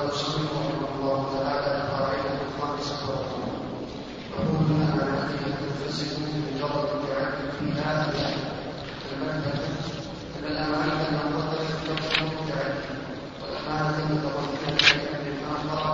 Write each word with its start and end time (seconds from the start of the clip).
الله 0.00 1.40
تعالى 1.40 1.88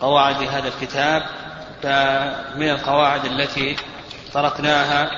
قواعد 0.00 0.42
هذا 0.42 0.68
الكتاب 0.68 1.22
فمن 1.82 2.68
القواعد 2.70 3.24
التي 3.24 3.76
طرقناها 4.34 5.10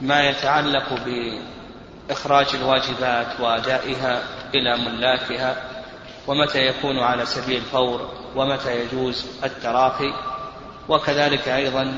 ما 0.00 0.28
يتعلق 0.28 0.86
بإخراج 1.06 2.46
الواجبات 2.54 3.40
وأدائها 3.40 4.22
إلى 4.54 4.76
ملاكها 4.76 5.56
ومتى 6.26 6.66
يكون 6.66 6.98
على 6.98 7.26
سبيل 7.26 7.56
الفور 7.56 8.10
ومتى 8.36 8.80
يجوز 8.80 9.26
التراخي 9.44 10.12
وكذلك 10.88 11.48
أيضا 11.48 11.94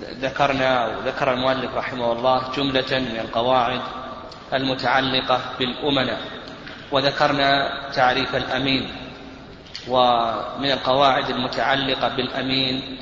ذكرنا 0.00 0.84
أو 0.84 1.00
ذكر 1.06 1.32
المؤلف 1.32 1.74
رحمه 1.74 2.12
الله 2.12 2.42
جملة 2.56 2.98
من 2.98 3.18
القواعد 3.20 3.80
المتعلقة 4.54 5.40
بالأمناء 5.58 6.20
وذكرنا 6.92 7.72
تعريف 7.92 8.36
الأمين 8.36 8.90
ومن 9.88 10.70
القواعد 10.70 11.30
المتعلقة 11.30 12.08
بالأمين 12.08 12.98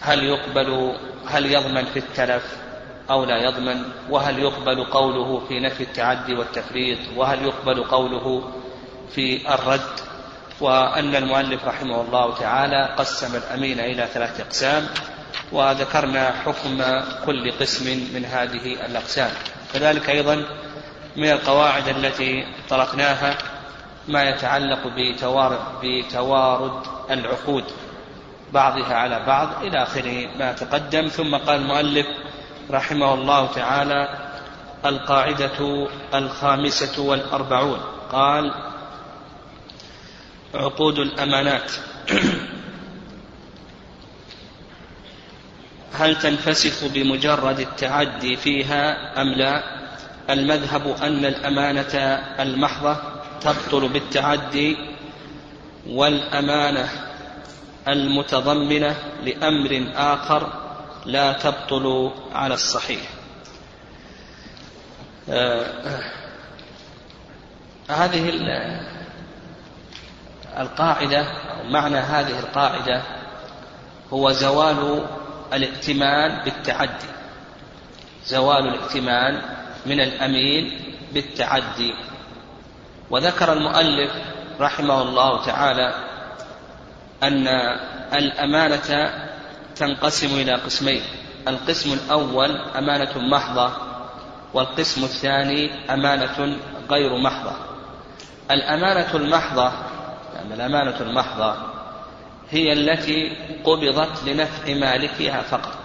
هل 0.00 0.24
يقبل 0.24 0.94
هل 1.26 1.52
يضمن 1.52 1.84
في 1.84 1.98
التلف 1.98 2.56
أو 3.10 3.24
لا 3.24 3.36
يضمن؟ 3.36 3.82
وهل 4.10 4.38
يقبل 4.38 4.84
قوله 4.84 5.42
في 5.48 5.60
نفي 5.60 5.82
التعدي 5.82 6.34
والتفريط؟ 6.34 6.98
وهل 7.16 7.42
يقبل 7.42 7.84
قوله 7.84 8.52
في 9.14 9.54
الرد؟ 9.54 10.00
وأن 10.60 11.16
المؤلف 11.16 11.64
رحمه 11.64 12.00
الله 12.00 12.34
تعالى 12.34 12.94
قسم 12.98 13.36
الأمين 13.36 13.80
إلى 13.80 14.06
ثلاثة 14.14 14.42
أقسام 14.42 14.86
وذكرنا 15.52 16.32
حكم 16.44 16.82
كل 17.26 17.52
قسم 17.52 18.14
من 18.14 18.24
هذه 18.24 18.86
الأقسام. 18.86 19.30
كذلك 19.74 20.10
أيضا 20.10 20.44
من 21.16 21.30
القواعد 21.30 21.88
التي 21.88 22.46
طرقناها 22.68 23.36
ما 24.08 24.22
يتعلق 24.22 24.86
بتوارد, 24.96 25.60
بتوارد 25.82 26.82
العقود. 27.10 27.64
بعضها 28.54 28.94
على 28.94 29.24
بعض 29.26 29.64
إلى 29.64 29.82
آخر 29.82 30.28
ما 30.38 30.52
تقدم. 30.52 31.08
ثم 31.08 31.36
قال 31.36 31.60
المؤلف 31.60 32.06
رحمه 32.70 33.14
الله 33.14 33.46
تعالى 33.46 34.08
القاعدة 34.84 35.88
الخامسة 36.14 37.02
والأربعون. 37.02 37.80
قال 38.12 38.54
عقود 40.54 40.98
الأمانات. 40.98 41.72
هل 45.98 46.18
تنفسخ 46.18 46.84
بمجرد 46.84 47.60
التعدي 47.60 48.36
فيها 48.36 49.12
أم 49.22 49.28
لا؟ 49.28 49.84
المذهب 50.30 50.96
أن 51.02 51.24
الأمانة 51.24 51.94
المحضة 52.40 52.96
تبطل 53.40 53.88
بالتعدي 53.88 54.76
والأمانة 55.86 56.88
المتضمنة 57.88 58.96
لأمر 59.22 59.92
آخر 59.94 60.52
لا 61.06 61.32
تبطل 61.32 62.10
على 62.32 62.54
الصحيح. 62.54 63.00
آه 65.30 65.66
هذه 67.88 68.28
القاعدة 70.58 71.22
أو 71.22 71.64
معنى 71.64 71.98
هذه 71.98 72.38
القاعدة 72.38 73.02
هو 74.12 74.32
زوال 74.32 75.06
الائتمان 75.52 76.44
بالتعدي. 76.44 77.06
زوال 78.26 78.68
الائتمان 78.68 79.42
من 79.86 80.00
الأمين 80.00 80.94
بالتعدي. 81.12 81.94
وذكر 83.10 83.52
المؤلف 83.52 84.12
رحمه 84.60 85.02
الله 85.02 85.44
تعالى 85.46 86.13
أن 87.22 87.48
الأمانة 88.12 89.10
تنقسم 89.76 90.40
إلى 90.40 90.52
قسمين 90.52 91.02
القسم 91.48 91.92
الأول 91.92 92.56
أمانة 92.78 93.18
محضة 93.18 93.72
والقسم 94.54 95.04
الثاني 95.04 95.70
أمانة 95.94 96.56
غير 96.90 97.16
محضة. 97.18 97.52
الأمانة 98.50 99.14
المحضة 99.14 99.72
يعني 100.34 100.54
الأمانة 100.54 101.00
المحضة 101.00 101.54
هي 102.50 102.72
التي 102.72 103.36
قبضت 103.64 104.24
لنفع 104.28 104.74
مالكها 104.74 105.42
فقط. 105.42 105.78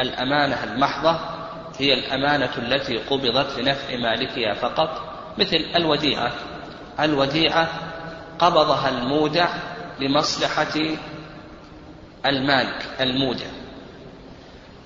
الأمانة 0.00 0.64
المحضة 0.64 1.18
هي 1.78 1.94
الأمانة 1.94 2.50
التي 2.58 2.96
قبضت 2.96 3.58
لنفع 3.58 3.96
مالكها 3.96 4.54
فقط 4.54 5.02
مثل 5.38 5.56
الوديعة. 5.76 6.32
الوديعة 7.00 7.68
قبضها 8.38 8.88
المودع 8.88 9.48
لمصلحة 10.00 10.96
المالك 12.26 12.86
المودع 13.00 13.46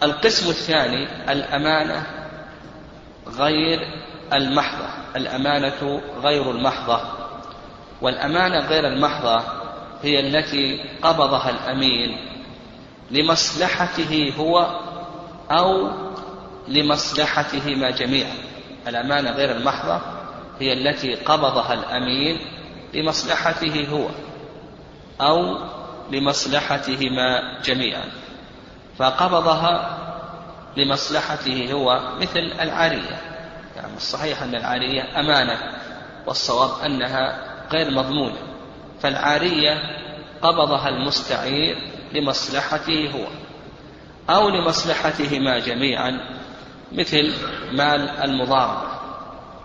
القسم 0.02 0.50
الثاني 0.50 1.32
الأمانة 1.32 2.06
غير 3.26 3.80
المحضة. 4.32 4.88
الأمانة 5.16 6.00
غير 6.22 6.50
المحضة. 6.50 7.00
والأمانة 8.00 8.58
غير 8.66 8.86
المحضة 8.86 9.42
هي 10.02 10.20
التي 10.20 10.84
قبضها 11.02 11.50
الأمين 11.50 12.16
لمصلحته 13.10 14.32
هو 14.38 14.80
أو 15.50 15.90
لمصلحتهما 16.68 17.90
جميعا 17.90 18.34
الأمانة 18.88 19.30
غير 19.30 19.56
المحضة 19.56 20.00
هي 20.60 20.72
التي 20.72 21.14
قبضها 21.14 21.74
الأمين 21.74 22.38
لمصلحته 22.94 23.88
هو. 23.92 24.08
أو 25.20 25.58
لمصلحتهما 26.10 27.60
جميعا. 27.64 28.04
فقبضها 28.98 29.98
لمصلحته 30.76 31.72
هو 31.72 32.00
مثل 32.20 32.52
العارية. 32.60 33.20
يعني 33.76 33.96
الصحيح 33.96 34.42
أن 34.42 34.54
العارية 34.54 35.20
أمانة 35.20 35.58
والصواب 36.26 36.70
أنها 36.84 37.38
غير 37.72 37.90
مضمونة. 37.90 38.38
فالعارية 39.00 39.82
قبضها 40.42 40.88
المستعير 40.88 41.78
لمصلحته 42.12 43.10
هو 43.14 43.26
أو 44.34 44.48
لمصلحتهما 44.48 45.58
جميعا 45.58 46.20
مثل 46.92 47.32
مال 47.72 48.10
المضاربة. 48.10 48.88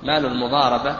مال 0.04 0.26
المضاربة 0.26 0.96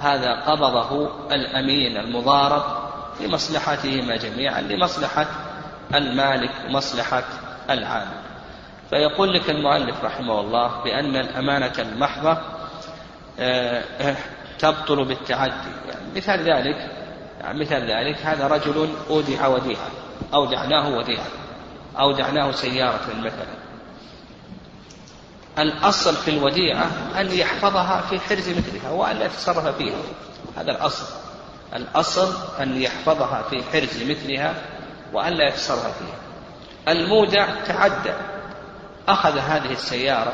هذا 0.00 0.32
قبضه 0.32 1.10
الأمين 1.32 1.96
المضارب 1.96 2.85
لمصلحتهما 3.20 4.16
جميعا 4.16 4.60
لمصلحة 4.60 5.26
المالك 5.94 6.50
ومصلحة 6.68 7.24
العامل. 7.70 8.26
فيقول 8.90 9.34
لك 9.34 9.50
المؤلف 9.50 10.04
رحمه 10.04 10.40
الله 10.40 10.82
بأن 10.84 11.16
الأمانة 11.16 11.72
المحضة 11.78 12.38
آه، 13.40 14.16
تبطل 14.58 15.04
بالتعدي. 15.04 15.70
يعني 15.88 16.06
مثال 16.16 16.40
ذلك 16.40 16.90
يعني 17.40 17.60
مثال 17.60 17.90
ذلك 17.90 18.16
هذا 18.18 18.46
رجل 18.46 18.88
أودع 19.10 19.46
وديعة 19.46 19.90
أودعناه 20.34 20.88
وديعة 20.88 21.26
أودعناه 21.98 22.50
سيارة 22.50 23.06
مثلا. 23.18 23.56
الأصل 25.58 26.14
في 26.14 26.30
الوديعة 26.30 26.90
أن 27.20 27.32
يحفظها 27.32 28.00
في 28.00 28.20
حرز 28.20 28.48
مثلها 28.48 28.90
وأن 28.90 29.16
لا 29.16 29.24
يتصرف 29.24 29.76
فيها. 29.76 29.96
هذا 30.56 30.70
الأصل. 30.70 31.25
الأصل 31.74 32.34
أن 32.60 32.82
يحفظها 32.82 33.42
في 33.50 33.62
حرز 33.72 34.02
مثلها 34.02 34.54
وأن 35.12 35.32
لا 35.32 35.48
يتصرف 35.48 35.98
فيها. 35.98 36.18
المودع 36.88 37.46
تعدى 37.66 38.12
أخذ 39.08 39.38
هذه 39.38 39.72
السيارة 39.72 40.32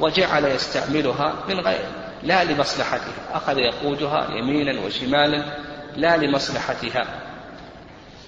وجعل 0.00 0.44
يستعملها 0.44 1.34
من 1.48 1.60
غير 1.60 1.84
لا 2.22 2.44
لمصلحتها 2.44 3.12
أخذ 3.32 3.58
يقودها 3.58 4.28
يمينا 4.30 4.80
وشمالا 4.80 5.44
لا 5.96 6.16
لمصلحتها. 6.16 7.06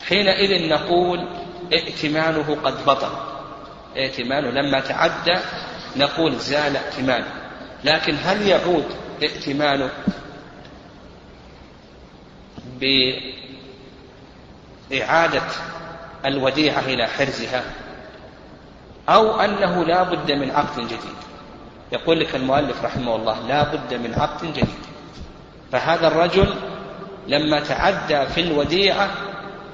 حينئذ 0.09 0.69
نقول 0.69 1.29
ائتمانه 1.73 2.57
قد 2.65 2.85
بطل. 2.87 3.13
ائتمانه 3.97 4.51
لما 4.51 4.81
تعدى 4.81 5.41
نقول 5.97 6.37
زال 6.37 6.77
ائتمانه. 6.77 7.27
لكن 7.85 8.17
هل 8.25 8.49
يعود 8.49 8.85
ائتمانه 9.23 9.91
بإعادة 14.91 15.43
الوديعة 16.27 16.81
إلى 16.81 17.07
حرزها 17.07 17.65
أو 19.09 19.41
أنه 19.41 19.85
لا 19.85 20.03
بد 20.03 20.33
من 20.33 20.51
عقد 20.51 20.81
جديد. 20.81 21.17
يقول 21.93 22.21
لك 22.21 22.35
المؤلف 22.35 22.85
رحمه 22.85 23.17
الله 23.17 23.47
لا 23.49 23.63
بد 23.63 23.95
من 23.95 24.15
عقد 24.15 24.47
جديد. 24.47 24.87
فهذا 25.73 26.07
الرجل 26.07 26.55
لما 27.29 27.61
تعدى 27.61 28.27
في 28.27 28.41
الوديعة 28.41 29.11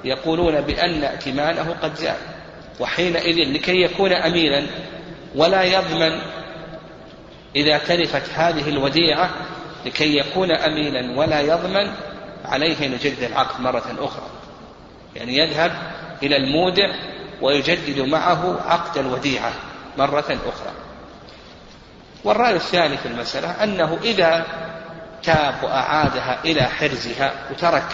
يقولون 0.03 0.61
بأن 0.61 1.03
ائتمانه 1.03 1.75
قد 1.81 1.95
زال 1.95 2.15
وحينئذ 2.79 3.53
لكي 3.53 3.81
يكون 3.81 4.13
أمينا 4.13 4.67
ولا 5.35 5.63
يضمن 5.63 6.19
إذا 7.55 7.77
تلفت 7.77 8.29
هذه 8.35 8.69
الوديعة 8.69 9.29
لكي 9.85 10.17
يكون 10.17 10.51
أمينا 10.51 11.19
ولا 11.19 11.41
يضمن 11.41 11.91
عليه 12.45 12.85
أن 12.85 12.93
يجدد 12.93 13.23
العقد 13.23 13.61
مرة 13.61 13.95
أخرى. 13.99 14.27
يعني 15.15 15.37
يذهب 15.37 15.71
إلى 16.23 16.37
المودع 16.37 16.95
ويجدد 17.41 17.99
معه 17.99 18.61
عقد 18.67 18.97
الوديعة 18.97 19.51
مرة 19.97 20.37
أخرى. 20.45 20.71
والرأي 22.23 22.55
الثاني 22.55 22.97
في 22.97 23.05
المسألة 23.05 23.63
أنه 23.63 23.97
إذا 24.03 24.45
تاب 25.23 25.55
وأعادها 25.63 26.39
إلى 26.45 26.63
حرزها 26.63 27.33
وترك 27.51 27.85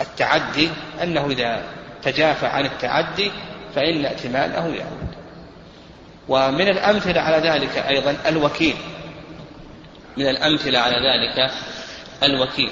التعدي 0.00 0.70
أنه 1.02 1.26
إذا 1.26 1.62
تجافى 2.02 2.46
عن 2.46 2.64
التعدي 2.64 3.30
فإن 3.74 4.04
ائتمانه 4.04 4.74
يعود. 4.74 5.14
ومن 6.28 6.68
الأمثلة 6.68 7.20
على 7.20 7.48
ذلك 7.48 7.78
أيضا 7.78 8.16
الوكيل. 8.26 8.76
من 10.16 10.28
الأمثلة 10.28 10.78
على 10.78 10.96
ذلك 10.96 11.50
الوكيل. 12.22 12.70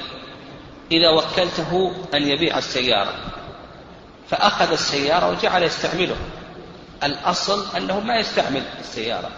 إذا 0.92 1.10
وكلته 1.10 1.92
أن 2.14 2.28
يبيع 2.28 2.58
السيارة. 2.58 3.14
فأخذ 4.30 4.72
السيارة 4.72 5.30
وجعل 5.30 5.62
يستعمله. 5.62 6.16
الأصل 7.04 7.76
أنه 7.76 8.00
ما 8.00 8.16
يستعمل 8.16 8.62
السيارة. 8.80 9.30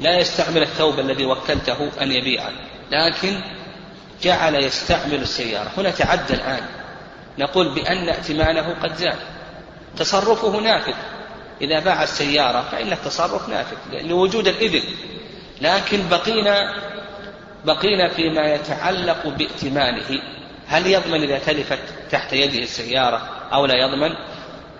لا 0.00 0.18
يستعمل 0.18 0.62
الثوب 0.62 1.00
الذي 1.00 1.26
وكلته 1.26 1.90
أن 2.02 2.12
يبيعه. 2.12 2.52
لكن 2.90 3.40
جعل 4.22 4.54
يستعمل 4.54 5.14
السيارة. 5.14 5.70
هنا 5.76 5.90
تعدى 5.90 6.34
الآن. 6.34 6.66
نقول 7.38 7.74
بأن 7.74 8.08
ائتمانه 8.08 8.76
قد 8.82 8.96
زال 8.96 9.16
تصرفه 9.96 10.60
نافذ. 10.60 10.94
إذا 11.60 11.80
باع 11.80 12.02
السيارة 12.02 12.62
فإن 12.72 12.92
التصرف 12.92 13.48
نافذ 13.48 13.76
لوجود 13.92 14.48
الإذن. 14.48 14.82
لكن 15.60 16.08
بقينا 16.08 16.74
بقينا 17.64 18.08
فيما 18.08 18.54
يتعلق 18.54 19.26
بائتمانه. 19.26 20.22
هل 20.66 20.86
يضمن 20.86 21.22
إذا 21.22 21.38
تلفت 21.38 21.78
تحت 22.10 22.32
يده 22.32 22.58
السيارة 22.58 23.18
أو 23.52 23.66
لا 23.66 23.74
يضمن؟ 23.74 24.10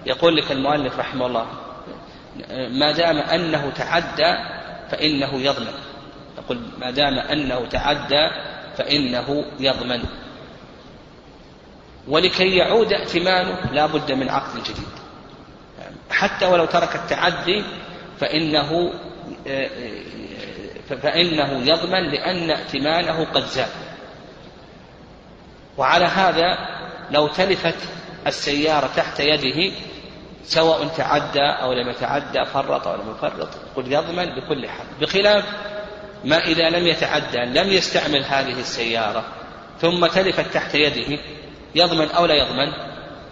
يقول 0.06 0.36
لك 0.36 0.52
المؤلف 0.52 0.98
رحمه 0.98 1.26
الله 1.26 1.46
ما 2.68 2.92
دام 2.92 3.18
أنه 3.18 3.70
تعدى 3.70 4.34
فإنه 4.90 5.40
يضمن. 5.40 5.74
يقول 6.38 6.60
ما 6.78 6.90
دام 6.90 7.18
أنه 7.18 7.66
تعدى 7.66 8.28
فإنه 8.76 9.44
يضمن. 9.60 10.02
ولكي 12.08 12.56
يعود 12.56 12.92
ائتمانه 12.92 13.72
لا 13.72 13.86
بد 13.86 14.12
من 14.12 14.28
عقد 14.28 14.62
جديد. 14.62 14.92
حتى 16.10 16.46
ولو 16.46 16.64
ترك 16.64 16.96
التعدي 16.96 17.64
فإنه 18.20 18.92
فإنه 20.88 21.52
يضمن 21.52 22.10
لأن 22.10 22.50
ائتمانه 22.50 23.24
قد 23.24 23.44
زاد. 23.44 23.68
وعلى 25.76 26.04
هذا 26.04 26.58
لو 27.10 27.28
تلفت 27.28 27.76
السيارة 28.26 28.90
تحت 28.96 29.20
يده 29.20 29.72
سواء 30.44 30.86
تعدى 30.86 31.42
أو 31.62 31.72
لم 31.72 31.88
يتعدى 31.88 32.44
فرط 32.44 32.86
أو 32.86 32.94
لم 32.94 33.10
يفرط 33.10 33.48
قل 33.76 33.92
يضمن 33.92 34.24
بكل 34.24 34.68
حال. 34.68 34.86
بخلاف 35.00 35.44
ما 36.24 36.38
إذا 36.38 36.70
لم 36.70 36.86
يتعدى 36.86 37.38
لم 37.38 37.68
يستعمل 37.68 38.24
هذه 38.24 38.60
السيارة 38.60 39.24
ثم 39.80 40.06
تلفت 40.06 40.54
تحت 40.54 40.74
يده 40.74 41.18
يضمن 41.74 42.10
أو 42.10 42.26
لا 42.26 42.34
يضمن؟ 42.34 42.72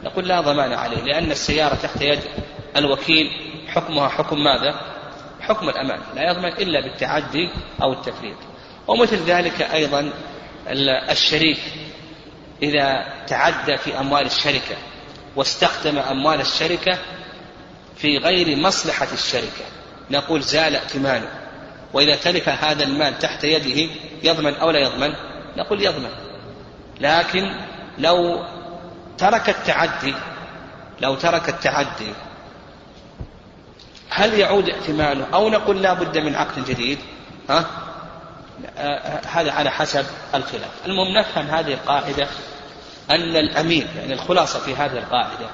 نقول 0.05 0.29
لا 0.29 0.41
ضمان 0.41 0.73
عليه 0.73 1.03
لأن 1.03 1.31
السيارة 1.31 1.75
تحت 1.75 2.03
يد 2.03 2.21
الوكيل. 2.77 3.31
حكمها 3.69 4.09
حكم 4.09 4.45
ماذا؟ 4.45 4.75
حكم 5.41 5.69
الأمان 5.69 6.01
لا 6.15 6.31
يضمن 6.31 6.53
إلا 6.53 6.81
بالتعدي 6.81 7.49
أو 7.83 7.93
التفريط. 7.93 8.37
ومثل 8.89 9.17
ذلك 9.17 9.63
أيضا 9.63 10.11
الشريك 11.11 11.59
إذا 12.62 13.07
تعدى 13.27 13.77
في 13.77 13.99
أموال 13.99 14.27
الشركة 14.27 14.77
واستخدم 15.37 15.99
أموال 15.99 16.41
الشركة 16.41 16.99
في 17.97 18.19
غير 18.19 18.57
مصلحة 18.57 19.09
الشركة. 19.12 19.65
نقول 20.11 20.43
زال 20.43 20.77
ائتمانه 20.77 21.29
وإذا 21.93 22.17
تلف 22.17 22.49
هذا 22.49 22.85
المال 22.85 23.19
تحت 23.19 23.45
يده 23.45 23.93
يضمن 24.23 24.55
أو 24.55 24.71
لا 24.71 24.79
يضمن؟ 24.79 25.15
نقول 25.57 25.83
يضمن. 25.83 26.11
لكن 27.01 27.55
لو 27.99 28.45
ترك 29.19 29.49
التعدي 29.49 30.15
لو 31.01 31.15
ترك 31.15 31.49
التعدي 31.49 32.12
هل 34.11 34.39
يعود 34.39 34.69
ائتمانه 34.69 35.27
أو 35.35 35.49
نقول 35.49 35.83
لا 35.83 35.95
بد 35.95 36.19
من 36.19 36.35
عقد 36.35 36.65
جديد؟ 36.65 36.99
ها؟ 37.51 37.67
هذا 39.27 39.53
على 39.53 39.71
حسب 39.71 40.07
الخلاف. 40.35 40.71
المهم 40.87 41.19
نفهم 41.19 41.47
هذه 41.47 41.73
القاعدة 41.73 42.29
أن 43.11 43.37
الأمين 43.37 43.87
يعني 43.97 44.12
الخلاصة 44.12 44.59
في 44.61 44.75
هذه 44.75 44.99
القاعدة 44.99 45.47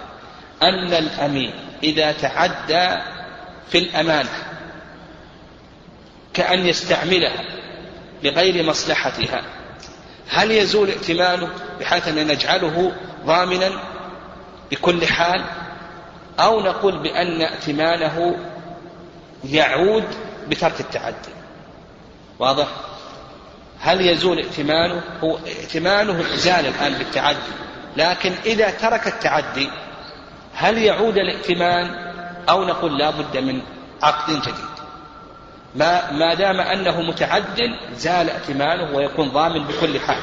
أن 0.62 0.94
الأمين 0.94 1.53
إذا 1.82 2.12
تعدى 2.12 3.03
في 3.69 3.79
الأمانة 3.79 4.29
كأن 6.35 6.67
يستعملها 6.67 7.44
لغير 8.23 8.64
مصلحتها 8.64 9.43
هل 10.29 10.50
يزول 10.50 10.88
ائتمانه 10.88 11.49
بحيث 11.81 12.08
أن 12.08 12.26
نجعله 12.26 12.93
ضامنا 13.26 13.70
بكل 14.70 15.06
حال؟ 15.06 15.44
أو 16.41 16.61
نقول 16.61 16.99
بأن 16.99 17.43
ائتمانه 17.43 18.37
يعود 19.44 20.05
بترك 20.49 20.81
التعدي. 20.81 21.37
واضح؟ 22.38 22.67
هل 23.81 24.00
يزول 24.00 24.38
ائتمانه؟ 24.38 25.02
هو 25.25 25.38
ائتمانه 25.46 26.23
زال 26.37 26.67
الآن 26.67 26.94
بالتعدي. 26.94 27.38
لكن 27.96 28.32
إذا 28.46 28.70
ترك 28.70 29.06
التعدي 29.06 29.69
هل 30.55 30.78
يعود 30.78 31.19
الائتمان 31.19 32.12
أو 32.49 32.64
نقول 32.64 32.99
لا 32.99 33.11
بد 33.11 33.37
من 33.37 33.61
عقد 34.02 34.32
جديد؟ 34.32 34.76
ما, 35.75 36.10
ما 36.12 36.34
دام 36.34 36.60
أنه 36.60 37.01
متعد 37.01 37.77
زال 37.96 38.31
ائتمانه 38.31 38.96
ويكون 38.96 39.29
ضامن 39.29 39.65
بكل 39.65 40.01
حال. 40.01 40.22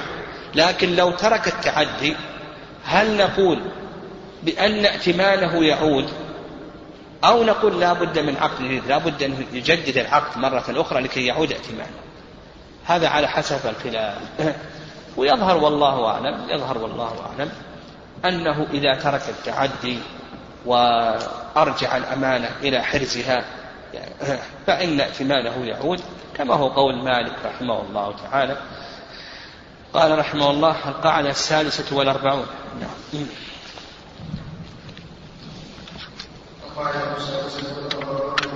لكن 0.56 0.96
لو 0.96 1.12
ترك 1.12 1.48
التعدي 1.48 2.16
هل 2.86 3.18
نقول 3.18 3.60
بأن 4.44 4.86
ائتمانه 4.86 5.66
يعود 5.66 6.10
أو 7.24 7.44
نقول 7.44 7.80
لا 7.80 7.94
بد 7.94 8.20
من 8.20 8.36
عقد 8.38 8.64
جديد؟ 8.64 8.88
لا 8.88 8.98
بد 8.98 9.24
أن 9.24 9.46
يجدد 9.54 9.98
العقد 9.98 10.38
مرة 10.38 10.64
أخرى 10.70 11.02
لكي 11.02 11.26
يعود 11.26 11.52
ائتمانه. 11.52 12.03
هذا 12.86 13.08
على 13.08 13.28
حسب 13.28 13.60
الخلاف. 13.70 14.18
ويظهر 15.18 15.58
والله 15.58 16.08
أعلم 16.08 16.50
يظهر 16.50 16.78
والله 16.78 17.14
أعلم 17.30 17.52
أنه 18.26 18.68
إذا 18.74 18.96
ترك 19.00 19.30
التعدي 19.30 20.00
وأرجع 20.66 21.98
الأمانة 21.98 22.50
إلى 22.62 22.84
حرزها 22.84 23.46
فإن 24.68 25.00
ائتمانه 25.00 25.66
يعود 25.66 26.02
كما 26.36 26.56
هو 26.56 26.68
قول 26.68 27.04
مالك 27.04 27.36
رحمه 27.46 27.82
الله 27.82 28.16
تعالى. 28.24 28.58
قال 29.94 30.20
رحمه 30.20 30.50
الله 30.50 30.90
القاعدة 30.90 31.30
السادسة 31.30 31.96
والأربعون. 31.96 32.46
نعم. 32.80 33.26
القاعدة 36.68 37.18
السادسة 37.18 37.98
والأربعون. 37.98 38.53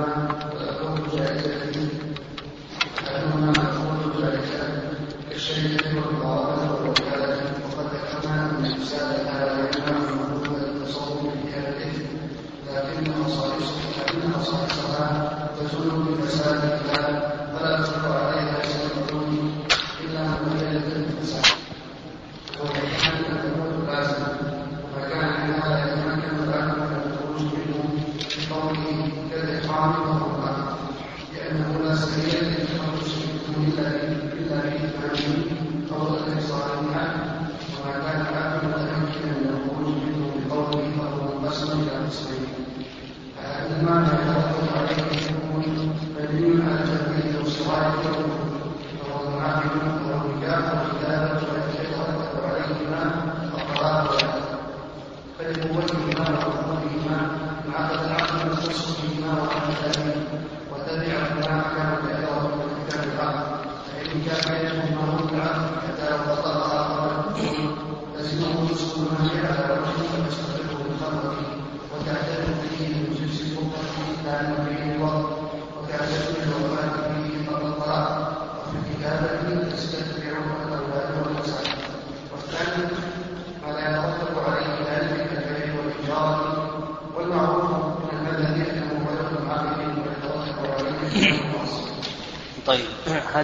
إلى 0.00 0.39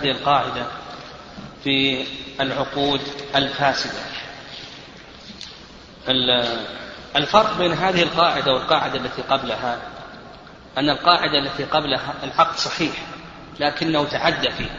هذه 0.06 0.10
القاعدة 0.10 0.66
في 1.64 2.06
العقود 2.40 3.00
الفاسدة. 3.36 4.00
الفرق 7.16 7.58
بين 7.58 7.72
هذه 7.72 8.02
القاعدة 8.02 8.52
والقاعدة 8.52 8.98
التي 8.98 9.22
قبلها 9.22 9.78
أن 10.78 10.90
القاعدة 10.90 11.38
التي 11.38 11.64
قبلها 11.64 12.14
العقد 12.22 12.56
صحيح 12.56 12.92
لكنه 13.60 14.04
تعدى 14.04 14.50
فيه. 14.50 14.70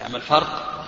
يعني 0.00 0.16
الفرق 0.16 0.84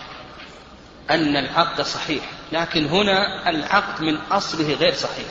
أن 1.10 1.36
العقد 1.36 1.80
صحيح 1.80 2.24
لكن 2.52 2.86
هنا 2.86 3.50
العقد 3.50 4.02
من 4.02 4.16
أصله 4.16 4.74
غير 4.74 4.94
صحيح. 4.94 5.28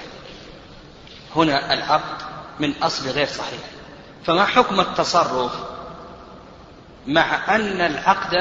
هنا 1.35 1.73
العقد 1.73 2.25
من 2.59 2.73
أصله 2.83 3.11
غير 3.11 3.27
صحيح. 3.27 3.59
فما 4.25 4.45
حكم 4.45 4.79
التصرف؟ 4.79 5.74
مع 7.07 7.55
أن 7.55 7.81
العقد 7.81 8.35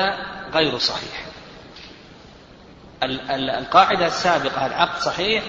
غير 0.55 0.79
صحيح. 0.79 1.27
القاعدة 3.59 4.07
السابقة 4.07 4.67
العقد 4.67 5.01
صحيح 5.03 5.45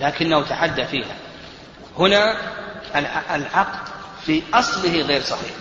لكنه 0.00 0.42
تعدى 0.42 0.84
فيها. 0.84 1.16
هنا 1.98 2.36
العقد 3.34 3.88
في 4.20 4.42
أصله 4.54 5.02
غير 5.02 5.20
صحيح. 5.20 5.52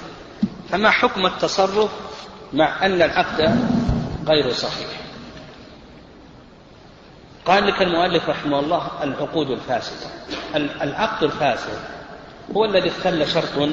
فما 0.69 0.91
حكم 0.91 1.25
التصرف 1.25 1.91
مع 2.53 2.85
أن 2.85 3.01
العقد 3.01 3.41
غير 4.27 4.51
صحيح؟ 4.51 4.87
قال 7.45 7.67
لك 7.67 7.81
المؤلف 7.81 8.29
رحمه 8.29 8.59
الله 8.59 9.03
العقود 9.03 9.49
الفاسدة. 9.51 10.09
العقد 10.55 11.23
الفاسد 11.23 11.79
هو 12.55 12.65
الذي 12.65 12.89
اختل 12.89 13.27
شرط 13.27 13.69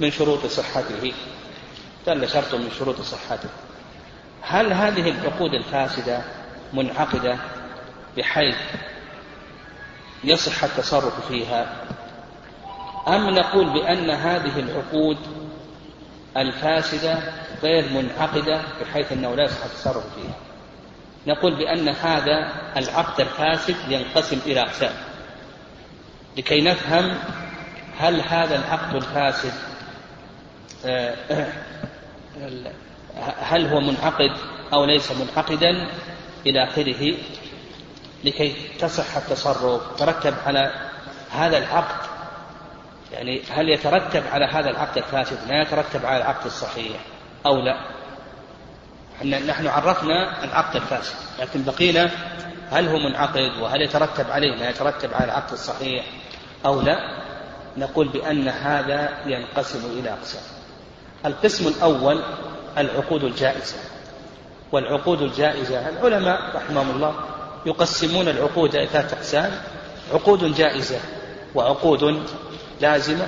من 0.00 0.10
شروط 0.10 0.46
صحته. 0.46 1.12
اختل 2.00 2.28
شرط 2.28 2.54
من 2.54 2.70
شروط 2.78 3.00
صحته. 3.00 3.48
هل 4.42 4.72
هذه 4.72 5.10
العقود 5.10 5.54
الفاسدة 5.54 6.22
منعقدة 6.72 7.38
بحيث 8.16 8.56
يصح 10.24 10.64
التصرف 10.64 11.28
فيها؟ 11.28 11.76
أم 13.08 13.30
نقول 13.30 13.70
بأن 13.72 14.10
هذه 14.10 14.58
العقود 14.58 15.18
الفاسدة 16.36 17.18
غير 17.62 17.88
منعقدة 17.92 18.60
بحيث 18.80 19.12
أنه 19.12 19.34
لا 19.34 19.44
يصح 19.44 19.64
التصرف 19.64 20.04
فيها؟ 20.14 20.34
نقول 21.26 21.54
بأن 21.54 21.88
هذا 21.88 22.52
العقد 22.76 23.20
الفاسد 23.20 23.76
ينقسم 23.88 24.38
إلى 24.46 24.60
أقسام. 24.60 24.94
لكي 26.36 26.60
نفهم 26.60 27.18
هل 27.98 28.20
هذا 28.20 28.56
العقد 28.56 28.94
الفاسد 28.94 29.52
آه، 30.84 31.14
هل 33.40 33.66
هو 33.66 33.80
منعقد 33.80 34.30
أو 34.72 34.84
ليس 34.84 35.12
منعقدا 35.12 35.88
إلى 36.46 36.64
آخره 36.64 37.14
لكي 38.24 38.54
تصح 38.78 39.16
التصرف 39.16 39.98
ترتب 39.98 40.34
على 40.46 40.72
هذا 41.30 41.58
العقد. 41.58 42.10
يعني 43.12 43.42
هل 43.50 43.68
يترتب 43.68 44.22
على 44.32 44.44
هذا 44.44 44.70
العقد 44.70 44.98
الفاسد 44.98 45.38
ما 45.48 45.62
يترتب 45.62 46.06
على 46.06 46.16
العقد 46.16 46.46
الصحيح 46.46 46.96
أو 47.46 47.56
لا. 47.56 47.76
نحن 49.24 49.66
عرفنا 49.66 50.44
العقد 50.44 50.76
الفاسد 50.76 51.14
لكن 51.40 51.62
بقينا 51.62 52.10
هل 52.70 52.88
هو 52.88 52.98
منعقد 52.98 53.52
وهل 53.60 53.82
يترتب 53.82 54.30
عليه؟ 54.30 54.56
ما 54.56 54.68
يترتب 54.68 55.14
على 55.14 55.24
العقد 55.24 55.52
الصحيح 55.52 56.04
أو 56.66 56.80
لا. 56.80 57.20
نقول 57.76 58.08
بأن 58.08 58.48
هذا 58.48 59.08
ينقسم 59.26 59.98
إلى 59.98 60.10
أقسام. 60.10 60.59
القسم 61.26 61.68
الأول 61.68 62.22
العقود 62.78 63.24
الجائزة. 63.24 63.74
والعقود 64.72 65.22
الجائزة 65.22 65.88
العلماء 65.88 66.56
رحمهم 66.56 66.90
الله 66.90 67.14
يقسمون 67.66 68.28
العقود 68.28 68.74
إلى 68.74 68.86
ثلاثة 68.86 69.16
أقسام 69.16 69.50
عقود 70.12 70.54
جائزة 70.54 70.98
وعقود 71.54 72.22
لازمة 72.80 73.26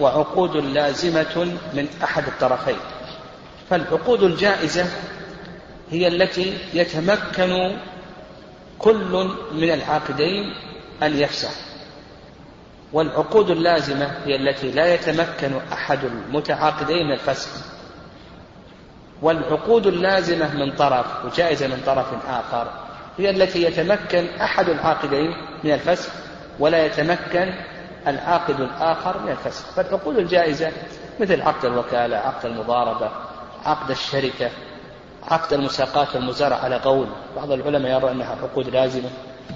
وعقود 0.00 0.56
لازمة 0.56 1.56
من 1.74 1.88
أحد 2.04 2.26
الطرفين. 2.26 2.76
فالعقود 3.70 4.22
الجائزة 4.22 4.86
هي 5.90 6.08
التي 6.08 6.58
يتمكن 6.74 7.76
كل 8.78 9.30
من 9.52 9.70
العاقدين 9.70 10.54
أن 11.02 11.18
يفسح 11.18 11.50
والعقود 12.92 13.50
اللازمة 13.50 14.06
هي 14.24 14.36
التي 14.36 14.70
لا 14.70 14.94
يتمكن 14.94 15.52
أحد 15.72 16.04
المتعاقدين 16.04 17.06
من 17.06 17.12
الفسخ 17.12 17.50
والعقود 19.22 19.86
اللازمة 19.86 20.54
من 20.54 20.72
طرف 20.76 21.24
وجائزة 21.24 21.66
من 21.66 21.82
طرف 21.86 22.06
آخر 22.28 22.68
هي 23.18 23.30
التي 23.30 23.62
يتمكن 23.62 24.26
أحد 24.40 24.68
العاقدين 24.68 25.34
من 25.64 25.72
الفسخ 25.72 26.10
ولا 26.58 26.86
يتمكن 26.86 27.54
العاقد 28.06 28.60
الآخر 28.60 29.18
من 29.22 29.30
الفسخ 29.30 29.70
فالعقود 29.70 30.18
الجائزة 30.18 30.72
مثل 31.20 31.42
عقد 31.42 31.64
الوكالة 31.64 32.16
عقد 32.16 32.46
المضاربة 32.46 33.10
عقد 33.64 33.90
الشركة 33.90 34.50
عقد 35.30 35.52
المساقات 35.52 36.14
والمزارع 36.14 36.56
على 36.56 36.76
قول. 36.76 37.06
بعض 37.36 37.50
العلماء 37.50 37.92
يرى 37.98 38.10
أنها 38.10 38.36
عقود 38.42 38.68
لازمة. 38.68 39.10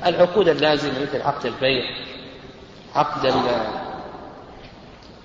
العقود 0.06 0.48
اللازمة 0.48 1.00
مثل 1.02 1.22
عقد 1.22 1.46
البيع 1.46 1.84
عقد 2.94 3.26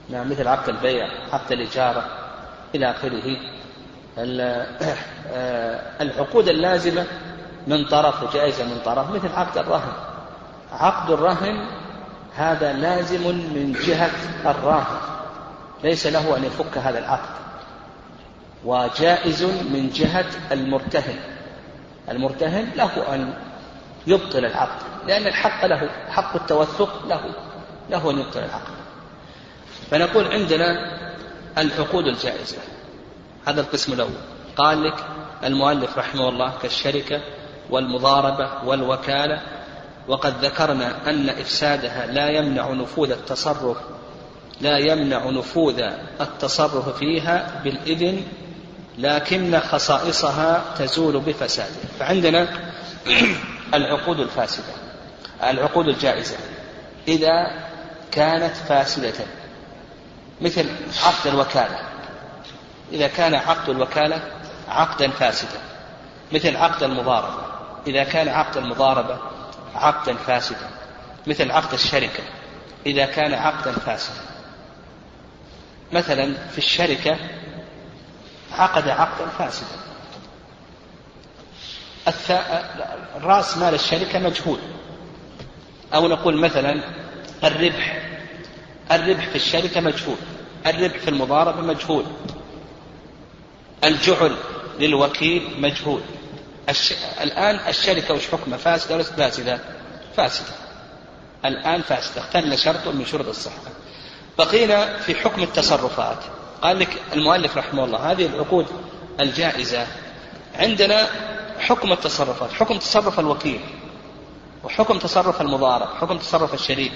نعم 0.10 0.30
مثل 0.30 0.48
عقد 0.48 0.70
البيع 0.70 1.08
عقد 1.34 1.51
الإجارة 1.51 2.06
إلى 2.75 2.91
آخره. 2.91 3.38
العقود 6.01 6.48
اللازمة 6.48 7.06
من 7.68 7.86
طرف 7.86 8.24
وجائزة 8.24 8.63
من 8.65 8.77
طرف 8.86 9.10
مثل 9.10 9.27
عقد 9.36 9.58
الرهن. 9.58 9.91
عقد 10.72 11.12
الرهن 11.12 11.65
هذا 12.36 12.74
لازم 12.74 13.27
من 13.27 13.77
جهة 13.86 14.12
الراهن. 14.46 14.98
ليس 15.84 16.08
له 16.08 16.38
أن 16.38 16.44
يفك 16.44 16.77
هذا 16.77 17.00
العقد. 17.00 17.41
وجائز 18.65 19.44
من 19.44 19.89
جهة 19.94 20.25
المرتهن. 20.51 21.20
المرتهن 22.10 22.72
له 22.75 23.15
أن 23.15 23.34
يبطل 24.08 24.46
العقد 24.46 24.82
لأن 25.08 25.27
الحق 25.27 25.65
له 25.65 25.89
حق 26.10 26.36
التوثق 26.36 27.06
له. 27.08 27.22
له 27.91 28.12
أن 28.12 28.19
يبطل 28.19 28.39
العقد 28.39 28.74
فنقول 29.91 30.27
عندنا 30.27 30.98
العقود 31.57 32.07
الجائزة. 32.07 32.57
هذا 33.45 33.62
القسم 33.62 33.93
الأول. 33.93 34.12
قال 34.55 34.83
لك 34.83 35.05
المؤلف 35.43 35.98
رحمه 35.98 36.29
الله 36.29 36.53
كالشركة 36.62 37.21
والمضاربة 37.69 38.50
والوكالة 38.65 39.41
وقد 40.07 40.45
ذكرنا 40.45 41.10
أن 41.10 41.29
إفسادها 41.29 42.05
لا 42.05 42.29
يمنع 42.29 42.71
نفوذ 42.71 43.12
التصرف 43.12 43.77
لا 44.62 44.77
يمنع 44.77 45.29
نفوذ 45.29 45.81
التصرف 46.21 46.98
فيها 46.98 47.62
بالإذن 47.63 48.24
لكن 48.98 49.60
خصائصها 49.60 50.63
تزول 50.77 51.19
بفسادها 51.19 51.86
فعندنا 52.00 52.48
العقود 53.74 54.19
الفاسدة 54.19 54.74
العقود 55.43 55.88
الجائزة. 55.88 56.36
إذا 57.07 57.70
كانت 58.12 58.56
فاسدة. 58.56 59.25
مثل 60.41 60.70
عقد 61.03 61.27
الوكالة. 61.27 61.80
إذا 62.91 63.08
كان 63.08 63.36
عقد 63.36 63.70
الوكالة 63.70 64.22
عقدا 64.68 65.10
فاسدا. 65.10 65.60
مثل 66.32 66.56
عقد 66.58 66.84
المضاربة. 66.84 67.44
إذا 67.88 68.03
كان 68.03 68.27
عقد 68.27 68.58
المضاربة 68.58 69.20
عقدا 69.75 70.15
فاسدا. 70.15 70.70
مثل 71.27 71.51
عقد 71.51 71.74
الشركة. 71.74 72.24
إذا 72.86 73.06
كان 73.06 73.34
عقدا 73.34 73.72
فاسدا. 73.72 74.22
مثلا 75.91 76.34
في 76.51 76.58
الشركة 76.58 77.18
عقد 78.51 78.88
عقدا 78.88 79.25
فاسدا. 79.38 79.82
رأس 83.24 83.58
مال 83.58 83.74
الشركة 83.74 84.20
مجهول. 84.20 84.60
أو 85.94 86.08
نقول 86.08 86.38
مثلا 86.38 86.84
الربح. 87.43 88.01
الربح 88.91 89.29
في 89.29 89.36
الشركة 89.36 89.81
مجهول. 89.81 90.15
الربح 90.65 90.98
في 90.98 91.10
المضاربة 91.10 91.62
مجهول. 91.62 92.05
الجعل 93.83 94.36
للوكيل 94.79 95.62
مجهول. 95.62 96.01
الش... 96.69 96.93
الآن 97.21 97.60
الشركة 97.67 98.13
وش 98.13 98.27
حكمها؟ 98.27 98.57
فاسدة 98.57 98.95
ولا 98.95 99.03
فاسدة؟ 99.03 99.60
فاسدة. 100.17 100.53
الآن 101.45 101.81
فاسدة. 101.81 102.21
اختل 102.21 102.57
شرط 102.57 102.88
من 102.88 103.05
شروط 103.05 103.27
الصحة. 103.27 103.71
بقينا 104.38 104.98
في 104.98 105.15
حكم 105.15 105.43
التصرفات. 105.43 106.17
قال 106.62 106.79
لك 106.79 107.01
المؤلف 107.13 107.57
رحمه 107.57 107.86
الله 107.86 108.12
هذه 108.12 108.25
العقود 108.25 108.65
الجائزة. 109.19 109.88
عندنا 110.55 111.07
حكم 111.60 111.91
التصرفات 111.91 112.51
حكم 112.51 112.77
تصرف 112.77 113.19
الوكيل 113.19 113.62
وحكم 114.63 115.00
تصرف 115.00 115.41
المضارب 115.41 115.88
حكم 116.01 116.17
تصرف 116.17 116.53
الشريك. 116.53 116.93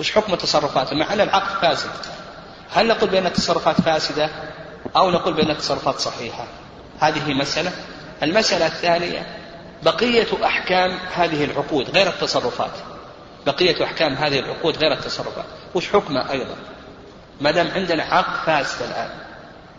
وش 0.00 0.12
حكم 0.12 0.32
التصرفات؟ 0.32 0.92
مع 0.92 1.12
أن 1.12 1.20
العقد 1.20 1.60
فاسد. 1.62 1.90
هل 2.72 2.88
نقول 2.88 3.10
بأن 3.10 3.26
التصرفات 3.26 3.80
فاسدة 3.80 4.30
أو 4.96 5.10
نقول 5.10 5.34
بأن 5.34 5.50
التصرفات 5.50 5.98
صحيحة؟ 5.98 6.46
هذه 7.00 7.34
مسألة. 7.34 7.72
المسألة 8.22 8.66
الثانية 8.66 9.26
بقية 9.82 10.26
أحكام 10.44 10.98
هذه 11.14 11.44
العقود 11.44 11.90
غير 11.90 12.08
التصرفات. 12.08 12.72
بقية 13.46 13.84
أحكام 13.84 14.14
هذه 14.14 14.38
العقود 14.38 14.76
غير 14.76 14.92
التصرفات. 14.92 15.44
وش 15.74 15.88
حكمها 15.88 16.30
أيضا؟ 16.32 16.56
ما 17.40 17.50
دام 17.50 17.70
عندنا 17.74 18.02
عقد 18.02 18.46
فاسد 18.46 18.82
الآن 18.82 19.10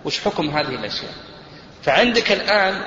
وش 0.05 0.19
حكم 0.19 0.49
هذه 0.49 0.75
الأشياء؟ 0.75 1.11
فعندك 1.83 2.31
الآن 2.31 2.81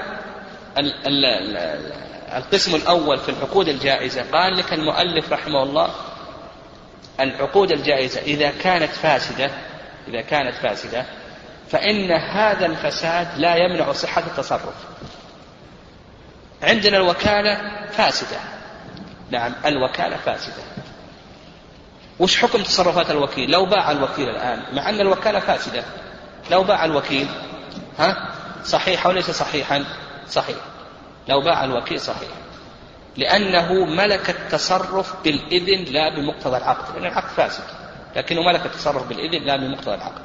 القسم 2.36 2.74
الأول 2.74 3.18
في 3.18 3.28
العقود 3.28 3.68
الجائزة. 3.68 4.24
قال 4.32 4.56
لك 4.56 4.72
المؤلف 4.72 5.32
رحمه 5.32 5.62
الله 5.62 5.90
العقود 7.20 7.72
الجائزة 7.72 8.20
إذا 8.20 8.50
كانت 8.50 8.90
فاسدة 8.90 9.50
إذا 10.08 10.20
كانت 10.20 10.54
فاسدة 10.54 11.04
فإن 11.70 12.12
هذا 12.12 12.66
الفساد 12.66 13.28
لا 13.36 13.56
يمنع 13.56 13.92
صحة 13.92 14.22
التصرف. 14.26 14.74
عندنا 16.62 16.96
الوكالة 16.96 17.58
فاسدة. 17.90 18.40
نعم 19.30 19.52
الوكالة 19.64 20.16
فاسدة. 20.16 20.62
وش 22.18 22.36
حكم 22.36 22.62
تصرفات 22.62 23.10
الوكيل؟ 23.10 23.50
لو 23.50 23.66
باع 23.66 23.90
الوكيل 23.90 24.28
الآن 24.28 24.74
مع 24.74 24.88
أن 24.88 25.00
الوكالة 25.00 25.40
فاسدة 25.40 25.84
لو 26.50 26.64
باع 26.64 26.84
الوكيل 26.84 27.28
ها؟ 27.98 28.34
صحيح 28.64 29.06
وليس 29.06 29.30
صحيحا؟ 29.30 29.84
صحيح. 30.28 30.56
لو 31.28 31.40
باع 31.40 31.64
الوكيل 31.64 32.00
صحيح. 32.00 32.28
لأنه 33.16 33.84
ملك 33.84 34.30
التصرف 34.30 35.14
بالإذن 35.24 35.92
لا 35.92 36.14
بمقتضى 36.16 36.56
العقد. 36.56 36.94
لأن 36.94 37.06
العقد 37.06 37.28
فاسد 37.28 37.64
لكنه 38.16 38.42
ملك 38.42 38.66
التصرف 38.66 39.08
بالإذن 39.08 39.46
لا 39.46 39.56
بمقتضى 39.56 39.94
العقد. 39.94 40.22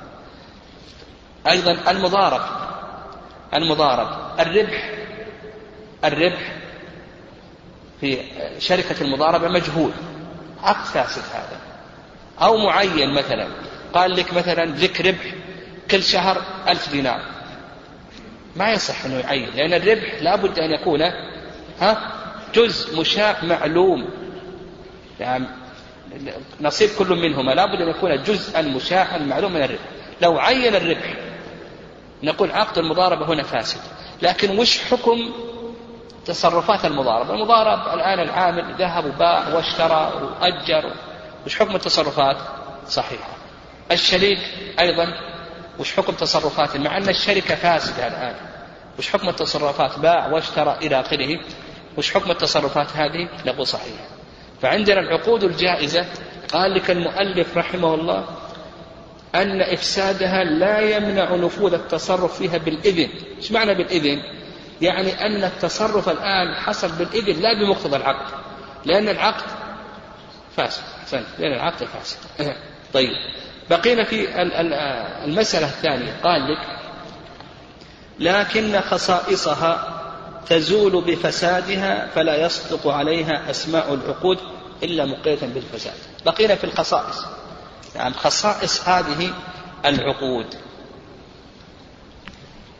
أيضا 1.47 1.91
المضارب 1.91 2.41
المضارب 3.53 4.39
الربح 4.39 4.91
الربح 6.05 6.53
في 8.01 8.17
شركة 8.59 9.01
المضاربة 9.01 9.47
مجهول. 9.47 9.91
عقد 10.63 10.85
فاسد 10.85 11.23
هذا. 11.33 11.59
أو 12.41 12.57
معين 12.57 13.13
مثلا 13.13 13.47
قال 13.93 14.15
لك 14.15 14.33
مثلا 14.33 14.65
لك 14.65 15.01
ربح 15.01 15.33
كل 15.91 16.03
شهر 16.03 16.41
ألف 16.67 16.91
دينار. 16.91 17.21
ما 18.55 18.71
يصح 18.71 19.05
أنه 19.05 19.19
يعين 19.19 19.49
لأن 19.55 19.73
الربح 19.73 20.21
لابد 20.21 20.59
أن 20.59 20.71
يكون 20.71 21.01
ها؟ 21.81 22.11
جزء 22.55 22.99
مشاع 22.99 23.37
معلوم. 23.43 24.09
يعني 25.19 25.45
نصيب 26.61 26.89
كل 26.99 27.07
منهما. 27.07 27.51
لابد 27.51 27.81
أن 27.81 27.89
يكون 27.89 28.23
جزءا 28.23 28.61
مشاعا 28.61 29.17
معلوم 29.17 29.53
من 29.53 29.63
الربح. 29.63 29.81
لو 30.21 30.39
عين 30.39 30.75
الربح 30.75 31.13
نقول 32.23 32.51
عقد 32.51 32.77
المضاربة 32.77 33.33
هنا 33.33 33.43
فاسد. 33.43 33.79
لكن 34.21 34.59
وش 34.59 34.79
حكم 34.79 35.31
تصرفات 36.25 36.85
المضاربة؟ 36.85 37.33
المضارب 37.33 37.93
الآن 37.93 38.19
العامل 38.19 38.75
ذهب 38.79 39.05
وباع 39.05 39.55
واشترى 39.55 40.11
وأجر. 40.21 40.93
وش 41.45 41.59
حكم 41.59 41.75
التصرفات؟ 41.75 42.37
صحيحة. 42.87 43.29
الشريك 43.91 44.39
أيضا 44.79 45.07
وش 45.79 45.95
حكم 45.95 46.13
تصرفاته؟ 46.13 46.79
مع 46.79 46.97
أن 46.97 47.09
الشركة 47.09 47.55
فاسدة 47.55 48.07
الآن. 48.07 48.35
وش 48.99 49.09
حكم 49.09 49.29
التصرفات؟ 49.29 49.99
باع 49.99 50.27
واشترى 50.27 50.77
إلى 50.81 50.99
آخره. 50.99 51.39
وش 51.97 52.13
حكم 52.13 52.31
التصرفات 52.31 52.87
هذه؟ 52.95 53.29
نقول 53.45 53.67
صحيح. 53.67 54.07
فعندنا 54.61 54.99
العقود 54.99 55.43
الجائزة 55.43 56.05
قال 56.53 56.73
لك 56.73 56.91
المؤلف 56.91 57.57
رحمه 57.57 57.93
الله 57.93 58.25
أن 59.35 59.61
إفسادها 59.61 60.43
لا 60.43 60.79
يمنع 60.79 61.35
نفوذ 61.35 61.73
التصرف 61.73 62.37
فيها 62.37 62.57
بالإذن. 62.57 63.09
إيش 63.37 63.51
معنى 63.51 63.73
بالإذن؟ 63.73 64.17
يعني 64.81 65.25
أن 65.25 65.43
التصرف 65.43 66.09
الآن 66.09 66.55
حصل 66.55 66.91
بالإذن 66.91 67.41
لا 67.41 67.53
بمقتضى 67.53 67.95
العقد. 67.97 68.33
لأن 68.85 69.09
العقد 69.09 69.43
فاسد. 70.57 70.83
أحسنت. 71.01 71.25
لأن 71.39 71.53
العقد 71.53 71.83
فاسد. 71.83 72.17
طيب. 72.93 73.11
بقينا 73.69 74.03
في 74.03 74.41
المسألة 75.25 75.67
الثانية. 75.67 76.15
قال 76.23 76.41
لك 76.51 76.75
لكن 78.19 78.81
خصائصها 78.81 80.04
تزول 80.49 81.01
بفسادها 81.01 82.07
فلا 82.15 82.45
يصدق 82.45 82.87
عليها 82.87 83.49
أسماء 83.49 83.93
العقود 83.93 84.37
إلا 84.83 85.05
مقيدة 85.05 85.47
بالفساد. 85.47 85.93
بقينا 86.25 86.55
في 86.55 86.63
الخصائص. 86.63 87.25
يعني 87.95 88.13
خصائص 88.13 88.87
هذه 88.87 89.33
العقود. 89.85 90.55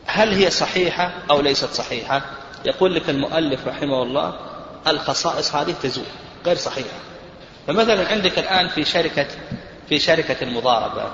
هل 0.06 0.32
هي 0.32 0.50
صحيحة 0.50 1.12
أو 1.30 1.40
ليست 1.40 1.72
صحيحة؟ 1.72 2.22
يقول 2.64 2.94
لك 2.94 3.10
المؤلف 3.10 3.66
رحمه 3.66 4.02
الله 4.02 4.38
الخصائص 4.86 5.54
هذه 5.54 5.74
تزول 5.82 6.04
غير 6.46 6.56
صحيحة. 6.56 6.98
فمثلا 7.66 8.08
عندك 8.08 8.38
الآن 8.38 8.68
في 8.68 8.84
شركة 8.84 9.26
في 9.88 9.98
شركة 9.98 10.44
المضاربة. 10.44 11.12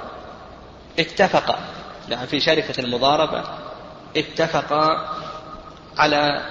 اتفق 0.99 1.59
يعني 2.09 2.27
في 2.27 2.41
شركة 2.41 2.81
المضاربة 2.81 3.45
اتفقا 4.17 5.22
على 5.99 6.43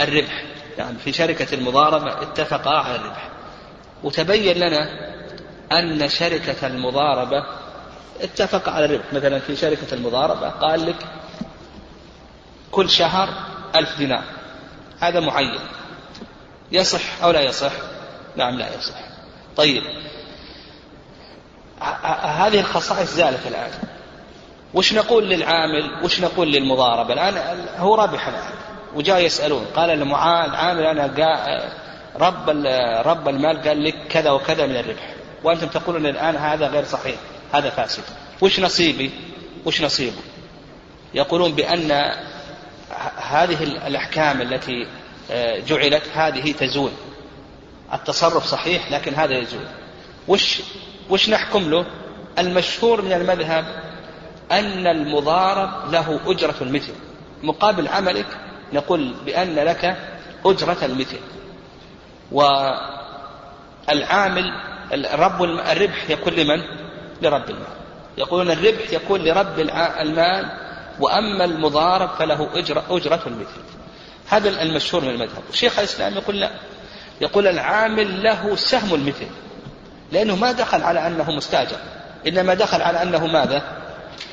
الربح. 0.00 0.44
يعني 0.78 0.98
في 0.98 1.12
شركة 1.12 1.54
المضاربة 1.54 2.22
اتفقا 2.22 2.70
على 2.70 2.96
الربح. 2.96 3.28
وتبين 4.02 4.56
لنا 4.56 4.88
أن 5.72 6.08
شركة 6.08 6.66
المضاربة 6.66 7.44
اتفق 8.20 8.68
على 8.68 8.84
الربح. 8.84 9.12
مثلا 9.12 9.38
في 9.38 9.56
شركة 9.56 9.94
المضاربة 9.94 10.48
قال 10.48 10.86
لك 10.86 10.96
كل 12.70 12.90
شهر 12.90 13.28
ألف 13.74 13.98
دينار. 13.98 14.24
هذا 15.00 15.20
معين. 15.20 15.60
يصح 16.72 17.22
أو 17.22 17.30
لا 17.30 17.40
يصح؟ 17.40 17.72
نعم 18.36 18.58
لا 18.58 18.74
يصح. 18.78 19.00
طيب. 19.56 19.82
هذه 22.22 22.60
الخصائص 22.60 23.14
زالت 23.14 23.46
الآن. 23.46 23.70
وش 24.74 24.92
نقول 24.92 25.28
للعامل؟ 25.28 26.04
وش 26.04 26.20
نقول 26.20 26.52
للمضاربة؟ 26.52 27.12
الآن 27.12 27.66
هو 27.78 27.94
رابح 27.94 28.28
الآن 28.28 28.52
وجاء 28.94 29.20
يسألون. 29.20 29.64
قال 29.64 29.90
العامل 29.90 30.86
أنا 30.86 31.06
رب 32.16 32.48
رب 33.06 33.28
المال 33.28 33.62
قال 33.62 33.84
لك 33.84 33.94
كذا 34.10 34.30
وكذا 34.30 34.66
من 34.66 34.76
الربح. 34.76 35.14
وأنتم 35.44 35.66
تقولون 35.66 36.06
الآن 36.06 36.36
هذا 36.36 36.66
غير 36.66 36.84
صحيح 36.84 37.16
هذا 37.52 37.70
فاسد. 37.70 38.02
وش 38.40 38.60
نصيبي؟ 38.60 39.10
وش 39.66 39.82
نصيبه؟ 39.82 40.16
يقولون 41.14 41.52
بأن 41.52 41.90
هذه 43.16 43.62
الأحكام 43.62 44.42
التي 44.42 44.86
آه، 45.30 45.58
جعلت 45.58 46.02
هذه 46.14 46.52
تزول. 46.52 46.90
التصرف 47.92 48.46
صحيح 48.46 48.92
لكن 48.92 49.14
هذا 49.14 49.38
يزول. 49.38 49.66
وش 50.28 50.60
وش 51.10 51.30
نحكم 51.30 51.70
له؟ 51.70 51.86
المشهور 52.38 53.02
من 53.02 53.12
المذهب 53.12 53.64
أن 54.52 54.86
المضارب 54.86 55.92
له 55.92 56.20
أجرة 56.26 56.54
المثل. 56.60 56.92
مقابل 57.42 57.88
عملك 57.88 58.26
نقول 58.72 59.14
بأن 59.26 59.54
لك 59.54 59.96
أجرة 60.46 60.76
المثل. 60.82 61.18
والعامل 63.88 64.52
رب 65.14 65.42
الربح 65.42 66.10
يكون 66.10 66.32
لمن؟ 66.32 66.62
لرب 67.22 67.50
المال. 67.50 67.80
يقولون 68.18 68.50
الربح 68.50 68.92
يكون 68.92 69.20
لرب 69.20 69.58
المال 70.00 70.46
وأما 71.00 71.44
المضارب 71.44 72.08
فله 72.18 72.48
أجرة, 72.54 72.84
أجرة 72.90 73.20
المثل. 73.26 73.60
هذا 74.28 74.62
المشهور 74.62 75.04
من 75.04 75.10
المذهب. 75.10 75.42
وشيخ 75.50 75.78
الإسلام 75.78 76.14
يقول 76.14 76.40
لا. 76.40 76.50
يقول 77.20 77.46
العامل 77.46 78.22
له 78.22 78.56
سهم 78.56 78.94
المثل. 78.94 79.26
لأنه 80.12 80.36
ما 80.36 80.52
دخل 80.52 80.82
على 80.82 81.06
أنه 81.06 81.30
مستاجر. 81.30 81.76
إنما 82.26 82.54
دخل 82.54 82.82
على 82.82 83.02
أنه 83.02 83.26
ماذا؟ 83.26 83.62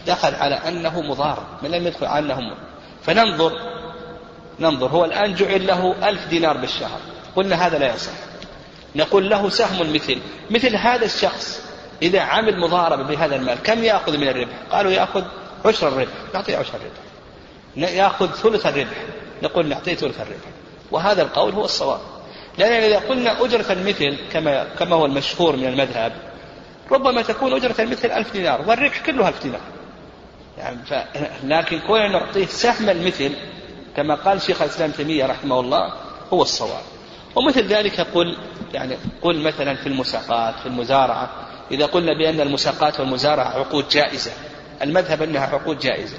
دخل 0.08 0.36
على 0.36 0.56
أنه 0.56 1.02
مضارب. 1.02 1.46
من 1.64 1.72
لم 1.72 1.88
يدخل 1.88 2.06
على 2.06 2.34
أنه 2.34 2.56
فننظر 3.04 3.77
ننظر 4.60 4.88
هو 4.88 5.06
الآن 5.06 5.36
جعل 5.36 5.68
له 5.68 6.10
ألف 6.10 6.28
دينار 6.28 6.58
بالشهر. 6.58 7.00
قلنا 7.36 7.68
هذا 7.68 7.78
لا 7.78 7.96
يصح. 7.96 8.12
نقول 8.96 9.30
له 9.30 9.50
سهم 9.50 9.94
مثل 9.94 10.18
مثل 10.50 10.76
هذا 10.76 11.06
الشخص 11.06 11.62
إذا 12.02 12.20
عمل 12.20 12.60
مضاربة 12.60 13.04
بهذا 13.04 13.36
المال 13.36 13.58
كم 13.64 13.84
يأخذ 13.84 14.18
من 14.18 14.28
الربح؟ 14.28 14.54
قالوا 14.72 14.92
يأخذ 14.92 15.24
عشر 15.66 15.88
الربح. 15.88 16.14
نعطيه 16.34 16.58
عشر 16.58 16.74
الربح. 16.74 17.92
يأخذ 17.94 18.32
ثلث 18.32 18.66
الربح. 18.66 18.98
نقول 19.44 19.68
نعطيه 19.68 19.96
ثلث 19.96 20.22
الربح. 20.22 20.48
وهذا 20.92 21.22
القول 21.22 21.54
هو 21.54 21.66
الصواب. 21.66 22.00
لأن 22.58 22.84
إذا 22.84 23.00
قلنا 23.00 23.46
أجرة 23.46 23.72
المثل 23.72 24.18
كما 24.34 24.68
كما 24.80 24.96
هو 24.96 25.06
المشهور 25.06 25.56
من 25.56 25.68
المذهب 25.68 26.14
ربما 26.92 27.22
تكون 27.22 27.54
أجرة 27.54 27.76
المثل 27.80 28.12
ألف 28.12 28.34
دينار 28.34 28.62
والربح 28.62 29.06
كله 29.06 29.28
ألف 29.28 29.44
دينار. 29.44 29.62
يعني 30.58 30.78
ف... 30.86 30.94
لكن 31.44 31.80
كون 31.80 32.12
نعطيه 32.12 32.46
سهم 32.46 32.90
المثل 32.90 33.32
كما 33.98 34.16
قال 34.16 34.42
شيخ 34.42 34.62
الإسلام 34.62 34.92
تيمية 34.92 35.26
رحمه 35.26 35.60
الله 35.60 35.94
هو 36.34 36.42
الصواب. 36.42 36.82
ومثل 37.36 37.68
ذلك 37.68 38.02
قل 38.02 38.38
يعني 38.74 38.98
قل 39.22 39.42
مثلا 39.42 39.76
في 39.76 39.88
المساقات 39.88 40.60
في 40.60 40.66
المزارعة. 40.66 41.30
إذا 41.72 41.86
قلنا 41.86 42.18
بأن 42.18 42.42
المساقات 42.42 43.00
والمزارعة 43.00 43.48
عقود 43.48 43.90
جائزة 43.90 44.32
المذهب 44.82 45.22
أنها 45.22 45.46
عقود 45.46 45.80
جائزة. 45.80 46.18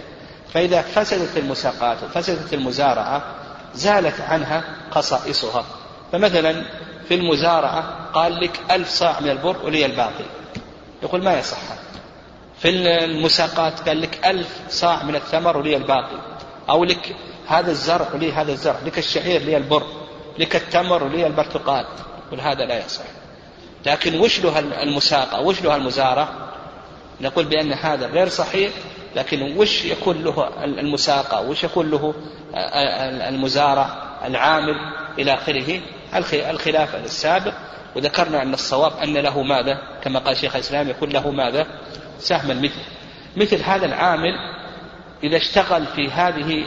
فإذا 0.55 0.83
فسدت 0.83 1.37
المساقات 1.37 2.03
وفسدت 2.03 2.55
المزارعة 2.55 3.35
زالت 3.75 4.21
عنها 4.21 4.65
خصائصها. 4.91 5.65
فمثلا 6.13 6.65
في 7.09 7.15
المزارعة 7.15 8.11
قال 8.13 8.41
لك 8.41 8.61
ألف 8.71 8.89
صاع 8.89 9.21
من 9.21 9.31
البر 9.31 9.57
ولي 9.65 9.87
الباقي. 9.87 10.25
يقول 11.03 11.23
ما 11.23 11.39
يصح؟ 11.39 11.59
في 12.59 12.69
المساقات 13.05 13.89
قال 13.89 14.01
لك 14.01 14.27
ألف 14.27 14.61
صاع 14.69 15.03
من 15.03 15.15
الثمر 15.17 15.57
ولي 15.57 15.77
الباقي. 15.77 16.39
أو 16.71 16.85
لك 16.85 17.17
هذا 17.49 17.71
الزرع 17.71 18.07
ولي 18.15 18.33
هذا 18.33 18.53
الزرع 18.53 18.77
لك 18.87 18.99
الشعير 18.99 19.43
لي 19.43 19.57
البر 19.57 19.83
لك 20.39 20.57
التمر 20.57 21.05
ولي 21.05 21.27
البرتقال. 21.27 21.87
يقول 22.27 22.41
هذا 22.41 22.65
لا 22.65 22.85
يصح. 22.85 23.05
لكن 23.87 24.21
وش 24.21 24.41
له 24.41 24.59
المساقة؟ 24.59 25.41
وش 25.41 25.63
له 25.63 25.77
المزارع 25.77 26.29
نقول 27.21 27.45
بأن 27.45 27.73
هذا 27.73 28.07
غير 28.07 28.29
صحيح 28.29 28.73
لكن 29.17 29.57
وش 29.57 29.85
يكون 29.85 30.25
له 30.25 30.49
المساقة؟ 30.65 31.41
وش 31.41 31.65
يكون 31.65 31.91
له 31.91 32.15
المزارع 33.29 33.89
العامل 34.25 34.75
إلى 35.19 35.35
آخره؟ 35.35 35.81
الخلاف 36.51 36.95
السابق. 36.95 37.55
وذكرنا 37.97 38.43
أن 38.43 38.55
الصواب 38.55 38.93
أن 39.03 39.17
له 39.17 39.43
ماذا؟ 39.43 39.79
كما 40.05 40.19
قال 40.19 40.37
شيخ 40.37 40.55
الإسلام 40.55 40.89
يكون 40.89 41.09
له 41.09 41.31
ماذا؟ 41.31 41.67
سهم 42.19 42.51
المثل. 42.51 42.81
مثل 43.37 43.63
هذا 43.63 43.87
العامل 43.87 44.58
إذا 45.25 45.37
اشتغل 45.37 45.87
في 45.87 46.11
هذه 46.11 46.65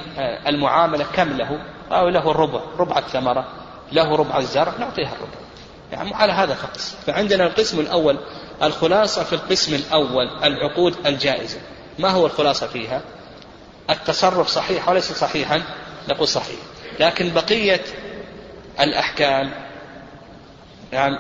المعاملة 0.48 1.06
كم 1.14 1.38
له؟ 1.38 1.60
أو 1.92 2.10
له 2.10 2.32
الربع 2.32 2.62
ربع 2.78 2.98
الثمرة 2.98 3.48
له 3.92 4.16
ربع 4.16 4.38
الزرع 4.38 4.74
نعطيها 4.80 5.14
الربع. 5.14 5.42
يعني 5.92 6.16
على 6.16 6.34
هذا 6.34 6.54
فقس 6.54 6.96
فعندنا 7.08 7.48
القسم 7.48 7.80
الأول 7.80 8.18
الخلاصة 8.64 9.24
في 9.24 9.34
القسم 9.34 9.76
الأول 9.76 10.30
العقود 10.44 11.08
الجائزة. 11.08 11.60
ما 12.00 12.10
هو 12.10 12.26
الخلاصة 12.26 12.68
فيها؟ 12.68 13.02
التصرف 13.90 14.48
صحيح 14.48 14.90
وليس 14.90 15.12
صحيحا؟ 15.12 15.62
نقول 16.10 16.28
صحيح. 16.28 16.60
لكن 17.00 17.34
بقية 17.34 17.82
الأحكام 18.80 19.52
يعني 20.94 21.18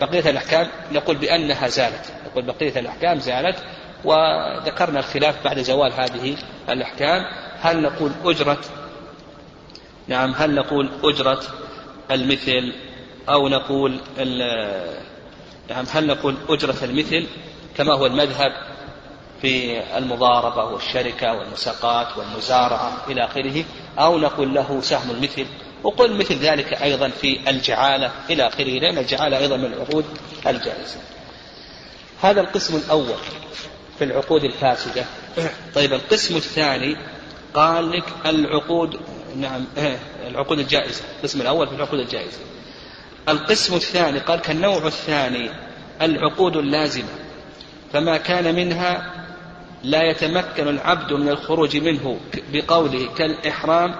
بقية 0.00 0.30
الأحكام 0.30 0.68
نقول 0.92 1.16
بأنها 1.16 1.68
زالت. 1.68 2.12
نقول 2.30 2.44
بقية 2.44 2.80
الأحكام 2.80 3.18
زالت 3.18 3.56
وذكرنا 4.04 4.98
الخلاف 4.98 5.44
بعد 5.44 5.58
زوال 5.58 5.92
هذه 5.92 6.36
الأحكام. 6.68 7.24
هل 7.60 7.82
نقول 7.82 8.12
أجرة؟ 8.24 8.58
نعم 10.08 10.34
هل 10.36 10.54
نقول 10.54 10.90
أجرة 11.04 11.42
المثل 12.10 12.72
أو 13.28 13.48
نقول 13.48 14.00
نعم 15.68 15.84
هل 15.90 16.06
نقول 16.06 16.36
أجرة 16.48 16.76
المثل 16.84 17.26
كما 17.76 17.92
هو 17.94 18.06
المذهب 18.06 18.52
في 19.42 19.82
المضاربة 19.98 20.64
والشركة 20.64 21.32
والمساقات 21.32 22.18
والمزارعة 22.18 23.04
إلى 23.08 23.24
آخره 23.24 23.64
أو 23.98 24.18
نقول 24.18 24.54
له 24.54 24.80
سهم 24.80 25.10
المثل؟ 25.10 25.46
وقل 25.82 26.16
مثل 26.16 26.34
ذلك 26.34 26.82
أيضا 26.82 27.08
في 27.08 27.50
الجعالة 27.50 28.10
إلى 28.30 28.46
آخره 28.46 28.78
لأن 28.78 28.98
الجعالة 28.98 29.38
أيضا 29.38 29.56
من 29.56 29.64
العقود 29.64 30.04
الجائزة. 30.46 30.96
هذا 32.22 32.40
القسم 32.40 32.76
الأول. 32.76 33.18
في 33.98 34.04
العقود 34.04 34.44
الفاسدة. 34.44 35.04
طيب 35.74 35.92
القسم 35.92 36.36
الثاني 36.36 36.96
قال 37.54 37.90
لك 37.90 38.04
العقود 38.26 39.00
نعم 39.36 39.64
العقود 40.26 40.58
الجائزة. 40.58 41.02
القسم 41.18 41.40
الأول 41.40 41.68
في 41.68 41.74
العقود 41.74 42.00
الجائزة. 42.00 42.38
القسم 43.28 43.74
الثاني 43.74 44.18
قال 44.18 44.40
كالنوع 44.40 44.86
الثاني 44.86 45.50
العقود 46.02 46.56
اللازمة. 46.56 47.08
فما 47.92 48.16
كان 48.16 48.54
منها 48.54 49.14
لا 49.84 50.02
يتمكن 50.10 50.68
العبد 50.68 51.12
من 51.12 51.28
الخروج 51.28 51.76
منه 51.76 52.20
بقوله 52.52 53.14
كالإحرام 53.14 53.94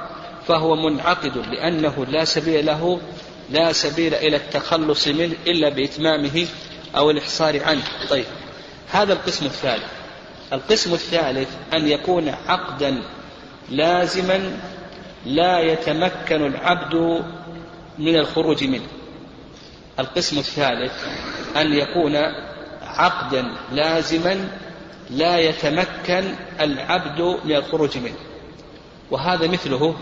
فهو 0.48 0.76
منعقد 0.76 1.36
لأنه 1.36 2.06
لا 2.08 2.24
سبيل 2.24 2.66
له 2.66 3.00
لا 3.50 3.72
سبيل 3.72 4.14
إلى 4.14 4.36
التخلص 4.36 5.08
منه 5.08 5.34
إلا 5.46 5.68
بإتمامه 5.68 6.46
أو 6.96 7.10
الإحصار 7.10 7.64
عنه. 7.64 7.82
طيب 8.10 8.24
هذا 8.90 9.12
القسم 9.12 9.46
الثالث. 9.46 9.84
القسم 10.52 10.92
الثالث 10.92 11.48
أن 11.74 11.88
يكون 11.88 12.28
عقدا 12.28 13.02
لازما 13.70 14.58
لا 15.26 15.60
يتمكن 15.60 16.46
العبد 16.46 17.24
من 17.98 18.16
الخروج 18.16 18.64
منه. 18.64 18.86
القسم 19.98 20.38
الثالث 20.38 20.92
أن 21.56 21.72
يكون 21.72 22.16
عقدا 22.82 23.54
لازما 23.72 24.48
لا 25.10 25.38
يتمكن 25.38 26.34
العبد 26.60 27.20
من 27.44 27.56
الخروج 27.56 27.98
منه. 27.98 28.18
وهذا 29.10 29.46
مثله 29.46 29.94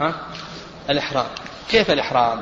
ها 0.00 0.14
الإحرام. 0.90 1.26
كيف 1.70 1.90
الإحرام؟ 1.90 2.40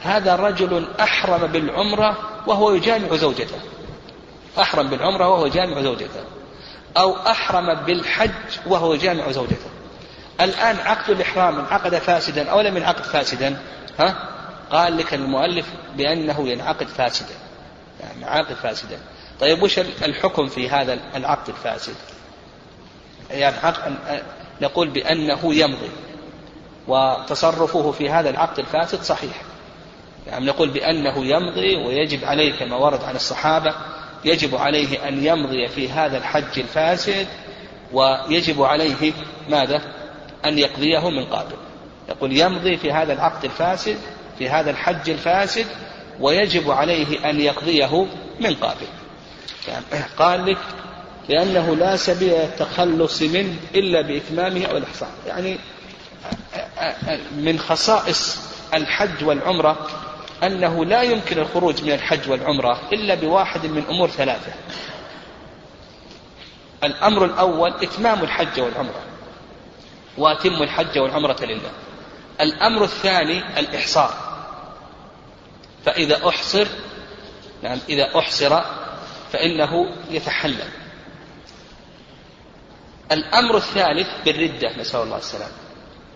هذا 0.00 0.36
رجل 0.36 0.86
أحرم 1.00 1.46
بالعمرة 1.46 2.16
وهو 2.46 2.72
يجامع 2.74 3.16
زوجته. 3.16 3.56
أحرم 4.58 4.90
بالعمرة 4.90 5.28
وهو 5.28 5.46
يجامع 5.46 5.80
زوجته 5.80 6.20
أو 6.96 7.16
أحرم 7.16 7.74
بالحج 7.74 8.30
وهو 8.66 8.94
يجامع 8.94 9.30
زوجته. 9.30 9.70
الآن 10.40 10.76
عقد 10.76 11.10
الإحرام 11.10 11.58
انعقد 11.58 11.94
فاسدا 11.94 12.50
أو 12.50 12.60
لم 12.60 12.76
ينعقد 12.76 13.02
فاسدا 13.02 13.56
ها؟ 13.98 14.28
قال 14.70 14.96
لك 14.96 15.14
المؤلف 15.14 15.66
بأنه 15.96 16.48
ينعقد 16.48 16.86
فاسدا. 16.86 17.34
يعني 18.00 18.24
عقد 18.24 18.54
فاسدا. 18.54 18.98
طيب 19.40 19.62
وش 19.62 19.78
الحكم 19.78 20.46
في 20.46 20.70
هذا 20.70 20.98
العقد 21.16 21.48
الفاسد؟ 21.48 21.94
يعني 23.30 23.56
عقد 23.62 23.96
نقول 24.60 24.88
بأنه 24.88 25.54
يمضي. 25.54 25.90
وتصرفه 26.88 27.92
في 27.92 28.10
هذا 28.10 28.30
العقد 28.30 28.58
الفاسد 28.58 29.02
صحيح. 29.02 29.42
يعني 30.26 30.46
نقول 30.46 30.68
بأنه 30.68 31.24
يمضي 31.24 31.76
ويجب 31.76 32.24
عليه 32.24 32.58
كما 32.58 32.76
ورد 32.76 33.04
عن 33.04 33.16
الصحابة 33.16 33.74
يجب 34.26 34.56
عليه 34.56 35.08
أن 35.08 35.26
يمضي 35.26 35.68
في 35.68 35.88
هذا 35.88 36.18
الحج 36.18 36.58
الفاسد 36.58 37.26
ويجب 37.92 38.62
عليه 38.62 39.12
ماذا؟ 39.48 39.82
أن 40.44 40.58
يقضيه 40.58 41.10
من 41.10 41.24
قابل. 41.24 41.56
يقول 42.08 42.36
يمضي 42.36 42.76
في 42.76 42.92
هذا 42.92 43.12
العقد 43.12 43.44
الفاسد 43.44 43.96
في 44.38 44.48
هذا 44.48 44.70
الحج 44.70 45.10
الفاسد 45.10 45.66
ويجب 46.20 46.70
عليه 46.70 47.30
أن 47.30 47.40
يقضيه 47.40 48.06
من 48.40 48.54
قابل. 48.54 48.86
قال 50.18 50.46
لك 50.46 50.58
لأنه 51.28 51.76
لا 51.76 51.96
سبيل 51.96 52.32
التخلص 52.32 53.22
منه 53.22 53.54
إلا 53.74 54.00
بإتمامه 54.00 54.64
أو 54.64 54.76
الإحصان 54.76 55.08
يعني 55.26 55.58
من 57.36 57.58
خصائص 57.58 58.38
الحج 58.74 59.24
والعمرة 59.24 59.88
أنه 60.42 60.84
لا 60.84 61.02
يمكن 61.02 61.38
الخروج 61.38 61.82
من 61.82 61.92
الحج 61.92 62.30
والعمرة 62.30 62.80
إلا 62.92 63.14
بواحد 63.14 63.66
من 63.66 63.84
أمور 63.88 64.08
ثلاثة. 64.08 64.52
الأمر 66.84 67.24
الأول 67.24 67.70
إتمام 67.82 68.22
الحج 68.22 68.60
والعمرة 68.60 69.02
وأتم 70.18 70.62
الحج 70.62 70.98
والعمرة 70.98 71.36
لله. 71.40 71.70
الأمر 72.40 72.84
الثاني 72.84 73.58
الإحصار. 73.60 74.14
فإذا 75.84 76.28
أحصر 76.28 76.66
يعني 77.62 77.80
إذا 77.88 78.18
أحصر 78.18 78.60
فإنه 79.32 79.96
يتحلل. 80.10 80.68
الأمر 83.12 83.56
الثالث 83.56 84.08
بالردة 84.24 84.76
نسأل 84.78 85.00
الله 85.00 85.18
السلامة. 85.18 85.52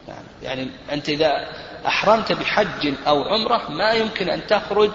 يعني, 0.09 0.27
يعني 0.43 0.71
أنت 0.93 1.09
إذا 1.09 1.49
أحرمت 1.87 2.33
بحج 2.33 2.95
أو 3.07 3.23
عمرة 3.23 3.71
ما 3.71 3.93
يمكن 3.93 4.31
أن 4.31 4.47
تخرج 4.47 4.91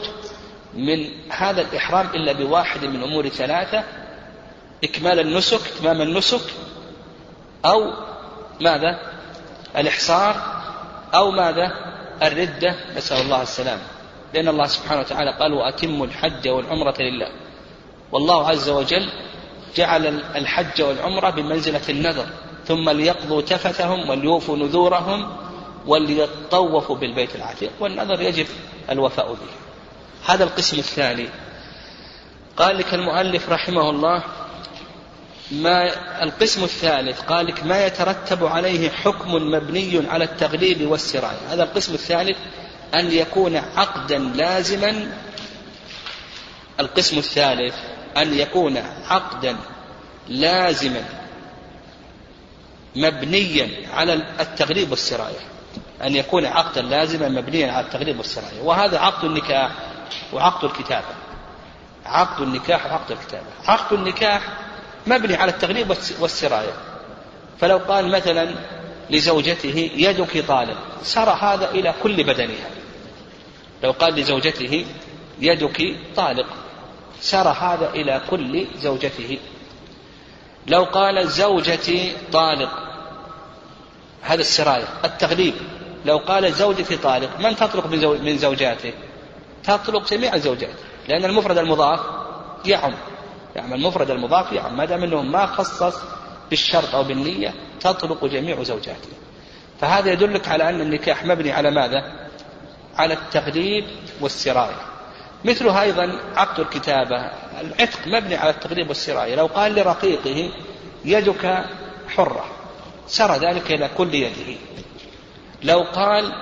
من 0.74 1.10
هذا 1.30 1.62
الإحرام 1.62 2.08
إلا 2.14 2.32
بواحد 2.32 2.86
من 2.86 3.04
أمور 3.04 3.30
ثلاثة 3.30 3.84
إكمال 4.84 5.20
النسك 5.20 5.60
إتمام 5.76 6.02
النسك 6.02 6.54
أو 7.66 7.94
ماذا؟ 8.62 9.00
الإحصار 9.78 10.36
أو 11.14 11.32
ماذا؟ 11.32 11.72
الردة. 12.24 12.76
نسأل 12.98 13.22
الله 13.22 13.42
السلامة. 13.42 13.82
لأن 14.34 14.48
الله 14.48 14.68
سبحانه 14.68 15.02
وتعالى 15.02 15.32
قال 15.32 15.54
وأتموا 15.54 16.06
الحج 16.06 16.50
والعمرة 16.50 16.96
لله. 17.00 17.28
والله 18.12 18.50
عز 18.50 18.70
وجل 18.70 19.10
جعل 19.76 20.06
الحج 20.36 20.82
والعمرة 20.82 21.30
بمنزلة 21.30 21.82
النذر 21.90 22.26
ثم 22.66 22.90
ليقضوا 22.90 23.42
تفثهم 23.42 24.10
وليوفوا 24.10 24.58
نذورهم 24.58 25.45
وليطوفوا 25.88 26.96
بالبيت 26.96 27.36
العتيق 27.36 27.72
والنذر 27.80 28.22
يجب 28.22 28.48
الوفاء 28.90 29.34
به. 29.34 30.34
هذا 30.34 30.44
القسم 30.44 30.78
الثاني. 30.78 31.30
قال 32.58 32.78
لك 32.78 32.94
المؤلف 32.94 33.50
رحمه 33.50 33.90
الله 33.90 34.24
ما 35.52 35.92
القسم 36.24 36.64
الثالث 36.64 37.22
قال 37.22 37.46
لك 37.46 37.64
ما 37.64 37.86
يترتب 37.86 38.46
عليه 38.46 38.90
حكم 38.90 39.34
مبني 39.34 40.10
على 40.10 40.24
التغليب 40.24 40.92
والسراية. 40.92 41.54
هذا 41.54 41.64
القسم 41.64 41.94
الثالث 41.94 42.38
أن 42.96 43.12
يكون 43.12 43.56
عقدا 43.56 44.18
لازما. 44.18 45.18
القسم 46.80 47.18
الثالث 47.18 47.76
أن 48.18 48.34
يكون 48.34 48.78
عقدا 49.08 49.58
لازما 50.30 51.04
مبنيا 52.96 53.70
على 53.94 54.14
التغليب 54.14 54.92
والسراية. 54.92 55.55
أن 56.04 56.16
يكون 56.16 56.46
عقدا 56.46 56.82
لازما 56.82 57.30
مبنيا 57.30 57.72
على 57.72 57.86
التغليب 57.86 58.18
والسراية. 58.18 58.62
وهذا 58.62 59.00
عقد 59.00 59.24
النكاح 59.24 59.72
وعقد 60.34 60.64
الكتابة. 60.64 61.16
عقد 62.06 62.42
النكاح 62.42 62.86
وعقد 62.86 63.12
الكتابة. 63.12 63.48
عقد 63.68 63.94
النكاح 63.94 64.42
مبني 65.08 65.36
على 65.36 65.52
التغليب 65.52 65.96
والسراية. 66.20 66.74
فلو 67.60 67.78
قال 67.78 68.12
مثلا 68.12 68.56
لزوجته 69.10 69.92
يدك 69.96 70.46
طالب 70.48 70.78
سرى 71.04 71.38
هذا 71.42 71.72
إلى 71.72 71.94
كل 72.04 72.24
بدنها. 72.24 72.70
لو 73.84 73.92
قال 73.92 74.16
لزوجته 74.16 74.86
يدك 75.40 75.96
طالق 76.16 76.48
سرى 77.20 77.56
هذا 77.60 77.90
إلى 77.90 78.22
كل 78.30 78.68
زوجته. 78.78 79.40
لو 80.68 80.84
قال 80.84 81.28
زوجتي 81.30 82.16
طالق 82.32 82.70
هذا 84.22 84.42
السراية 84.42 84.88
التغليب. 85.06 85.54
لو 86.06 86.18
قال 86.18 86.54
زوجتي 86.54 86.98
طالق 86.98 87.40
من 87.40 87.56
تطلق 87.56 87.88
من 88.22 88.38
زوجاته؟ 88.38 88.94
تطلق 89.64 90.10
جميع 90.10 90.36
الزوجات 90.36 90.76
لأن 91.08 91.26
المفرد 91.26 91.58
المضاف 91.58 92.00
يعم. 92.66 92.94
يعني 93.56 93.76
المفرد 93.76 94.12
المضاف 94.12 94.52
يعم 94.52 94.78
ما 94.78 94.86
دام 94.86 95.04
أنه 95.04 95.22
ما 95.22 95.46
خصص 95.46 95.96
بالشرط 96.50 96.96
أو 96.96 97.04
بالنية 97.04 97.54
تطلق 97.80 98.26
جميع 98.26 98.64
زوجاته. 98.64 99.10
فهذا 99.82 100.12
يدلك 100.12 100.48
على 100.48 100.70
أن 100.70 100.82
النكاح 100.82 101.26
مبني 101.26 101.52
على 101.52 101.72
ماذا؟ 101.72 102.30
على 102.98 103.14
التغليب 103.14 103.86
والسراية. 104.22 104.82
مثلها 105.46 105.82
أيضا 105.82 106.20
عقد 106.36 106.60
الكتابة. 106.60 107.18
العتق 107.62 108.08
مبني 108.08 108.36
على 108.36 108.50
التغليب 108.50 108.88
والسراية. 108.88 109.36
لو 109.36 109.46
قال 109.46 109.76
لرقيقه 109.76 110.52
يدك 111.06 111.66
حرة. 112.16 112.46
سرى 113.08 113.38
ذلك 113.38 113.72
إلى 113.72 113.90
كل 113.98 114.16
يده. 114.16 114.58
لو 115.66 115.86
قال 115.94 116.34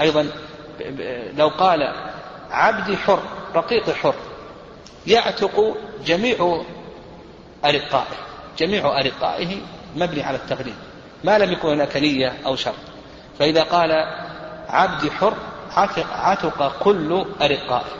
أيضا 0.00 0.30
لو 1.36 1.48
قال 1.48 1.94
عبدي 2.50 2.96
حر 2.96 3.22
رقيقي 3.54 3.94
حر 3.94 4.14
يعتق 5.06 5.76
جميع 6.06 6.62
أرقائه 7.64 8.16
جميع 8.58 9.00
أرقائه 9.00 9.56
مبني 9.96 10.22
على 10.22 10.36
التغليب 10.36 10.74
ما 11.24 11.38
لم 11.38 11.52
يكن 11.52 11.68
هناك 11.68 11.96
نية 11.96 12.32
أو 12.46 12.56
شرط. 12.56 12.74
فإذا 13.38 13.62
قال 13.62 13.90
عبدي 14.68 15.10
حر 15.10 15.34
عتق, 15.70 16.06
عتق 16.12 16.78
كل 16.78 17.24
أرقائه. 17.42 17.92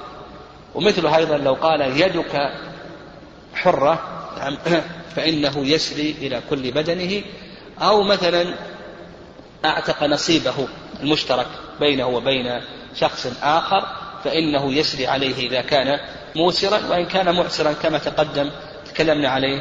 ومثله 0.75 1.17
أيضا 1.17 1.37
لو 1.37 1.55
قال 1.55 2.01
يدك 2.01 2.53
حرة 3.55 3.99
نعم، 4.39 4.57
فإنه 5.17 5.59
يسري 5.59 6.11
إلى 6.11 6.41
كل 6.51 6.71
بدنه 6.71 7.23
أو 7.83 8.03
مثلا 8.03 8.55
أعتق 9.65 10.05
نصيبه 10.05 10.69
المشترك 11.01 11.47
بينه 11.81 12.07
وبين 12.07 12.61
شخص 12.95 13.27
آخر 13.43 13.87
فإنه 14.25 14.73
يسري 14.73 15.07
عليه 15.07 15.49
إذا 15.49 15.61
كان 15.61 16.01
موسرا 16.37 16.81
وإن 16.91 17.07
كان 17.07 17.35
معسرا 17.35 17.73
كما 17.73 17.99
تقدم 17.99 18.51
تكلمنا 18.95 19.29
عليه 19.29 19.61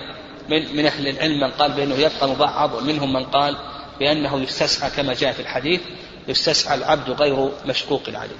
من 0.50 0.76
من 0.76 0.86
أهل 0.86 1.08
العلم 1.08 1.40
من 1.40 1.52
قال 1.52 1.72
بأنه 1.72 1.96
يبقى 1.96 2.30
مبعض 2.30 2.74
ومنهم 2.74 3.14
من 3.14 3.24
قال 3.24 3.58
بأنه 4.00 4.40
يستسعى 4.40 4.90
كما 4.90 5.14
جاء 5.14 5.32
في 5.32 5.40
الحديث 5.40 5.82
يستسعى 6.28 6.78
العبد 6.78 7.10
غير 7.10 7.50
مشقوق 7.66 8.04
عليه. 8.08 8.40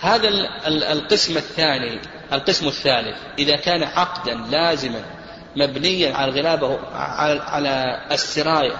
هذا 0.00 0.28
القسم 0.66 1.36
الثاني 1.36 2.00
القسم 2.32 2.68
الثالث 2.68 3.16
إذا 3.38 3.56
كان 3.56 3.82
عقدا 3.82 4.34
لازما 4.34 5.02
مبنيا 5.56 6.14
على 6.14 6.30
الغلابة 6.30 6.78
على 7.38 8.00
السراية 8.12 8.76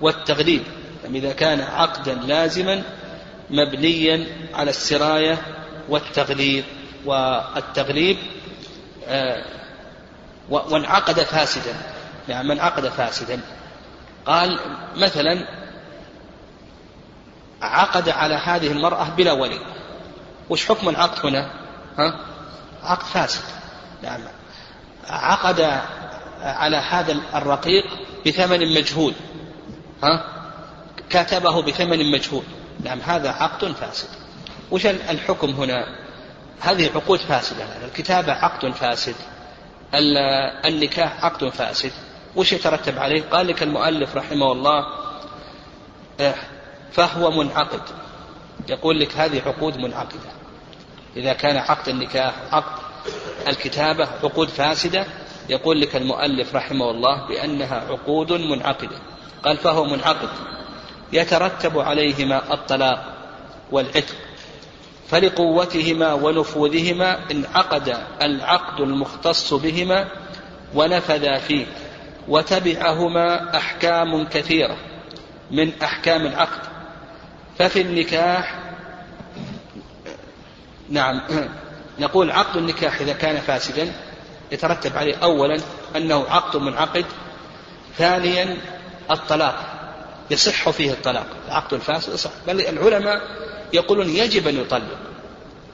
والتغليب 0.00 0.62
يعني 1.04 1.18
إذا 1.18 1.32
كان 1.32 1.60
عقدا 1.60 2.14
لازما 2.14 2.82
مبنيا 3.50 4.26
على 4.54 4.70
السراية 4.70 5.38
والتغليب. 5.88 6.64
والتغليب 7.04 8.18
آه، 9.08 9.44
وانعقد 10.50 11.20
فاسدا 11.20 11.74
يعني 12.28 12.48
من 12.48 12.60
عقد 12.60 12.88
فاسدا. 12.88 13.40
قال 14.26 14.58
مثلا 14.96 15.46
عقد 17.62 18.08
على 18.08 18.34
هذه 18.34 18.72
المرأة 18.72 19.08
بلا 19.08 19.32
ولي. 19.32 19.60
وش 20.50 20.66
حكم 20.66 20.88
العقد 20.88 21.26
هنا؟ 21.26 21.50
ها؟ 21.98 22.20
عقد 22.82 23.06
فاسد. 23.06 23.42
نعم. 24.02 24.20
عقد 25.08 25.80
على 26.40 26.76
هذا 26.76 27.16
الرقيق 27.34 27.84
بثمن 28.26 28.74
مجهول. 28.74 29.14
ها؟ 30.02 30.24
كتبه 31.10 31.62
بثمن 31.62 32.10
مجهول. 32.10 32.42
نعم 32.84 33.00
هذا 33.00 33.30
عقد 33.30 33.72
فاسد. 33.72 34.08
وش 34.70 34.86
الحكم 34.86 35.50
هنا؟ 35.50 35.84
هذه 36.60 36.90
عقود 36.94 37.18
فاسدة. 37.18 37.64
الكتابة 37.84 38.32
عقد 38.32 38.70
فاسد. 38.70 39.14
النكاح 40.64 41.24
عقد 41.24 41.48
فاسد. 41.48 41.92
وش 42.36 42.52
يترتب 42.52 42.98
عليه؟ 42.98 43.22
قال 43.22 43.46
لك 43.46 43.62
المؤلف 43.62 44.16
رحمه 44.16 44.52
الله 44.52 44.86
إيه، 46.20 46.34
فهو 46.92 47.30
منعقد. 47.30 47.82
يقول 48.68 49.00
لك 49.00 49.16
هذه 49.16 49.42
عقود 49.46 49.76
منعقدة. 49.76 50.30
إذا 51.16 51.32
كان 51.32 51.56
عقد 51.56 51.88
النكاح 51.88 52.34
عقد 52.52 52.82
الكتابة 53.48 54.08
عقود 54.24 54.48
فاسدة 54.48 55.06
يقول 55.48 55.80
لك 55.80 55.96
المؤلف 55.96 56.54
رحمه 56.54 56.90
الله 56.90 57.28
بأنها 57.28 57.84
عقود 57.90 58.32
منعقدة. 58.32 58.96
قال 59.44 59.56
فهو 59.56 59.84
منعقد 59.84 60.28
يترتب 61.12 61.78
عليهما 61.78 62.54
الطلاق 62.54 63.04
والعتق 63.72 64.14
فلقوتهما 65.08 66.12
ونفوذهما 66.12 67.30
انعقد 67.30 67.96
العقد 68.22 68.80
المختص 68.80 69.54
بهما 69.54 70.08
ونفذا 70.74 71.38
فيه 71.38 71.66
وتبعهما 72.28 73.56
أحكام 73.56 74.26
كثيرة 74.26 74.76
من 75.50 75.72
أحكام 75.82 76.26
العقد 76.26 76.60
ففي 77.58 77.80
النكاح 77.80 78.58
نعم 80.90 81.20
نقول 81.98 82.30
عقد 82.30 82.56
النكاح 82.56 83.00
إذا 83.00 83.12
كان 83.12 83.36
فاسدا 83.36 83.92
يترتب 84.52 84.96
عليه 84.96 85.16
اولا 85.16 85.60
أنه 85.96 86.24
عقد 86.28 86.56
منعقد 86.56 87.04
ثانيا 87.98 88.56
الطلاق 89.10 89.80
يصح 90.30 90.70
فيه 90.70 90.90
الطلاق 90.90 91.26
العقد 91.48 91.74
الفاسد 91.74 92.14
يصح. 92.14 92.30
بل 92.46 92.60
العلماء 92.60 93.20
يقولون 93.72 94.08
يجب 94.08 94.48
أن 94.48 94.60
يطلق 94.60 94.98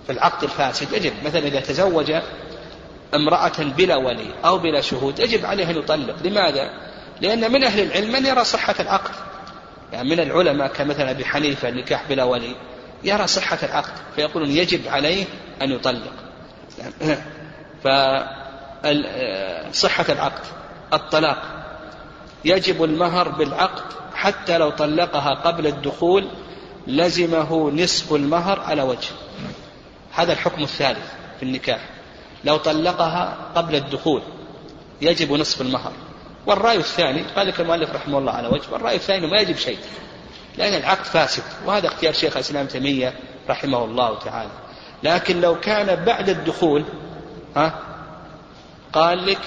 في 0.06 0.12
العقد 0.12 0.44
الفاسد 0.44 0.92
يجب. 0.92 1.12
مثلا 1.24 1.46
إذا 1.46 1.60
تزوج 1.60 2.12
امرأة 3.14 3.58
بلا 3.58 3.96
ولي 3.96 4.30
أو 4.44 4.58
بلا 4.58 4.80
شهود 4.80 5.18
يجب 5.18 5.46
عليه 5.46 5.70
أن 5.70 5.76
يطلق. 5.76 6.14
لماذا؟ 6.24 6.70
لأن 7.20 7.52
من 7.52 7.64
أهل 7.64 7.80
العلم 7.80 8.12
من 8.12 8.26
يرى 8.26 8.44
صحة 8.44 8.74
العقد. 8.80 9.10
يعني 9.92 10.08
من 10.08 10.20
العلماء 10.20 10.68
كمثلا 10.68 11.10
أبي 11.10 11.24
حنيفة 11.24 11.68
النكاح 11.68 12.04
بلا 12.08 12.24
ولي 12.24 12.56
يرى 13.04 13.26
صحة 13.26 13.58
العقد 13.62 13.92
فيقولون 14.16 14.50
يجب 14.50 14.88
عليه 14.88 15.24
أن 15.62 15.70
يطلق. 15.72 16.12
فصحة 19.72 20.04
العقد 20.08 20.44
الطلاق. 20.92 21.65
يجب 22.46 22.84
المهر 22.84 23.28
بالعقد 23.28 23.82
حتى 24.14 24.58
لو 24.58 24.70
طلقها 24.70 25.34
قبل 25.34 25.66
الدخول 25.66 26.28
لزمه 26.86 27.70
نصف 27.70 28.12
المهر 28.12 28.60
على 28.60 28.82
وجه. 28.82 29.10
هذا 30.12 30.32
الحكم 30.32 30.62
الثالث 30.62 31.12
في 31.36 31.42
النكاح. 31.42 31.80
لو 32.44 32.56
طلقها 32.56 33.36
قبل 33.54 33.74
الدخول 33.74 34.22
يجب 35.00 35.32
نصف 35.32 35.60
المهر. 35.60 35.92
والرأي 36.46 36.76
الثاني 36.76 37.22
قال 37.22 37.46
لك 37.48 37.60
المؤلف 37.60 37.94
رحمه 37.94 38.18
الله 38.18 38.32
على 38.32 38.48
وجه 38.48 38.72
والرأي 38.72 38.96
الثاني 38.96 39.26
ما 39.26 39.40
يجب 39.40 39.56
شيء 39.56 39.78
لأن 40.58 40.74
العقد 40.74 41.04
فاسد 41.04 41.42
وهذا 41.66 41.86
اختيار 41.86 42.12
شيخ 42.12 42.36
الإسلام 42.36 42.66
تيمية 42.66 43.14
رحمه 43.48 43.84
الله 43.84 44.18
تعالى. 44.18 44.50
لكن 45.02 45.40
لو 45.40 45.60
كان 45.60 46.04
بعد 46.04 46.28
الدخول 46.28 46.84
ها 47.56 47.80
قال 48.92 49.26
لك 49.26 49.38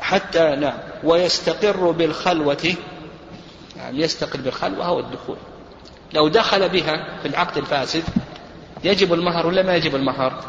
حتى 0.00 0.56
نعم 0.56 0.78
ويستقر 1.04 1.90
بالخلوة 1.90 2.74
نعم 3.76 3.96
يستقر 3.96 4.40
بالخلوة 4.40 4.84
هو 4.84 5.00
الدخول. 5.00 5.36
لو 6.12 6.28
دخل 6.28 6.68
بها 6.68 7.18
في 7.22 7.28
العقد 7.28 7.58
الفاسد 7.58 8.04
يجب 8.84 9.12
المهر 9.14 9.46
ولا 9.46 9.62
ما 9.62 9.76
يجب 9.76 9.96
المهر؟ 9.96 10.44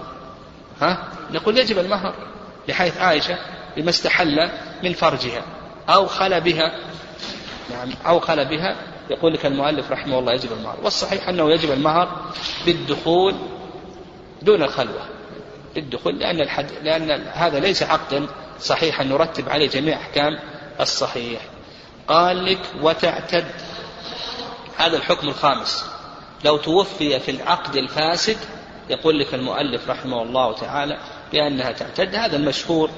ها؟ 0.81 1.07
نقول 1.31 1.57
يجب 1.57 1.79
المهر 1.79 2.13
لحيث 2.67 2.97
عائشة 2.97 3.37
بما 3.77 3.89
استحل 3.89 4.49
من 4.83 4.93
فرجها 4.93 5.43
أو 5.89 6.07
خل 6.07 6.41
بها 6.41 6.79
نعم 7.71 7.89
أو 8.07 8.19
خل 8.19 8.45
بها 8.45 8.75
يقول 9.09 9.33
لك 9.33 9.45
المؤلف 9.45 9.91
رحمه 9.91 10.19
الله 10.19 10.33
يجب 10.33 10.51
المهر. 10.51 10.77
والصحيح 10.83 11.29
أنه 11.29 11.51
يجب 11.51 11.71
المهر 11.71 12.31
بالدخول 12.65 13.35
دون 14.41 14.63
الخلوة. 14.63 15.01
بالدخول 15.75 16.19
لأن 16.19 16.41
الحد 16.41 16.71
لأن 16.83 17.11
هذا 17.33 17.59
ليس 17.59 17.83
عقدا. 17.83 18.27
صحيحا 18.61 19.03
نرتب 19.03 19.49
عليه 19.49 19.69
جميع 19.69 19.97
أحكام 19.97 20.39
الصحيح. 20.79 21.41
قال 22.07 22.45
لك 22.45 22.59
وتعتد. 22.81 23.51
هذا 24.77 24.97
الحكم 24.97 25.27
الخامس. 25.27 25.85
لو 26.45 26.57
توفي 26.57 27.19
في 27.19 27.31
العقد 27.31 27.75
الفاسد 27.75 28.37
يقول 28.89 29.19
لك 29.19 29.33
المؤلف 29.33 29.89
رحمه 29.89 30.23
الله 30.23 30.53
تعالى 30.53 30.97
بأنها 31.31 31.71
تعتد. 31.71 32.15
هذا 32.15 32.35
المشهور 32.35 32.89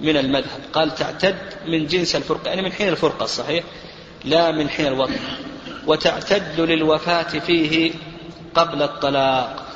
من 0.00 0.16
المذهب. 0.16 0.60
قال 0.72 0.94
تعتد 0.94 1.36
من 1.66 1.86
جنس 1.86 2.16
الفرقة 2.16 2.48
يعني 2.48 2.62
من 2.62 2.72
حين 2.72 2.88
الفرقة 2.88 3.24
الصحيح 3.24 3.64
لا 4.24 4.50
من 4.50 4.68
حين 4.68 4.86
الوضع 4.86 5.14
وتعتد 5.86 6.60
للوفاة 6.60 7.22
فيه 7.22 7.92
قبل 8.54 8.82
الطلاق. 8.82 9.66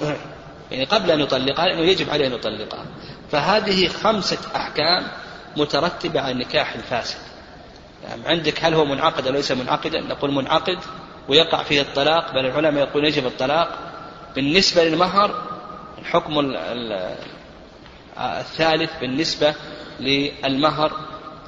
يعني 0.71 0.85
قبل 0.85 1.11
أن 1.11 1.21
يطلقها 1.21 1.67
لأنه 1.67 1.83
يجب 1.83 2.11
عليه 2.11 2.27
أن 2.27 2.33
يطلقها. 2.33 2.85
فهذه 3.33 3.89
خمسة 3.89 4.39
أحكام 4.57 5.09
مترتبة 5.57 6.21
على 6.21 6.33
النكاح 6.33 6.75
الفاسد. 6.75 7.19
يعني 8.09 8.29
عندك 8.29 8.65
هل 8.65 8.75
هو 8.75 8.85
منعقد 8.85 9.27
أو 9.27 9.33
ليس 9.33 9.53
منعقدا؟ 9.53 10.01
نقول 10.01 10.33
منعقد 10.33 10.79
ويقع 11.29 11.63
فيه 11.63 11.81
الطلاق 11.81 12.33
بل 12.33 12.47
العلماء 12.47 12.89
يقولون 12.89 13.09
يجب 13.09 13.27
الطلاق. 13.27 13.79
بالنسبة 14.35 14.85
للمهر 14.85 15.35
الحكم 15.99 16.57
الثالث 18.19 18.91
بالنسبة 19.01 19.55
للمهر 20.01 20.93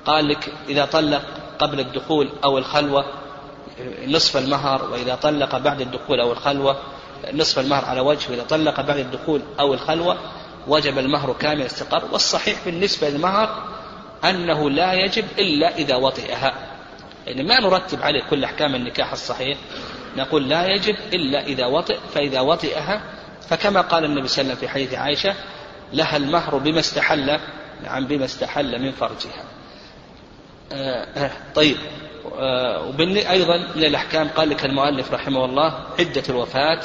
قال 0.04 0.28
لك 0.28 0.52
إذا 0.68 0.84
طلق 0.84 1.22
قبل 1.58 1.80
الدخول 1.80 2.30
أو 2.44 2.58
الخلوة 2.58 3.04
نصف 4.06 4.36
المهر 4.36 4.84
وإذا 4.90 5.14
طلق 5.14 5.58
بعد 5.58 5.80
الدخول 5.80 6.20
أو 6.20 6.32
الخلوة 6.32 6.76
نصف 7.32 7.58
المهر 7.58 7.84
على 7.84 8.00
وجه 8.00 8.30
وإذا 8.30 8.42
طلق 8.42 8.80
بعد 8.80 8.98
الدخول 8.98 9.42
أو 9.60 9.74
الخلوة 9.74 10.16
وجب 10.68 10.98
المهر 10.98 11.32
كامل 11.32 11.62
استقر. 11.62 12.04
والصحيح 12.12 12.58
بالنسبة 12.64 13.08
للمهر 13.08 13.62
أنه 14.24 14.70
لا 14.70 14.92
يجب 14.92 15.24
إلا 15.38 15.76
إذا 15.76 15.96
وطئها. 15.96 16.54
يعني 17.26 17.42
ما 17.42 17.61
نرتب 17.61 18.02
عليه 18.02 18.22
كل 18.30 18.44
أحكام 18.44 18.74
النكاح 18.74 19.12
الصحيح. 19.12 19.59
نقول 20.16 20.48
لا 20.48 20.66
يجب 20.66 20.96
إلا 21.12 21.46
إذا 21.46 21.66
وطئ 21.66 21.98
فإذا 22.14 22.40
وطئها 22.40 23.02
فكما 23.48 23.80
قال 23.80 24.04
النبي 24.04 24.28
صلى 24.28 24.42
الله 24.42 24.52
عليه 24.52 24.61
وسلم 24.61 24.68
في 24.68 24.74
حديث 24.74 24.94
عائشة 24.94 25.35
لها 25.92 26.16
المهر 26.16 26.59
بما 26.59 26.80
استحل 26.80 27.40
نعم 27.85 28.06
بما 28.06 28.24
استحل 28.24 28.83
من 28.83 28.92
فرجها. 28.92 29.44
آه 30.72 31.06
آه 31.16 31.30
طيب. 31.54 31.76
آه 32.38 32.94
أيضا 33.30 33.56
من 33.76 33.85
الأحكام 33.85 34.28
قال 34.28 34.48
لك 34.48 34.64
المؤلف 34.64 35.12
رحمه 35.12 35.44
الله 35.44 35.87
عدة 35.98 36.22
الوفاة 36.28 36.80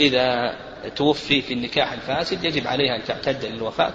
إذا 0.00 0.54
توفي 0.96 1.42
في 1.42 1.52
النكاح 1.52 1.92
الفاسد 1.92 2.44
يجب 2.44 2.66
عليها 2.66 2.96
أن 2.96 3.04
تعتد 3.04 3.44
للوفاة 3.44 3.92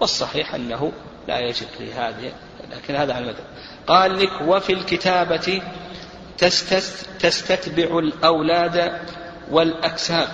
والصحيح 0.00 0.54
أنه 0.54 0.92
لا 1.28 1.38
يجب 1.38 1.66
في 1.78 1.92
هذه 1.92 2.32
لكن 2.70 2.94
هذا 2.94 3.14
على 3.14 3.24
المذهب. 3.24 3.44
قال 3.86 4.22
لك 4.22 4.30
وفي 4.46 4.72
الكتابة 4.72 5.62
تستتبع 7.20 7.98
الأولاد 7.98 9.00
والأكساب. 9.50 10.28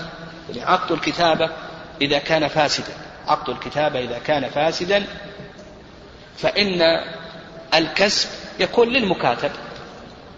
يعني 0.48 0.70
عقد 0.70 0.92
الكتابة 0.92 1.50
إذا 2.00 2.18
كان 2.18 2.48
فاسدا. 2.48 2.92
عقد 3.26 3.50
الكتابة 3.50 3.98
إذا 3.98 4.18
كان 4.18 4.48
فاسدا 4.48 5.04
فإن 6.36 6.82
الكسب 7.74 8.28
يكون 8.60 8.88
للمكاتب. 8.88 9.50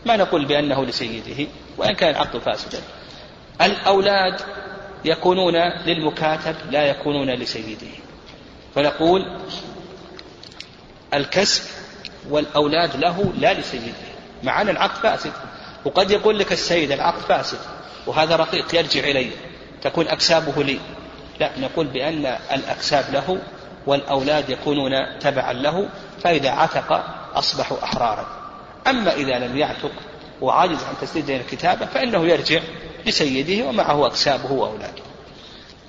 ما 0.06 0.16
نقول 0.16 0.44
بأنه 0.44 0.84
لسيده 0.84 1.50
وإن 1.78 1.94
كان 1.94 2.10
العقد 2.10 2.38
فاسدا. 2.38 2.78
الأولاد 3.62 4.40
يكونون 5.04 5.54
للمكاتب 5.86 6.54
لا 6.70 6.86
يكونون 6.86 7.30
لسيده. 7.30 7.86
فنقول 8.74 9.38
الكسب 11.14 11.62
والأولاد 12.30 12.96
له 12.96 13.32
لا 13.38 13.54
لسيده. 13.54 13.92
مع 14.42 14.62
أن 14.62 14.68
العقد 14.68 15.02
فاسد. 15.02 15.32
وقد 15.84 16.10
يقول 16.10 16.38
لك 16.38 16.52
السيد 16.52 16.92
العقد 16.92 17.20
فاسد. 17.20 17.58
وهذا 18.06 18.36
رقيق 18.36 18.74
يرجع 18.74 19.00
إلي. 19.00 19.30
تكون 19.82 20.08
أكسابه 20.08 20.62
لي. 20.62 20.80
لا 21.40 21.50
نقول 21.58 21.86
بأن 21.86 22.26
الأكساب 22.52 23.04
له 23.12 23.38
والأولاد 23.86 24.50
يكونون 24.50 25.18
تبعا 25.20 25.52
له 25.52 25.88
فإذا 26.24 26.50
عتق 26.50 27.04
أصبحوا 27.34 27.84
أحرارا. 27.84 28.26
أما 28.86 29.14
إذا 29.14 29.38
لم 29.38 29.56
يعتق 29.56 29.92
وعاجز 30.40 30.84
عن 30.84 30.94
تسديد 31.00 31.30
الكتابة 31.30 31.86
فإنه 31.86 32.26
يرجع 32.26 32.60
لسيده 33.06 33.66
ومعه 33.66 34.06
أكسابه 34.06 34.52
وأولاده. 34.52 35.02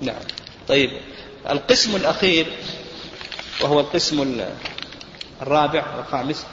نعم. 0.00 0.22
طيب 0.68 0.90
القسم 1.50 1.96
الأخير 1.96 2.46
وهو 3.60 3.80
القسم 3.80 4.40
الرابع 5.44 5.84
والخامس. 5.96 6.46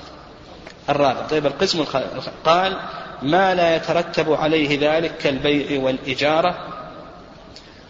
الرابع. 0.90 1.28
طيب 1.28 1.46
القسم 1.46 1.82
الخامس 1.82 2.30
قال 2.46 2.78
ما 3.22 3.56
لا 3.56 3.76
يترتب 3.76 4.34
عليه 4.34 4.80
ذلك 4.82 5.18
كالبيع 5.18 5.82
والإجارة 5.82 6.68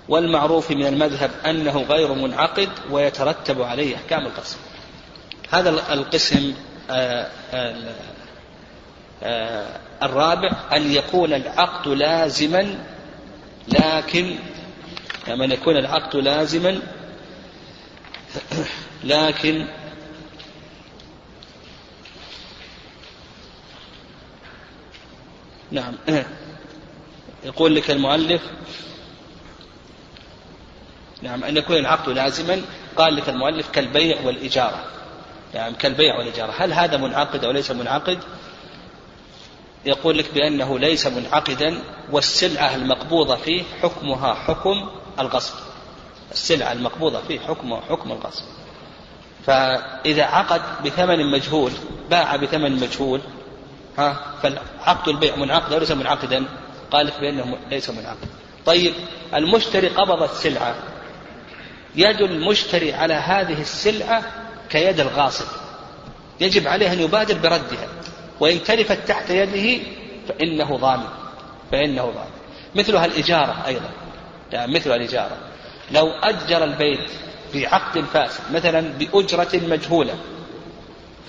والمعروف 0.10 0.72
من 0.72 0.86
المذهب 0.86 1.32
أنه 1.46 1.82
غير 1.82 2.14
منعقد 2.14 2.70
ويترتب 2.92 3.62
عليه 3.62 3.96
أحكام 3.96 4.26
القسم. 4.26 4.58
هذا 5.52 5.70
القسم 5.70 6.54
الرابع 10.04 10.52
أن 10.74 10.92
يكون 10.92 11.34
العقد 11.34 11.88
لازما 11.88 12.76
لكن 13.68 14.36
يعني 15.28 15.46
أن 15.46 15.52
يكون 15.52 15.78
العقد 15.78 16.16
لازما 16.16 16.82
لكن 19.04 19.68
نعم. 25.72 25.94
يقول 27.44 27.76
لك 27.76 27.92
المؤلف 27.92 28.42
نعم 31.22 31.44
أن 31.44 31.58
يكون 31.58 31.76
العقد 31.76 32.10
لازما. 32.10 32.62
قال 32.96 33.16
لك 33.16 33.30
المؤلف 33.30 33.70
كالبيع 33.70 34.22
والإجارة. 34.26 34.86
نعم 35.54 35.74
كالبيع 35.74 36.18
والإجارة. 36.18 36.54
هل 36.58 36.74
هذا 36.74 36.98
منعقد 36.98 37.46
أو 37.46 37.52
ليس 37.52 37.72
منعقد؟ 37.72 38.20
يقول 39.86 40.18
لك 40.18 40.34
بأنه 40.34 40.80
ليس 40.80 41.08
منعقدا 41.08 41.80
والسلعة 42.12 42.76
المقبوضة 42.76 43.36
فيه 43.36 43.64
حكمها 43.82 44.34
حكم 44.34 44.90
الغصب. 45.20 45.56
السلعة 46.32 46.72
المقبوضة 46.72 47.22
فيه 47.22 47.40
حكمها 47.40 47.82
حكم 47.82 48.12
الغصب. 48.12 48.46
فإذا 49.46 50.24
عقد 50.24 50.62
بثمن 50.86 51.32
مجهول 51.32 51.72
باع 52.10 52.36
بثمن 52.36 52.72
مجهول 52.72 53.22
ها 53.98 54.34
فالعقد 54.44 55.08
البيع 55.10 55.36
منعقد 55.36 55.74
أو 55.74 55.80
ليس 55.80 55.92
منعقدا. 55.92 56.46
قال 56.92 57.12
بأنه 57.22 57.58
ليس 57.70 57.90
منعقد. 57.90 58.28
طيب 58.66 58.94
المشتري 59.34 59.88
قبض 59.88 60.24
السلعة. 60.24 60.76
يد 61.96 62.22
المشتري 62.22 62.94
على 62.94 63.14
هذه 63.14 63.62
السلعة 63.62 64.24
كيد 64.70 65.00
الغاصب. 65.00 65.46
يجب 66.40 66.68
عليه 66.68 66.94
أن 66.94 67.00
يبادر 67.00 67.38
بردها. 67.38 67.88
وإن 68.40 68.64
تلفت 68.64 69.08
تحت 69.08 69.30
يده 69.30 69.84
فإنه 70.28 70.78
ضامن 70.78 71.08
فإنه 71.72 72.04
ضامن 72.04 72.32
مثلها 72.76 73.06
الإجارة 73.06 73.64
أيضا. 73.68 73.90
يعني 74.52 74.74
مثل 74.74 74.92
الإجارة. 74.92 75.38
لو 75.92 76.08
أجر 76.24 76.64
البيت 76.64 77.10
بعقد 77.54 78.06
فاسد 78.14 78.42
مثلا 78.54 78.82
بأجرة 78.82 79.50
مجهولة 79.54 80.14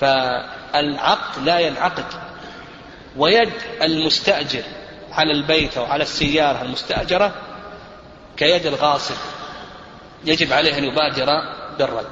فالعقد 0.01 1.45
لا 1.45 1.59
ينعقد. 1.59 2.05
ويد 3.17 3.53
المستأجر 3.83 4.63
على 5.13 5.33
البيت 5.33 5.79
أو 5.79 5.85
على 5.85 6.03
السيارة 6.03 6.63
المستأجرة 6.63 7.35
كيد 8.37 8.67
الغاصب. 8.67 9.15
يجب 10.25 10.53
عليه 10.53 10.79
أن 10.79 10.85
يبادر 10.85 11.27
بالرد. 11.79 12.07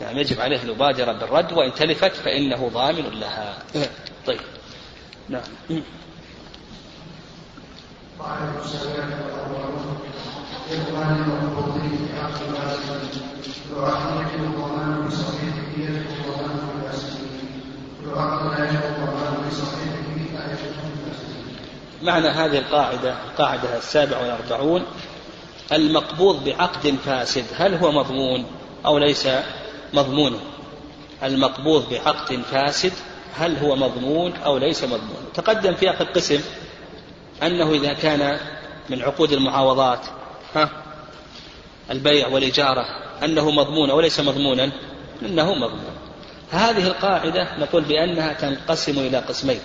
يعني 0.00 0.20
يجب 0.20 0.40
عليه 0.40 0.62
أن 0.62 0.68
يبادر 0.68 1.12
بالرد 1.12 1.52
وإن 1.52 1.74
تلفت 1.74 2.16
فإنه 2.16 2.68
ضامن 2.68 3.20
لها. 3.20 3.58
طيب. 4.26 4.40
نعم. 5.28 5.42
وعلى 8.20 8.50
السلام 8.64 9.10
يقبل 10.70 11.02
المقبوضين 11.02 12.08
في 12.08 12.20
عقد 12.20 12.54
يعاقب 13.76 14.44
الضمان 14.44 15.06
بصحيحه 15.06 15.56
يجب 15.78 16.06
الضمان 16.26 16.58
يعاقب 18.06 18.58
لا 18.58 18.70
يجب 18.70 18.82
الضمان 18.84 19.48
بصحيحه 19.48 20.04
لا 20.34 20.52
يجب 20.52 20.74
معنى 22.04 22.28
هذه 22.28 22.58
القاعدة 22.58 23.14
القاعدة 23.24 23.78
السابعة 23.78 24.20
والأربعون 24.20 24.84
المقبوض 25.72 26.44
بعقد 26.44 26.96
فاسد 27.06 27.44
هل 27.56 27.74
هو 27.74 27.92
مضمون 27.92 28.46
أو 28.86 28.98
ليس 28.98 29.28
مضمونا 29.94 30.38
المقبوض 31.22 31.90
بعقد 31.90 32.42
فاسد 32.50 32.92
هل 33.36 33.56
هو 33.56 33.76
مضمون 33.76 34.32
أو 34.36 34.58
ليس 34.58 34.84
مضمون؟ 34.84 35.28
تقدم 35.34 35.74
في 35.74 35.90
آخر 35.90 36.04
قسم 36.04 36.40
أنه 37.42 37.70
إذا 37.70 37.92
كان 37.92 38.38
من 38.90 39.02
عقود 39.02 39.32
المعاوضات 39.32 40.06
ها 40.54 40.70
البيع 41.90 42.28
والإجارة 42.28 42.86
أنه 43.24 43.50
مضمون 43.50 43.90
أو 43.90 44.00
ليس 44.00 44.20
مضمونا 44.20 44.70
إنه 45.22 45.54
مضمون. 45.54 45.94
هذه 46.50 46.86
القاعدة 46.86 47.58
نقول 47.58 47.82
بأنها 47.82 48.32
تنقسم 48.32 48.98
إلى 48.98 49.18
قسمين. 49.18 49.60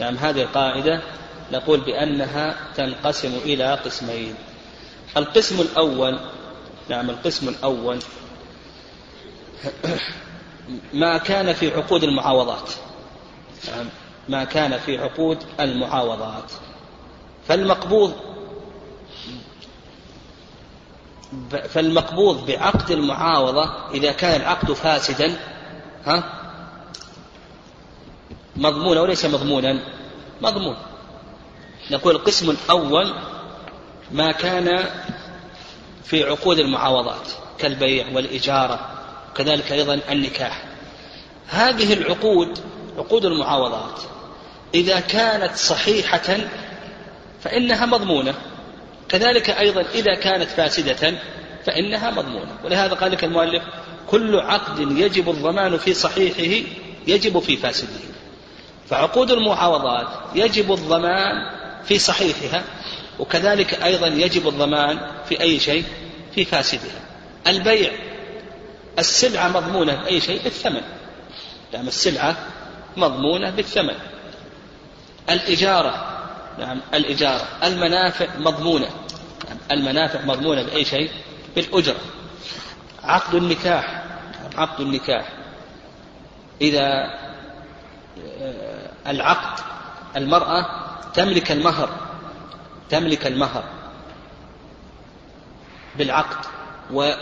نعم 0.00 0.16
هذه 0.16 0.42
القاعدة 0.42 1.02
نقول 1.52 1.80
بأنها 1.80 2.56
تنقسم 2.74 3.34
إلى 3.44 3.74
قسمين. 3.74 4.34
القسم 5.16 5.60
الأول 5.60 6.18
نعم 6.88 7.10
القسم 7.10 7.48
الأول 7.48 7.98
ما 10.92 11.18
كان 11.18 11.52
في 11.52 11.74
عقود 11.74 12.04
المعاوضات. 12.04 12.70
نعم 13.68 13.86
ما 14.28 14.44
كان 14.44 14.78
في 14.78 14.98
عقود 14.98 15.38
المعاوضات. 15.60 16.52
فالمقبوض 17.48 18.12
فالمقبوض 21.68 22.46
بعقد 22.46 22.90
المعاوضة 22.90 23.90
إذا 23.94 24.12
كان 24.12 24.40
العقد 24.40 24.72
فاسدا 24.72 25.36
ها 26.06 26.24
مضمون 28.56 28.96
أو 28.96 29.06
ليس 29.06 29.24
مضمونا 29.24 29.80
مضمون. 30.42 30.76
نقول 31.90 32.14
القسم 32.14 32.50
الأول 32.50 33.14
ما 34.12 34.32
كان 34.32 34.84
في 36.04 36.24
عقود 36.24 36.58
المعاوضات 36.58 37.28
كالبيع 37.58 38.06
والإجارة 38.12 38.90
وكذلك 39.30 39.72
أيضا 39.72 40.00
النكاح. 40.10 40.64
هذه 41.48 41.92
العقود 41.92 42.58
عقود 42.98 43.24
المعاوضات 43.24 44.00
إذا 44.74 45.00
كانت 45.00 45.56
صحيحة 45.56 46.36
فإنها 47.40 47.86
مضمونة. 47.86 48.34
كذلك 49.08 49.50
أيضا 49.50 49.84
إذا 49.94 50.14
كانت 50.14 50.48
فاسدة 50.50 51.14
فإنها 51.66 52.10
مضمونة. 52.10 52.52
ولهذا 52.64 52.94
قال 52.94 53.12
لك 53.12 53.24
المؤلف 53.24 53.62
كل 54.10 54.40
عقد 54.40 54.78
يجب 54.78 55.30
الضمان 55.30 55.76
في 55.76 55.94
صحيحه 55.94 56.68
يجب 57.06 57.38
في 57.38 57.56
فاسده. 57.56 58.00
فعقود 58.90 59.30
المعاوضات 59.30 60.08
يجب 60.34 60.72
الضمان 60.72 61.57
في 61.88 61.98
صحيحها 61.98 62.64
وكذلك 63.18 63.82
أيضا 63.82 64.06
يجب 64.06 64.48
الضمان 64.48 65.00
في 65.28 65.40
أي 65.40 65.60
شيء 65.60 65.84
في 66.34 66.44
فاسدها. 66.44 67.00
البيع 67.46 67.92
السلعة 68.98 69.48
مضمونة 69.48 69.94
بأي 69.94 70.20
شيء 70.20 70.42
بالثمن. 70.42 70.82
نعم 71.74 71.88
السلعة 71.88 72.36
مضمونة 72.96 73.50
بالثمن. 73.50 73.94
الإجارة 75.30 76.18
نعم 76.58 76.80
الإجارة. 76.94 77.48
المنافع 77.64 78.26
مضمونة. 78.38 78.88
نعم 79.48 79.58
المنافع 79.70 80.24
مضمونة 80.24 80.62
بأي 80.62 80.84
شيء 80.84 81.10
بالأجرة. 81.56 82.00
عقد 83.04 83.34
النكاح 83.34 84.02
عقد 84.56 84.80
النكاح. 84.80 85.32
إذا 86.60 87.18
آه، 88.40 88.90
العقد 89.06 89.60
المرأة 90.16 90.87
تملك 91.14 91.52
المهر 91.52 91.88
تملك 92.90 93.26
المهر 93.26 93.64
بالعقد 95.98 96.46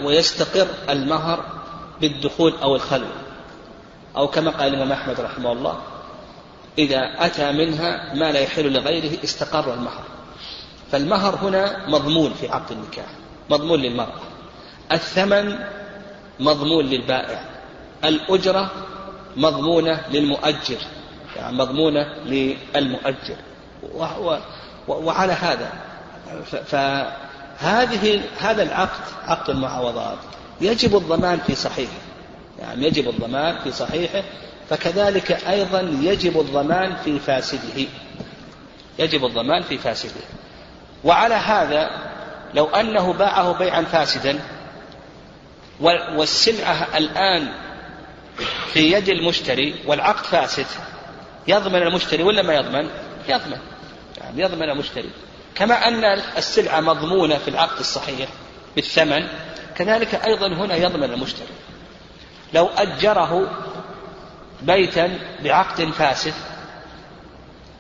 ويستقر 0.02 0.66
المهر 0.88 1.44
بالدخول 2.00 2.54
أو 2.62 2.76
الخلوة 2.76 3.12
أو 4.16 4.28
كما 4.28 4.50
قال 4.50 4.74
الإمام 4.74 4.92
أحمد 4.92 5.20
رحمه 5.20 5.52
الله 5.52 5.80
إذا 6.78 7.00
أتى 7.18 7.52
منها 7.52 8.14
ما 8.14 8.32
لا 8.32 8.40
يحل 8.40 8.72
لغيره 8.72 9.24
استقر 9.24 9.74
المهر. 9.74 10.02
فالمهر 10.92 11.34
هنا 11.34 11.88
مضمون 11.88 12.34
في 12.34 12.48
عقد 12.48 12.72
النكاح 12.72 13.06
مضمون 13.50 13.80
للمرأة. 13.80 14.20
الثمن 14.92 15.58
مضمون 16.40 16.84
للبائع. 16.84 17.44
الأجرة 18.04 18.70
مضمونة 19.36 20.00
للمؤجر 20.10 20.78
يعني 21.36 21.56
مضمونة 21.56 22.14
للمؤجر. 22.24 23.36
وعلى 24.88 25.32
هذا. 25.32 25.72
فهذه 26.66 28.20
هذا 28.40 28.62
العقد 28.62 29.00
عقد 29.26 29.50
المعاوضات 29.50 30.18
يجب 30.60 30.96
الضمان 30.96 31.38
في 31.46 31.54
صحيحه. 31.54 31.92
يعني 32.60 32.86
يجب 32.86 33.08
الضمان 33.08 33.58
في 33.64 33.72
صحيحه 33.72 34.22
فكذلك 34.70 35.32
أيضا 35.32 35.80
يجب 35.80 36.40
الضمان 36.40 36.96
في 37.04 37.18
فاسده. 37.18 37.86
يجب 38.98 39.24
الضمان 39.24 39.62
في 39.62 39.78
فاسده. 39.78 40.20
وعلى 41.04 41.34
هذا 41.34 41.90
لو 42.54 42.66
أنه 42.66 43.12
باعه 43.12 43.58
بيعا 43.58 43.82
فاسدا 43.82 44.38
والسلعة 46.16 46.88
الآن 46.96 47.48
في 48.72 48.92
يد 48.92 49.08
المشتري 49.08 49.74
والعقد 49.86 50.24
فاسد 50.24 50.66
يضمن 51.48 51.82
المشتري 51.82 52.22
ولا 52.22 52.42
ما 52.42 52.54
يضمن؟ 52.54 52.88
يضمن. 53.28 53.58
يعني 54.26 54.42
يضمن 54.42 54.70
المشتري 54.70 55.10
كما 55.54 55.88
أن 55.88 56.04
السلعة 56.36 56.80
مضمونة 56.80 57.38
في 57.38 57.48
العقد 57.48 57.78
الصحيح 57.78 58.28
بالثمن 58.76 59.26
كذلك 59.76 60.14
أيضا 60.14 60.46
هنا 60.46 60.76
يضمن 60.76 61.12
المشتري. 61.12 61.48
لو 62.54 62.68
أجره 62.76 63.50
بيتا 64.62 65.18
بعقد 65.44 65.84
فاسد 65.84 66.34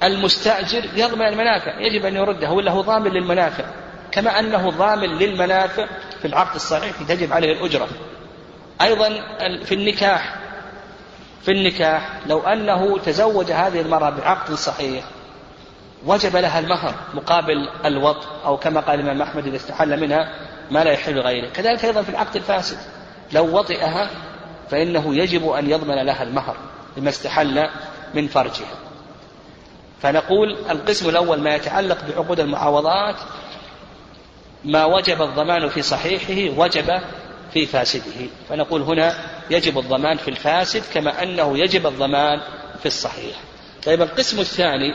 المستأجر 0.02 0.84
يضمن 0.94 1.26
المنافع 1.26 1.80
يجب 1.80 2.06
أن 2.06 2.16
يرده 2.16 2.50
ولا 2.50 2.70
هو 2.70 2.80
ضامن 2.80 3.10
للمنافع. 3.10 3.64
كما 4.12 4.38
أنه 4.38 4.70
ضامن 4.70 5.18
للمنافع 5.18 5.86
في 6.20 6.28
العقد 6.28 6.54
الصحيح 6.54 6.96
تجب 7.08 7.32
عليه 7.32 7.52
الأجرة. 7.52 7.88
أيضا 8.80 9.08
في 9.64 9.74
النكاح 9.74 10.36
في 11.42 11.52
النكاح 11.52 12.20
لو 12.26 12.40
أنه 12.40 12.98
تزوج 12.98 13.52
هذه 13.52 13.80
المرأة 13.80 14.10
بعقد 14.10 14.54
صحيح 14.54 15.04
وجب 16.06 16.36
لها 16.36 16.58
المهر 16.58 16.94
مقابل 17.14 17.68
الوط 17.84 18.26
أو 18.44 18.56
كما 18.56 18.80
قال 18.80 19.00
الإمام 19.00 19.22
أحمد 19.22 19.46
إذا 19.46 19.56
استحل 19.56 20.00
منها 20.00 20.28
ما 20.70 20.84
لا 20.84 20.92
يحل 20.92 21.18
غيره 21.18 21.50
كذلك 21.50 21.84
أيضا 21.84 22.02
في 22.02 22.08
العقد 22.08 22.36
الفاسد. 22.36 22.78
لو 23.32 23.58
وطئها 23.58 24.10
فإنه 24.70 25.14
يجب 25.14 25.48
أن 25.48 25.70
يضمن 25.70 26.06
لها 26.06 26.22
المهر 26.22 26.56
لما 26.96 27.08
استحل 27.08 27.68
من 28.14 28.28
فرجها. 28.28 28.76
فنقول 30.02 30.56
القسم 30.70 31.08
الأول 31.08 31.40
ما 31.40 31.54
يتعلق 31.54 31.98
بعقود 32.08 32.40
المعاوضات 32.40 33.16
ما 34.64 34.84
وجب 34.84 35.22
الضمان 35.22 35.68
في 35.68 35.82
صحيحه 35.82 36.58
وجب 36.58 37.00
في 37.52 37.66
فاسده. 37.66 38.26
فنقول 38.48 38.82
هنا 38.82 39.14
يجب 39.50 39.78
الضمان 39.78 40.16
في 40.16 40.28
الفاسد 40.28 40.82
كما 40.94 41.22
أنه 41.22 41.58
يجب 41.58 41.86
الضمان 41.86 42.40
في 42.80 42.86
الصحيح. 42.86 43.36
طيب 43.86 44.02
القسم 44.02 44.40
الثاني 44.40 44.94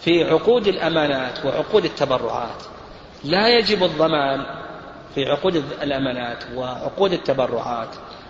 في 0.00 0.24
عقود 0.24 0.66
الأمانات 0.66 1.44
وعقود 1.44 1.84
التبرعات. 1.84 2.62
لا 3.24 3.48
يجب 3.48 3.84
الضمان 3.84 4.46
في 5.14 5.24
عقود 5.24 5.56
الأمانات 5.56 6.44
وعقود 6.54 7.12
التبرعات. 7.12 7.88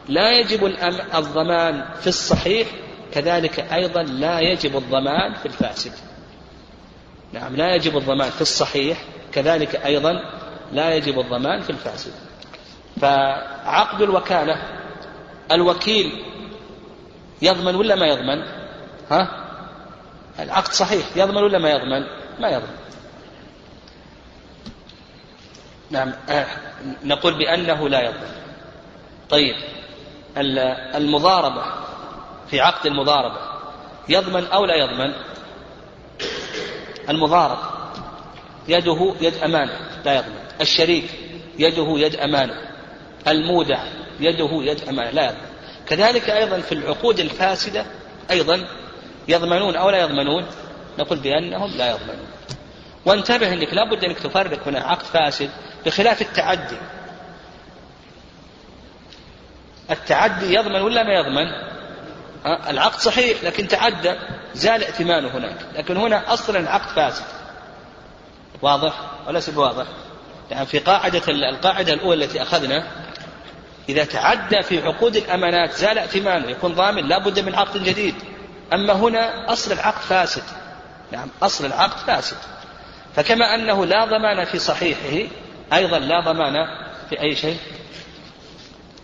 لا 0.09 0.39
يجب 0.39 0.67
الضمان 1.15 1.85
في 2.01 2.07
الصحيح 2.07 2.69
كذلك 3.13 3.61
أيضا 3.61 4.03
لا 4.03 4.41
يجب 4.41 4.77
الضمان 4.77 5.35
في 5.35 5.47
الفاسد. 5.47 5.93
نعم 7.33 7.57
لا 7.57 7.75
يجب 7.75 7.97
الضمان 7.97 8.31
في 8.31 8.41
الصحيح 8.41 9.05
كذلك 9.33 9.75
أيضا 9.77 10.21
لا 10.73 10.95
يجب 10.95 11.21
الضمان 11.21 11.61
في 11.61 11.71
الفاسد. 11.71 12.13
فعقد 13.01 14.03
الوكالة 14.03 14.63
الوكيل 15.53 16.25
يضمن 17.43 17.75
ولا 17.75 17.95
ما 17.95 18.07
يضمن؟ 18.07 18.43
ها؟ 19.11 19.50
العقد 20.43 20.73
صحيح 20.73 21.07
يضمن 21.17 21.43
ولا 21.43 21.59
ما 21.59 21.71
يضمن؟ 21.71 22.03
ما 22.41 22.49
يضمن. 22.49 22.77
نعم 25.91 26.13
آه، 26.29 26.47
نقول 27.05 27.39
بأنه 27.39 27.89
لا 27.89 28.01
يضمن. 28.01 28.31
طيب 29.31 29.55
المضاربة 30.95 31.65
في 32.51 32.61
عقد 32.61 32.87
المضاربة 32.87 33.39
يضمن 34.09 34.47
أو 34.47 34.65
لا 34.65 34.75
يضمن؟ 34.75 35.13
المضارب 37.09 37.59
يده 38.69 39.15
يد 39.21 39.35
أمانة 39.35 39.73
لا 40.05 40.15
يضمن. 40.15 40.41
الشريك 40.61 41.11
يده 41.59 41.99
يد 41.99 42.17
أمانة. 42.17 42.55
المودع 43.29 43.85
يده 44.21 44.51
يد 44.53 44.89
أمانة 44.89 45.11
لا 45.11 45.25
يضمن. 45.25 45.51
كذلك 45.87 46.31
أيضا 46.31 46.61
في 46.61 46.73
العقود 46.73 47.21
الفاسدة 47.21 47.87
أيضا 48.31 48.67
يضمنون 49.31 49.77
أو 49.77 49.91
لا 49.91 49.99
يضمنون؟ 49.99 50.47
نقول 50.99 51.19
بأنهم 51.19 51.71
لا 51.77 51.91
يضمنون. 51.91 52.27
وانتبه 53.07 53.53
أنك 53.53 53.75
لابد 53.75 54.05
أنك 54.05 54.19
تفرق 54.19 54.69
هنا 54.69 54.81
عقد 54.81 55.03
فاسد 55.03 55.51
بخلاف 55.87 56.23
التعدي. 56.23 56.77
التعدي 59.91 60.55
يضمن 60.55 60.81
ولا 60.81 61.03
ما 61.03 61.13
يضمن؟ 61.13 61.71
العقد 62.47 63.01
صحيح 63.01 63.45
لكن 63.45 63.69
تعدى 63.69 64.15
زال 64.55 64.85
ائتمانه 64.85 65.29
هناك. 65.29 65.57
لكن 65.75 65.97
هنا 65.97 66.33
أصلا 66.33 66.59
العقد 66.59 66.89
فاسد. 66.97 67.25
واضح 68.63 68.93
وليس 69.29 69.51
بواضح؟ 69.51 69.87
يعني 70.51 70.67
في 70.67 70.79
قاعدة 70.79 71.23
القاعدة 71.29 71.93
الأولى 71.93 72.25
التي 72.25 72.43
أخذنا 72.43 72.87
إذا 73.89 74.05
تعدى 74.05 74.63
في 74.63 74.83
عقود 74.83 75.17
الأمانات 75.17 75.73
زال 75.73 75.99
ائتمانه 75.99 76.51
يكون 76.51 76.75
ضامن 76.75 77.09
لا 77.09 77.19
بد 77.19 77.41
من 77.41 77.55
عقد 77.55 77.85
جديد. 77.85 78.15
أما 78.73 78.93
هنا 78.93 79.53
أصل 79.53 79.73
العقد 79.73 80.03
فاسد. 80.03 80.43
نعم 81.13 81.29
أصل 81.43 81.67
العقد 81.67 81.99
فاسد. 82.07 82.37
فكما 83.17 83.55
أنه 83.55 83.87
لا 83.87 84.05
ضمان 84.05 84.45
في 84.45 84.59
صحيحه 84.59 85.31
أيضا 85.73 85.99
لا 85.99 86.21
ضمان 86.21 86.55
في 87.11 87.21
أي 87.21 87.37
شيء؟ 87.37 87.59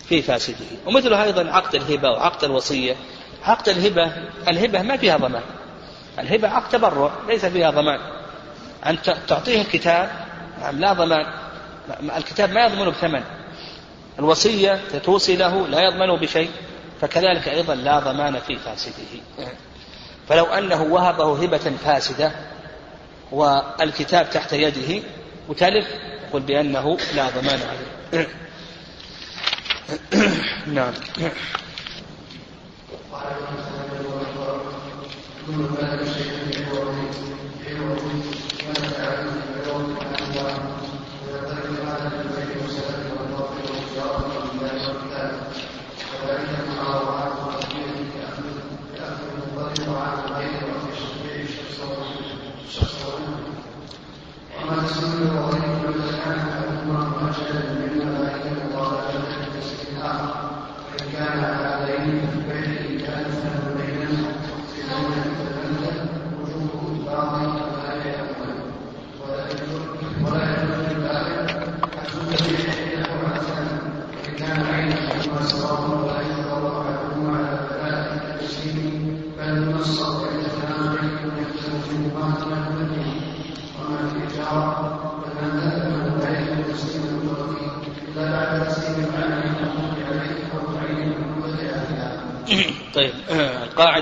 في 0.08 0.22
فاسده. 0.22 0.66
ومثله 0.86 1.24
أيضا 1.24 1.50
عقد 1.50 1.74
الهبة 1.74 2.10
وعقد 2.10 2.44
الوصية. 2.44 2.96
عقد 3.44 3.68
الهبة 3.68 4.12
الهبة 4.48 4.82
ما 4.82 4.96
فيها 4.96 5.16
ضمان. 5.16 5.42
الهبة 6.18 6.48
عقد 6.48 6.68
تبرع 6.68 7.10
ليس 7.28 7.46
فيها 7.46 7.70
ضمان. 7.70 8.00
أن 8.86 8.98
تعطيه 9.28 9.60
الكتاب 9.60 10.10
نعم 10.60 10.78
لا 10.78 10.92
ضمان. 10.92 11.26
الكتاب 12.16 12.50
ما 12.50 12.64
يضمن 12.64 12.90
بثمن. 12.90 13.22
الوصية 14.18 14.80
توصي 15.04 15.36
له 15.36 15.66
لا 15.66 15.80
يضمن 15.80 16.16
بشيء. 16.16 16.50
فكذلك 17.00 17.48
أيضا 17.48 17.74
لا 17.74 17.98
ضمان 17.98 18.38
في 18.40 18.56
فاسده. 18.56 19.52
فلو 20.28 20.44
أنه 20.44 20.82
وهبه 20.82 21.42
هبة 21.42 21.58
فاسدة 21.84 22.32
والكتاب 23.32 24.30
تحت 24.30 24.52
يده 24.52 25.02
وتلف 25.48 25.86
يقول 26.28 26.42
بأنه 26.42 26.98
لا 27.14 27.28
ضمان 27.28 27.60
عليه. 27.62 28.28
نعم. 30.66 30.92
طيب 35.48 36.35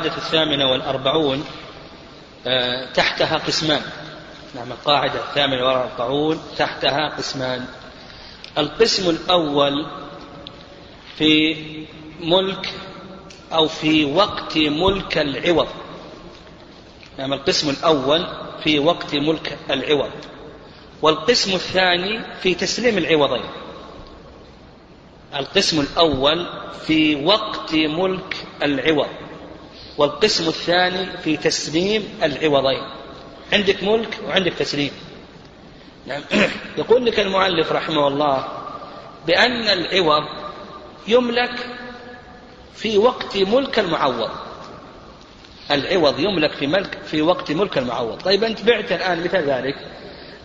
القاعدة 0.05 0.23
الثامنة 0.23 0.71
والأربعون 0.71 1.45
آه، 2.47 2.93
تحتها 2.93 3.37
قسمان. 3.39 3.83
نعم 4.55 4.73
القاعدة 4.73 5.21
الثامنة 5.21 5.67
والأربعون 5.67 6.43
تحتها 6.59 7.09
قسمان. 7.09 7.67
القسم 8.59 9.11
الأول 9.11 9.87
في 11.19 11.57
ملك 12.21 12.75
أو 13.53 13.69
في 13.69 14.05
وقت 14.05 14.57
ملك 14.57 15.19
العوض. 15.19 15.69
نعم 17.19 17.33
القسم 17.33 17.71
الأول 17.71 18.27
في 18.65 18.79
وقت 18.79 19.15
ملك 19.15 19.59
العوض. 19.71 20.11
والقسم 21.03 21.55
الثاني 21.55 22.21
في 22.43 22.55
تسليم 22.55 22.99
العوضين. 22.99 23.45
القسم 25.37 25.81
الأول 25.81 26.47
في 26.87 27.25
وقت 27.25 27.75
ملك 27.75 28.37
العوض. 28.63 29.24
والقسم 29.99 30.49
الثاني 30.49 31.07
في 31.25 31.37
تسليم 31.37 32.09
العوضين. 32.23 32.83
عندك 33.53 33.83
ملك 33.83 34.19
وعندك 34.27 34.53
تسليم. 34.53 34.91
نعم. 36.07 36.23
يقول 36.79 37.07
لك 37.07 37.21
المؤلف 37.21 37.73
رحمه 37.73 38.09
الله 38.09 38.49
بأن 39.27 39.69
العوض 39.69 40.25
يملك 41.09 41.67
في 42.75 42.99
وقت 42.99 43.37
ملك 43.37 43.79
المعوض. 43.79 44.31
العوض 45.71 46.21
يملك 46.21 46.53
في 46.53 46.67
ملك 46.67 46.99
في 47.07 47.23
وقت 47.23 47.53
ملك 47.53 47.79
المعوض. 47.79 48.23
طيب 48.23 48.45
أنت 48.45 48.63
بعت 48.63 48.93
الآن 48.93 49.25
مثل 49.25 49.39
ذلك. 49.39 49.77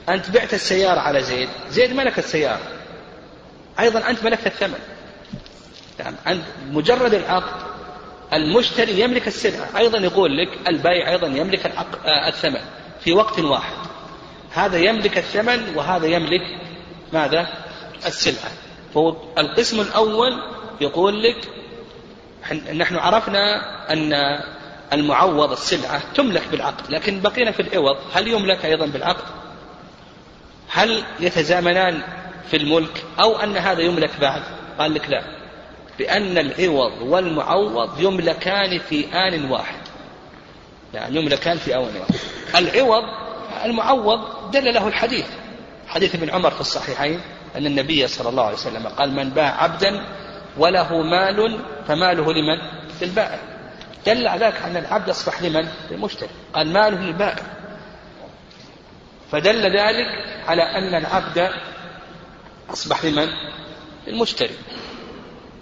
أنت 0.10 0.30
بعت 0.30 0.54
السيارة 0.54 1.00
على 1.00 1.24
زيد. 1.24 1.50
زيد 1.70 1.94
ملك 1.94 2.20
السيارة. 2.20 2.62
أيضا 3.80 4.10
أنت 4.10 4.24
ملكت 4.24 4.48
الثمن. 4.48 4.80
نعم. 6.00 6.16
أنت 6.28 6.44
مجرد 6.72 7.14
العقد. 7.14 7.69
المشتري 8.34 9.00
يملك 9.00 9.28
السلعة 9.28 9.78
أيضا 9.78 10.00
يقول 10.00 10.38
لك 10.38 10.50
البائع 10.68 11.12
أيضا 11.12 11.28
يملك 11.28 11.66
آه، 11.66 12.28
الثمن 12.28 12.62
في 13.00 13.14
وقت 13.14 13.40
واحد. 13.40 13.74
هذا 14.52 14.78
يملك 14.78 15.18
الثمن 15.18 15.76
وهذا 15.76 16.08
يملك 16.08 16.42
ماذا؟ 17.14 17.48
السلعة 18.06 18.52
فالقسم 18.94 19.82
الأول 19.82 20.44
يقول 20.82 21.24
لك 21.24 21.48
نحن 22.74 22.96
عرفنا 22.96 23.62
أن 23.94 24.14
المعوض 24.94 25.52
السلعة 25.52 26.14
تملك 26.14 26.48
بالعقد 26.52 26.92
لكن 26.92 27.22
بقينا 27.22 27.52
في 27.52 27.62
العوض. 27.62 27.98
هل 28.14 28.28
يملك 28.28 28.66
أيضا 28.66 28.86
بالعقد؟ 28.86 29.24
هل 30.70 31.04
يتزامنان 31.20 32.02
في 32.52 32.58
الملك 32.58 33.04
أو 33.20 33.36
أن 33.36 33.58
هذا 33.58 33.82
يملك 33.82 34.12
بعد؟ 34.22 34.42
قال 34.80 34.94
لك 34.94 35.10
لا. 35.10 35.39
بأن 36.00 36.38
العوض 36.38 37.02
والمعوض 37.02 38.02
يملكان 38.02 38.80
في 38.80 39.06
آن 39.14 39.52
واحد. 39.52 39.80
يعني 40.94 41.16
يملكان 41.16 41.58
في 41.58 41.76
آن 41.76 41.80
واحد. 41.80 42.16
العوض 42.56 43.04
المعوض 43.66 44.52
دل 44.52 44.74
له 44.74 44.88
الحديث. 44.88 45.26
حديث 45.88 46.16
ابن 46.16 46.30
عمر 46.30 46.52
في 46.52 46.62
الصحيحين 46.62 47.22
أن 47.56 47.66
النبي 47.66 48.08
صلى 48.08 48.30
الله 48.30 48.44
عليه 48.44 48.56
وسلم 48.56 48.88
قال 48.88 49.12
من 49.12 49.30
باع 49.30 49.64
عبدا 49.64 50.06
وله 50.58 51.02
مال 51.02 51.60
فماله 51.88 52.34
لمن؟ 52.34 52.58
للبائع 53.02 53.40
دل 54.06 54.28
على 54.28 54.46
ذلك 54.46 54.56
أن 54.56 54.78
العبد 54.78 55.10
أصبح 55.10 55.42
لمن؟ 55.42 55.68
للمشتري. 55.92 56.30
قال 56.54 56.74
ماله 56.74 57.00
للبائع. 57.00 57.44
فدل 59.32 59.78
ذلك 59.78 60.08
على 60.48 60.64
أن 60.64 60.96
العبد 60.96 61.50
أصبح 62.70 63.06
لمن؟ 63.06 63.28
للمشتري. 64.08 64.56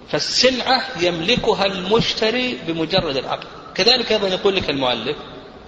فالسلعة 0.10 0.84
يملكها 1.02 1.66
المشتري 1.66 2.60
بمجرد 2.68 3.18
العقد. 3.18 3.48
كذلك 3.76 4.12
أيضا 4.12 4.28
يقول 4.28 4.56
لك 4.56 4.70
المؤلف 4.70 5.18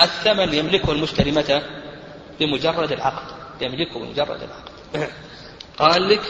الثمن 0.01 0.53
يملكه 0.53 0.91
المشتري 0.91 1.31
متى؟ 1.31 1.61
بمجرد 2.39 2.91
العقد. 2.91 3.35
يملكه 3.61 3.99
بمجرد 3.99 4.39
العقد. 4.41 5.09
قال 5.77 6.09
لك 6.09 6.21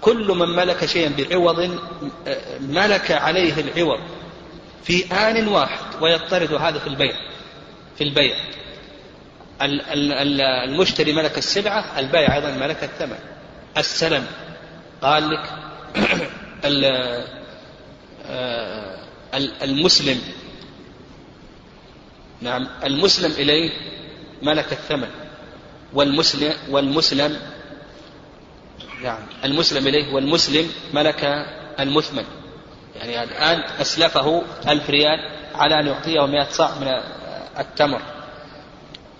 كل 0.00 0.26
من 0.28 0.48
ملك 0.48 0.86
شيئا 0.86 1.12
بعوض 1.18 1.78
ملك 2.60 3.10
عليه 3.10 3.54
العوض 3.60 4.00
في 4.84 5.12
آن 5.12 5.48
واحد 5.48 6.02
ويضطرد 6.02 6.52
هذا 6.52 6.78
في 6.78 6.86
البيع. 6.86 7.14
في 7.96 8.04
البيع. 8.04 8.36
المشتري 10.64 11.12
ملك 11.12 11.38
السلعة 11.38 11.98
البائع 11.98 12.36
أيضا 12.36 12.50
ملك 12.50 12.84
الثمن. 12.84 13.18
السلم. 13.76 14.26
قال 15.02 15.30
لك 15.30 15.50
المسلم. 19.62 20.20
نعم 22.40 22.68
المسلم 22.84 23.32
إليه 23.32 23.70
ملك 24.42 24.72
الثمن 24.72 25.08
والمسلم 25.92 26.54
والمسلم 26.70 27.38
نعم 29.02 29.18
المسلم 29.44 29.86
إليه 29.86 30.14
والمسلم 30.14 30.70
ملك 30.94 31.24
المثمن. 31.80 32.24
يعني 32.96 33.22
الآن 33.22 33.60
أسلفه 33.80 34.42
ألف 34.68 34.90
ريال 34.90 35.18
على 35.54 35.80
أن 35.80 35.86
يعطيه 35.86 36.26
مئة 36.26 36.50
صاع 36.50 36.74
من 36.78 36.88
التمر. 37.58 38.02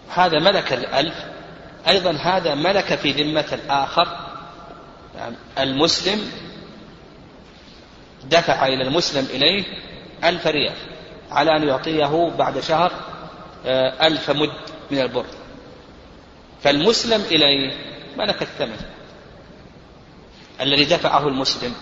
هذا 0.09 0.39
ملك 0.39 0.72
الألف. 0.72 1.14
أيضا 1.89 2.12
هذا 2.12 2.55
ملك 2.55 2.95
في 2.95 3.12
ذمة 3.12 3.47
الآخر. 3.53 4.09
نعم 5.16 5.32
المسلم 5.59 6.30
دفع 8.31 8.66
إلى 8.66 8.83
المسلم 8.83 9.24
إليه 9.24 9.64
ألف 10.24 10.47
ريال 10.47 10.76
على 11.31 11.57
أن 11.57 11.68
يعطيه 11.68 12.31
بعد 12.39 12.61
شهر 12.61 12.93
آه، 13.66 14.07
ألف 14.07 14.31
مد 14.31 14.53
من 14.91 14.99
البر 14.99 15.26
فالمسلم 16.62 17.20
إليه 17.20 17.72
ملك 18.16 18.43
الثمن 18.43 18.76
الذي 20.61 20.85
دفعه 20.85 21.29
المسلم. 21.29 21.72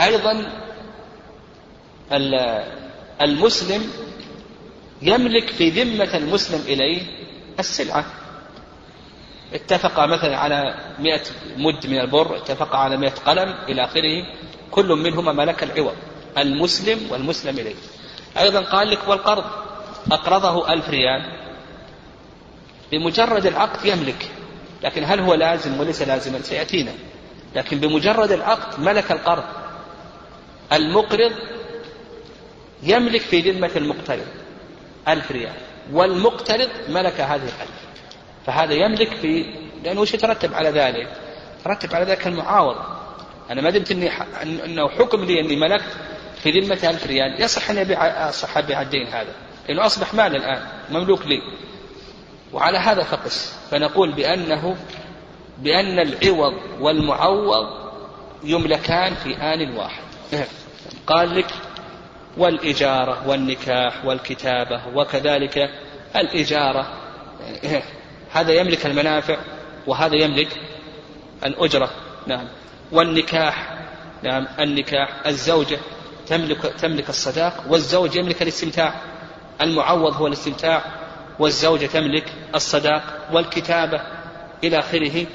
أيضا 0.00 0.46
المسلم 3.20 3.90
يملك 5.02 5.48
في 5.48 5.70
ذمة 5.70 6.16
المسلم 6.16 6.60
إليه 6.60 7.02
السلعة. 7.58 8.04
اتفق 9.54 10.04
مثلا 10.04 10.36
على 10.36 10.74
مئة 10.98 11.22
مد 11.56 11.86
من 11.86 12.00
البر 12.00 12.36
اتفق 12.36 12.76
على 12.76 12.96
مئة 12.96 13.14
قلم 13.26 13.54
إلى 13.68 13.84
آخره. 13.84 14.26
كل 14.70 14.86
منهما 14.86 15.32
ملك 15.32 15.62
العوض 15.62 15.94
المسلم 16.38 16.98
والمسلم 17.10 17.58
إليه. 17.58 17.74
أيضا 18.38 18.60
قال 18.60 18.90
لك 18.90 19.08
والقرض 19.08 19.44
أقرضه 20.12 20.72
ألف 20.72 20.88
ريال. 20.88 21.22
بمجرد 22.92 23.46
العقد 23.46 23.84
يملك 23.84 24.30
لكن 24.82 25.04
هل 25.04 25.20
هو 25.20 25.34
لازم 25.34 25.80
وليس 25.80 26.02
لازما؟ 26.02 26.42
سيأتينا. 26.42 26.92
لكن 27.54 27.78
بمجرد 27.78 28.32
العقد 28.32 28.80
ملك 28.80 29.12
القرض. 29.12 29.44
المقرض 30.72 31.32
يملك 32.82 33.20
في 33.20 33.50
ذمة 33.50 33.70
المقترض 33.76 34.26
ألف 35.08 35.32
ريال 35.32 35.52
والمقترض 35.92 36.68
ملك 36.88 37.20
هذه 37.20 37.42
الألف. 37.42 37.78
فهذا 38.46 38.72
يملك 38.74 39.16
في 39.16 39.54
لأنه 39.84 40.00
وش 40.00 40.14
يترتب 40.14 40.54
على 40.54 40.70
ذلك؟ 40.70 41.08
يترتب 41.60 41.94
على 41.94 42.04
ذلك 42.04 42.26
المعاوضة. 42.26 42.97
أنا 43.50 43.62
ما 43.62 43.70
دمت 43.70 43.90
إني 43.90 44.10
أنه 44.42 44.88
حكم 44.88 45.24
لي 45.24 45.40
أني 45.40 45.56
ملكت 45.56 45.96
في 46.42 46.50
ذمة 46.50 46.90
ألف 46.90 47.06
ريال. 47.06 47.42
يصح 47.42 47.70
أن 47.70 47.78
يبيع 47.78 48.28
أصح 48.28 48.56
أبيع 48.56 48.82
الدين 48.82 49.06
هذا. 49.06 49.32
لأنه 49.68 49.86
أصبح 49.86 50.14
مال 50.14 50.36
الآن 50.36 50.62
مملوك 50.90 51.26
لي. 51.26 51.40
وعلى 52.52 52.78
هذا 52.78 53.02
فقس. 53.02 53.58
فنقول 53.70 54.12
بأنه 54.12 54.76
بأن 55.58 55.98
العوض 55.98 56.54
والمعوض 56.80 57.66
يملكان 58.44 59.14
في 59.14 59.36
آن 59.36 59.76
واحد. 59.76 60.02
قال 61.06 61.34
لك 61.38 61.50
والإجارة 62.36 63.28
والنكاح 63.28 64.04
والكتابة 64.04 64.82
وكذلك 64.94 65.70
الإجارة. 66.16 66.86
هذا 68.32 68.52
يملك 68.52 68.86
المنافع 68.86 69.36
وهذا 69.86 70.16
يملك 70.16 70.48
الأجرة. 71.44 71.90
نعم. 72.26 72.48
والنكاح. 72.92 73.78
نعم 74.22 74.48
النكاح 74.60 75.26
الزوجة 75.26 75.78
تملك 76.26 76.62
تملك 76.62 77.08
الصداق 77.08 77.64
والزوج 77.68 78.16
يملك 78.16 78.42
الاستمتاع. 78.42 78.94
المعوض 79.60 80.12
هو 80.12 80.26
الاستمتاع 80.26 80.84
والزوجة 81.38 81.86
تملك 81.86 82.32
الصداق 82.54 83.02
والكتابة 83.32 84.00
إلى 84.64 84.78
آخره. 84.78 85.26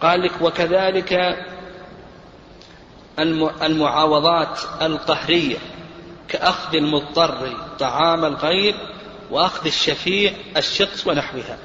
قال 0.00 0.22
لك 0.22 0.32
وكذلك 0.40 1.36
المعاوضات 3.62 4.60
القهرية 4.82 5.56
كأخذ 6.28 6.76
المضطر 6.76 7.56
طعام 7.78 8.24
الغير 8.24 8.74
وأخذ 9.30 9.66
الشفيع 9.66 10.32
الشخص 10.56 11.06
ونحوها. 11.06 11.58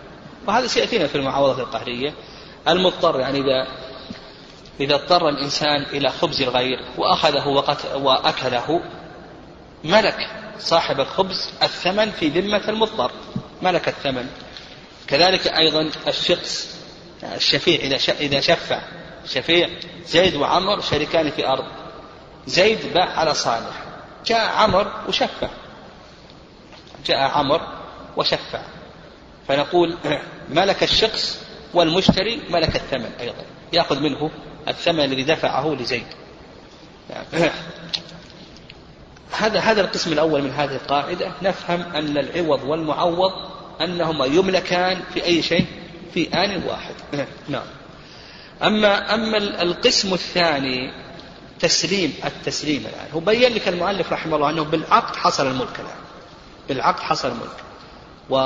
وهذا 0.48 0.68
سيأتينا 0.68 1.08
في 1.08 1.16
المعاوضة 1.16 1.64
القهرية. 1.64 2.14
المضطر 2.68 3.20
يعني 3.20 3.40
إذا 3.40 3.68
إذا 4.80 4.96
اضطر 4.96 5.30
الإنسان 5.30 5.82
إلى 5.82 6.10
خبز 6.10 6.42
الغير 6.42 6.80
وأخذه 6.98 7.48
وأكله 7.96 8.82
ملك 9.84 10.30
صاحب 10.60 11.00
الخبز 11.00 11.50
الثمن 11.64 12.12
في 12.12 12.30
ذمة 12.30 12.70
المضطر 12.70 13.12
ملك 13.62 13.88
الثمن. 13.88 14.28
كذلك 15.08 15.48
أيضا 15.48 15.90
الشخص 16.08 16.78
الشفيع 17.24 17.80
إذا 17.80 17.98
إذا 18.20 18.40
شفع 18.40 18.82
شفيع 19.26 19.70
زيد 20.06 20.36
وعمر 20.36 20.82
شريكان 20.82 21.32
في 21.32 21.48
أرض. 21.48 21.66
زيد 22.48 22.94
باع 22.94 23.20
على 23.20 23.34
صالح 23.34 23.84
جاء 24.26 24.48
عمر 24.48 24.92
وشفع. 25.08 25.50
جاء 27.06 27.18
عمر 27.18 27.62
وشفع. 28.18 28.62
فنقول 29.48 29.98
ملك 30.50 30.84
الشخص 30.84 31.42
والمشتري 31.74 32.42
ملك 32.50 32.76
الثمن 32.76 33.12
أيضا 33.20 33.46
يأخذ 33.74 34.00
منه 34.00 34.32
الثمن 34.68 35.00
الذي 35.00 35.24
دفعه 35.24 35.76
لزيد. 35.80 36.08
يعني 37.10 37.52
هذا 39.32 39.60
هذا 39.60 39.82
القسم 39.82 40.14
الأول 40.14 40.42
من 40.42 40.52
هذه 40.52 40.76
القاعدة. 40.76 41.32
نفهم 41.42 41.82
أن 41.82 42.18
العوض 42.18 42.64
والمعوض 42.64 43.32
أنهما 43.82 44.26
يملكان 44.26 45.02
في 45.14 45.26
أي 45.26 45.42
شيء؟ 45.42 45.66
في 46.14 46.34
آن 46.34 46.64
واحد. 46.64 46.94
نعم. 47.50 47.66
أما 48.64 49.14
أما 49.14 49.38
القسم 49.38 50.14
الثاني 50.14 50.92
تسليم 51.60 52.14
التسليم 52.26 52.86
الآن. 52.86 53.12
هو 53.14 53.20
بين 53.20 53.54
لك 53.54 53.68
المؤلف 53.68 54.14
رحمه 54.14 54.36
الله 54.36 54.50
أنه 54.50 54.64
بالعقد 54.64 55.16
حصل 55.16 55.48
الملك 55.48 55.80
الآن. 55.80 56.02
بالعقد 56.70 57.00
حصل 57.00 57.28
الملك. 57.28 57.58
و 58.30 58.38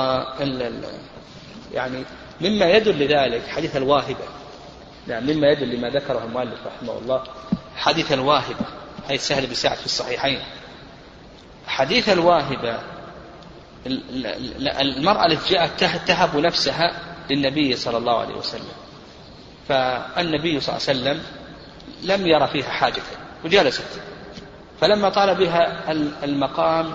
يعني 1.72 2.04
مما 2.40 2.70
يدل 2.70 2.98
لذلك 2.98 3.48
حديث 3.48 3.76
الواهبة. 3.76 4.41
نعم 5.06 5.26
مما 5.26 5.48
يدل 5.48 5.76
لما 5.76 5.88
ذكره 5.88 6.24
المؤلف 6.24 6.66
رحمه 6.66 6.98
الله. 6.98 7.24
حديث 7.76 8.12
الواهبة 8.12 8.64
حديث 9.08 9.28
سهل 9.28 9.46
بن 9.46 9.54
سعد 9.54 9.76
في 9.76 9.86
الصحيحين. 9.86 10.40
حديث 11.66 12.08
الواهبة 12.08 12.78
المرأة 14.80 15.26
التي 15.26 15.54
جاءت 15.54 15.84
تهب 16.06 16.36
نفسها 16.36 17.00
للنبي 17.30 17.76
صلى 17.76 17.96
الله 17.96 18.20
عليه 18.20 18.34
وسلم. 18.34 18.72
فالنبي 19.68 20.60
صلى 20.60 20.76
الله 20.76 20.88
عليه 20.88 21.00
وسلم 21.00 21.22
لم 22.02 22.26
يرى 22.26 22.48
فيها 22.48 22.70
حاجة 22.70 23.02
وجلست. 23.44 24.00
فلما 24.80 25.08
طال 25.08 25.34
بها 25.34 25.92
المقام 26.24 26.94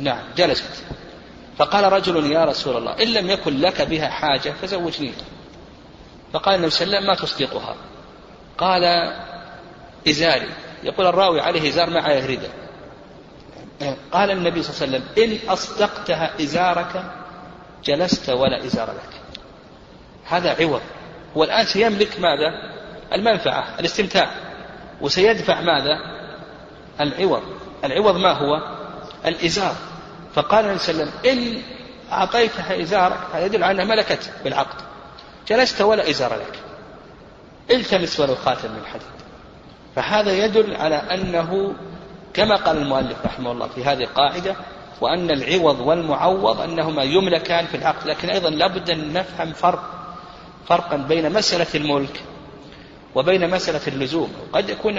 نعم 0.00 0.22
جلست. 0.36 0.84
فقال 1.58 1.92
رجل 1.92 2.32
يا 2.32 2.44
رسول 2.44 2.76
الله 2.76 3.02
إن 3.02 3.08
لم 3.08 3.30
يكن 3.30 3.60
لك 3.60 3.82
بها 3.82 4.08
حاجة 4.08 4.54
فزوجني. 4.62 5.12
فقال 6.32 6.54
النبي 6.54 6.70
صلى 6.70 6.86
الله 6.86 6.96
عليه 6.96 7.06
وسلم 7.06 7.14
ما 7.14 7.14
تصدقها 7.14 7.76
قال 8.58 8.84
إزاري. 10.08 10.48
يقول 10.82 11.06
الراوي 11.06 11.40
عليه 11.40 11.68
إزار 11.68 11.90
ما 11.90 12.00
عليه 12.00 12.26
رداء 12.26 12.50
قال 14.12 14.30
النبي 14.30 14.62
صلى 14.62 14.86
الله 14.86 14.96
عليه 14.96 15.06
وسلم 15.06 15.24
إن 15.24 15.48
أصدقتها 15.52 16.30
إزارك 16.40 17.02
جلست 17.84 18.30
ولا 18.30 18.64
إزار 18.64 18.90
لك. 18.90 19.20
هذا 20.24 20.56
عوض. 20.60 20.80
هو 21.36 21.44
الآن 21.44 21.66
سيملك 21.66 22.20
ماذا؟ 22.20 22.50
المنفعة 23.12 23.80
الاستمتاع. 23.80 24.30
وسيدفع 25.00 25.60
ماذا؟ 25.60 25.98
العوض. 27.00 27.42
العوض 27.84 28.16
ما 28.16 28.32
هو؟ 28.32 28.76
الإزار. 29.26 29.74
فقال 30.34 30.64
النبي 30.64 30.78
صلى 30.78 30.94
الله 30.94 31.12
عليه 31.12 31.30
وسلم 31.30 31.32
إن 31.32 31.62
أعطيتها 32.12 32.82
إزارك 32.82 33.18
هذا 33.32 33.44
يدل 33.46 33.64
على 33.64 33.82
أنها 33.82 33.96
ملكت 33.96 34.32
بالعقد. 34.44 34.87
جلست 35.48 35.80
ولا 35.80 36.10
إزار 36.10 36.34
لك. 36.34 36.58
التمس 37.70 38.20
ولو 38.20 38.34
خاتم 38.34 38.70
من 38.70 38.86
حديد. 38.86 39.08
فهذا 39.96 40.44
يدل 40.44 40.76
على 40.76 40.94
أنه 40.94 41.74
كما 42.34 42.56
قال 42.56 42.76
المؤلف 42.76 43.16
رحمه 43.24 43.52
الله 43.52 43.68
في 43.68 43.84
هذه 43.84 44.02
القاعدة 44.02 44.56
وأن 45.00 45.30
العوض 45.30 45.80
والمعوض 45.80 46.60
أنهما 46.60 47.02
يملكان 47.02 47.66
في 47.66 47.76
العقد 47.76 48.06
لكن 48.06 48.30
أيضا 48.30 48.50
لابد 48.50 48.90
أن 48.90 49.12
نفهم 49.12 49.52
فرق 49.52 49.82
فرقا 50.68 50.96
بين 50.96 51.32
مسألة 51.32 51.66
الملك 51.74 52.22
وبين 53.14 53.50
مسألة 53.50 53.80
اللزوم. 53.88 54.32
قد 54.52 54.68
يكون 54.68 54.96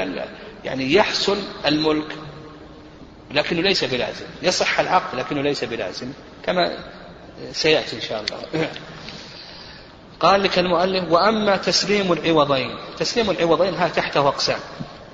يعني 0.64 0.94
يحصل 0.94 1.38
الملك 1.66 2.16
لكنه 3.32 3.62
ليس 3.62 3.84
بلازم 3.84 4.26
يصح 4.42 4.80
العقد 4.80 5.20
لكنه 5.20 5.42
ليس 5.42 5.64
بلازم 5.64 6.12
كما 6.46 6.78
سيأتي 7.52 7.96
إن 7.96 8.02
شاء 8.02 8.24
الله. 8.24 8.68
قال 10.20 10.44
لك 10.44 10.60
المؤلف 10.60 11.12
وأما 11.12 11.58
تسليم 11.58 12.14
العوضين 12.14 12.76
تسليم 12.98 13.30
العوضين 13.30 13.74
هذا 13.74 13.94
تحته 13.94 14.28
أقسام. 14.28 14.60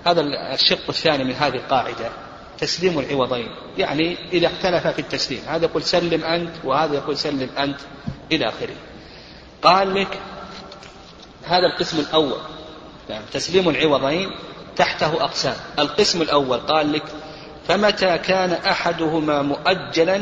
هذا 0.05 0.21
الشق 0.53 0.89
الثاني 0.89 1.23
من 1.23 1.33
هذه 1.33 1.55
القاعدة 1.55 2.09
تسليم 2.57 2.99
العوضين. 2.99 3.47
يعني 3.77 4.17
إذا 4.33 4.47
اختلف 4.47 4.87
في 4.87 4.99
التسليم. 4.99 5.41
هذا 5.47 5.65
يقول 5.65 5.83
سلم 5.83 6.23
أنت 6.23 6.51
وهذا 6.63 6.95
يقول 6.95 7.17
سلم 7.17 7.49
أنت 7.57 7.79
إلى 8.31 8.49
آخره. 8.49 8.75
قال 9.61 9.93
لك 9.93 10.19
هذا 11.45 11.65
القسم 11.73 11.99
الأول. 11.99 12.39
يعني 13.09 13.25
تسليم 13.33 13.69
العوضين 13.69 14.31
تحته 14.75 15.23
أقسام. 15.23 15.55
القسم 15.79 16.21
الأول 16.21 16.57
قال 16.57 16.93
لك 16.93 17.03
فمتى 17.67 18.17
كان 18.17 18.51
أحدهما 18.51 19.41
مؤجلا 19.41 20.21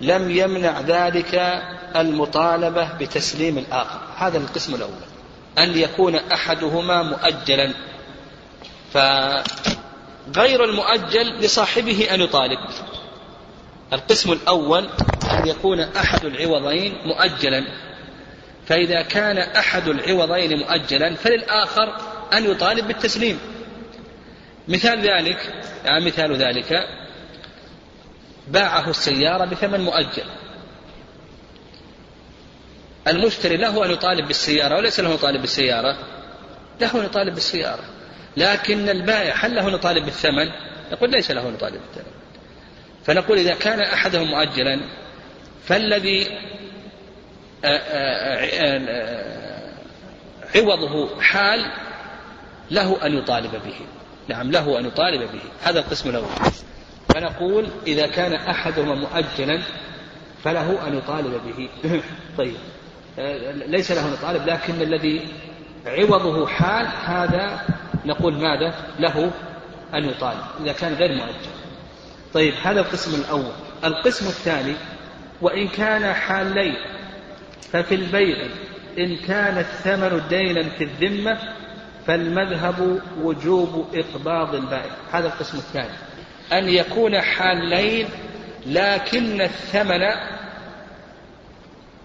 لم 0.00 0.30
يمنع 0.30 0.80
ذلك 0.80 1.62
المطالبة 1.96 2.92
بتسليم 2.92 3.58
الآخر. 3.58 4.00
هذا 4.16 4.38
القسم 4.38 4.74
الأول. 4.74 5.10
أن 5.58 5.78
يكون 5.78 6.14
أحدهما 6.14 7.02
مؤجلا. 7.02 7.74
فغير 8.92 10.64
المؤجل 10.64 11.38
لصاحبه 11.40 12.14
أن 12.14 12.20
يطالب. 12.20 12.58
القسم 13.92 14.32
الأول 14.32 14.88
أن 15.30 15.46
يكون 15.48 15.80
أحد 15.80 16.24
العوضين 16.24 16.94
مؤجلا. 17.04 17.64
فإذا 18.66 19.02
كان 19.02 19.38
أحد 19.38 19.88
العوضين 19.88 20.58
مؤجلا 20.58 21.14
فللآخر 21.14 21.96
أن 22.32 22.50
يطالب 22.50 22.86
بالتسليم. 22.86 23.38
مثال 24.68 25.00
ذلك 25.00 25.64
يعني 25.84 26.04
مثال 26.04 26.36
ذلك 26.36 26.86
باعه 28.48 28.90
السيارة 28.90 29.44
بثمن 29.44 29.80
مؤجل. 29.80 30.24
المشتري 33.08 33.56
له 33.56 33.86
أن 33.86 33.90
يطالب 33.90 34.26
بالسيارة 34.26 34.76
وليس 34.76 35.00
له 35.00 35.08
أن 35.08 35.14
يطالب 35.14 35.40
بالسيارة. 35.40 35.96
له 36.80 37.00
أن 37.00 37.04
يطالب 37.04 37.34
بالسيارة. 37.34 37.84
لكن 38.36 38.88
البائع 38.88 39.34
هل 39.34 39.54
له 39.54 39.68
أن 39.68 39.74
يطالب 39.74 40.04
بالثمن؟ 40.04 40.50
يقول 40.92 41.10
ليس 41.10 41.30
له 41.30 41.48
أن 41.48 41.54
يطالب 41.54 41.80
بالثمن. 41.80 42.12
فنقول 43.04 43.38
إذا 43.38 43.54
كان 43.54 43.80
أحدهم 43.80 44.30
مؤجلا 44.30 44.80
فالذي 45.64 46.26
عوضه 50.54 51.20
حال 51.20 51.72
له 52.70 53.06
أن 53.06 53.18
يطالب 53.18 53.52
به. 53.52 53.74
نعم 54.28 54.50
له 54.50 54.78
أن 54.78 54.86
يطالب 54.86 55.20
به. 55.20 55.42
هذا 55.62 55.80
القسم 55.80 56.10
الأول. 56.10 56.28
فنقول 57.14 57.68
إذا 57.86 58.06
كان 58.06 58.34
أحدهما 58.34 58.94
مؤجلا 58.94 59.62
فله 60.44 60.88
أن 60.88 60.98
يطالب 60.98 61.40
به. 61.46 61.68
طيب. 62.38 62.56
ليس 63.66 63.92
له 63.92 64.08
أن 64.08 64.12
يطالب 64.12 64.46
لكن 64.46 64.82
الذي 64.82 65.28
عوضه 65.86 66.46
حال 66.46 66.86
هذا 67.04 67.60
نقول 68.04 68.34
ماذا؟ 68.34 68.74
له 68.98 69.30
أن 69.94 70.04
يطالب 70.04 70.44
إذا 70.60 70.72
كان 70.72 70.94
غير 70.94 71.14
مؤجل 71.14 71.50
طيب 72.34 72.54
هذا 72.64 72.80
القسم 72.80 73.20
الأول. 73.20 73.52
القسم 73.84 74.26
الثاني 74.26 74.74
وإن 75.40 75.68
كان 75.68 76.14
حالين 76.14 76.74
ففي 77.72 77.94
البيع 77.94 78.36
إن 78.98 79.16
كان 79.16 79.58
الثمن 79.58 80.22
دينا 80.28 80.62
في 80.62 80.84
الذمة 80.84 81.38
فالمذهب 82.06 83.00
وجوب 83.22 83.86
إقباض 83.94 84.54
البائع. 84.54 84.90
هذا 85.12 85.26
القسم 85.26 85.58
الثاني. 85.58 85.94
أن 86.52 86.68
يكون 86.68 87.20
حالين 87.20 88.08
لكن 88.66 89.40
الثمن 89.40 90.02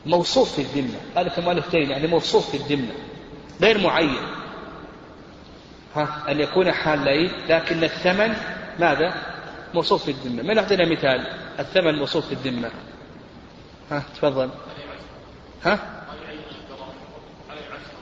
موصوف 0.06 0.56
في 0.56 0.62
الذمة. 0.62 1.30
كمؤلف 1.36 1.72
دين 1.72 1.92
يعني 1.92 2.08
موصوف 2.08 2.50
في 2.50 2.58
الذمة. 2.58 2.94
غير 3.62 3.78
معين. 3.78 4.28
ها 5.96 6.32
أن 6.32 6.40
يكون 6.40 6.72
حالين 6.72 7.32
لكن 7.50 7.84
الثمن 7.84 8.36
ماذا؟ 8.80 9.14
موصوف 9.74 10.04
في 10.04 10.12
الذمة. 10.12 10.44
من 10.44 10.58
أعطينا 10.58 10.92
مثال؟ 10.92 11.28
الثمن 11.60 11.96
موصوف 11.96 12.26
في 12.26 12.32
الذمة. 12.32 12.72
ها 13.92 14.04
تفضل. 14.16 14.50
ها؟ 15.64 15.80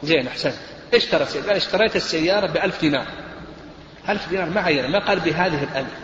زين 0.03 0.27
أحسنت. 0.27 0.55
اشترى 0.93 1.25
سيارة 1.25 1.47
قال 1.47 1.55
اشتريت 1.55 1.95
السيارة 1.95 2.47
بألف 2.47 2.81
دينار. 2.81 3.07
ألف 4.09 4.29
دينار 4.29 4.49
ما 4.49 4.61
عين 4.61 4.91
ما 4.91 4.99
قال 4.99 5.19
بهذه 5.19 5.63
الألف. 5.63 5.97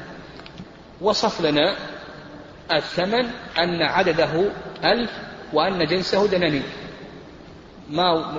وصف 1.01 1.41
لنا 1.41 1.75
الثمن 2.71 3.29
أن 3.59 3.81
عدده 3.81 4.51
ألف 4.83 5.11
وأن 5.53 5.85
جنسه 5.85 6.27
دنانير. 6.27 6.63
ما 7.89 8.35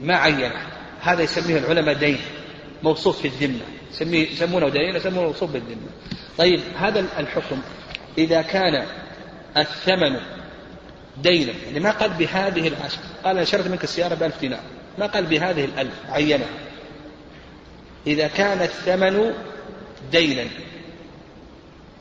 ما 0.00 0.16
عين 0.16 0.52
هذا 1.00 1.22
يسميه 1.22 1.58
العلماء 1.58 1.94
دين 1.94 2.18
موصوف 2.82 3.20
في 3.20 3.28
الذمة. 3.28 3.64
يسمونه 4.00 4.68
دين 4.68 4.96
يسمونه 4.96 5.26
موصوف 5.26 5.50
بالذمة. 5.50 5.88
طيب 6.38 6.60
هذا 6.78 7.00
الحكم. 7.18 7.62
إذا 8.18 8.42
كان 8.42 8.86
الثمن 9.56 10.16
دينا 11.22 11.52
يعني 11.66 11.80
ما 11.80 11.90
قال 11.90 12.10
بهذه 12.10 12.68
العشر. 12.68 12.98
قال 13.24 13.36
أنا 13.36 13.44
شريت 13.44 13.66
منك 13.66 13.84
السيارة 13.84 14.14
بألف 14.14 14.40
دينار. 14.40 14.60
ما 14.98 15.06
قال 15.06 15.26
بهذه 15.26 15.64
الألف 15.64 15.94
عينها 16.08 16.48
إذا 18.06 18.28
كان 18.28 18.62
الثمن 18.62 19.34
دينا 20.12 20.44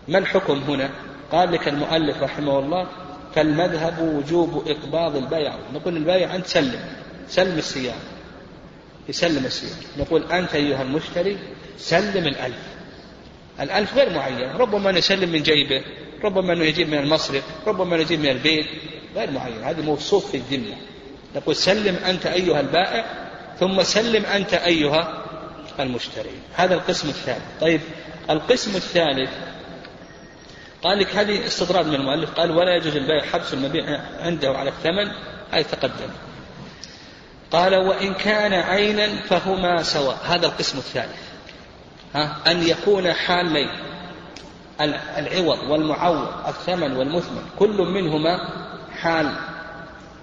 ما 0.07 0.17
الحكم 0.17 0.53
هنا؟ 0.53 0.89
قال 1.33 1.51
لك 1.51 1.67
المؤلف 1.67 2.23
رحمه 2.23 2.59
الله 2.59 2.87
فالمذهب 3.35 3.99
وجوب 3.99 4.67
إقباض 4.67 5.15
البيع. 5.15 5.53
نقول 5.73 5.97
البايع 5.97 6.35
أنت 6.35 6.47
سلم 6.47 6.79
سلم 7.27 7.57
السيارة. 7.57 8.01
يسلم 9.09 9.45
السيارة. 9.45 9.81
نقول 9.97 10.31
أنت 10.31 10.55
أيها 10.55 10.81
المشتري 10.81 11.37
سلم 11.77 12.27
الألف. 12.27 12.63
الألف 13.59 13.97
غير 13.97 14.09
معين. 14.09 14.51
ربما 14.51 14.91
نسلم 14.91 15.29
من 15.29 15.43
جيبه 15.43 15.83
ربما 16.23 16.53
أنه 16.53 16.63
يجيب 16.63 16.89
من 16.89 16.97
المصرف 16.97 17.43
ربما 17.67 17.97
يجيب 17.97 18.19
من 18.19 18.29
البيت. 18.29 18.65
غير 19.15 19.31
معين. 19.31 19.63
هذا 19.63 19.81
موصوف 19.81 20.31
في 20.31 20.37
الذمة. 20.37 20.75
نقول 21.35 21.55
سلم 21.55 21.95
أنت 21.95 22.25
أيها 22.25 22.59
البائع 22.59 23.05
ثم 23.59 23.83
سلم 23.83 24.25
أنت 24.25 24.53
أيها 24.53 25.23
المشتري. 25.79 26.37
هذا 26.55 26.75
القسم 26.75 27.09
الثاني 27.09 27.43
طيب 27.61 27.81
القسم 28.29 28.75
الثالث 28.75 29.29
قال 30.83 30.99
لك 30.99 31.15
هذه 31.15 31.45
استطراد 31.45 31.87
من 31.87 31.95
المؤلف. 31.95 32.31
قال 32.31 32.51
ولا 32.51 32.75
يجوز 32.75 32.95
البيع 32.95 33.21
حبس 33.25 33.53
المبيع 33.53 33.99
عنده 34.19 34.49
على 34.49 34.69
الثمن 34.69 35.11
هذه 35.51 35.61
تقدم. 35.61 36.09
قال 37.51 37.75
وإن 37.75 38.13
كان 38.13 38.53
عينا 38.53 39.07
فهما 39.15 39.83
سواء. 39.83 40.17
هذا 40.25 40.45
القسم 40.45 40.77
الثالث 40.77 41.33
ها؟ 42.15 42.37
أن 42.47 42.63
يكون 42.63 43.13
حالين 43.13 43.69
العوض 45.17 45.59
والمعوض 45.69 46.27
الثمن 46.47 46.95
والمثمن 46.95 47.41
كل 47.59 47.77
منهما 47.77 48.39
حال 49.01 49.35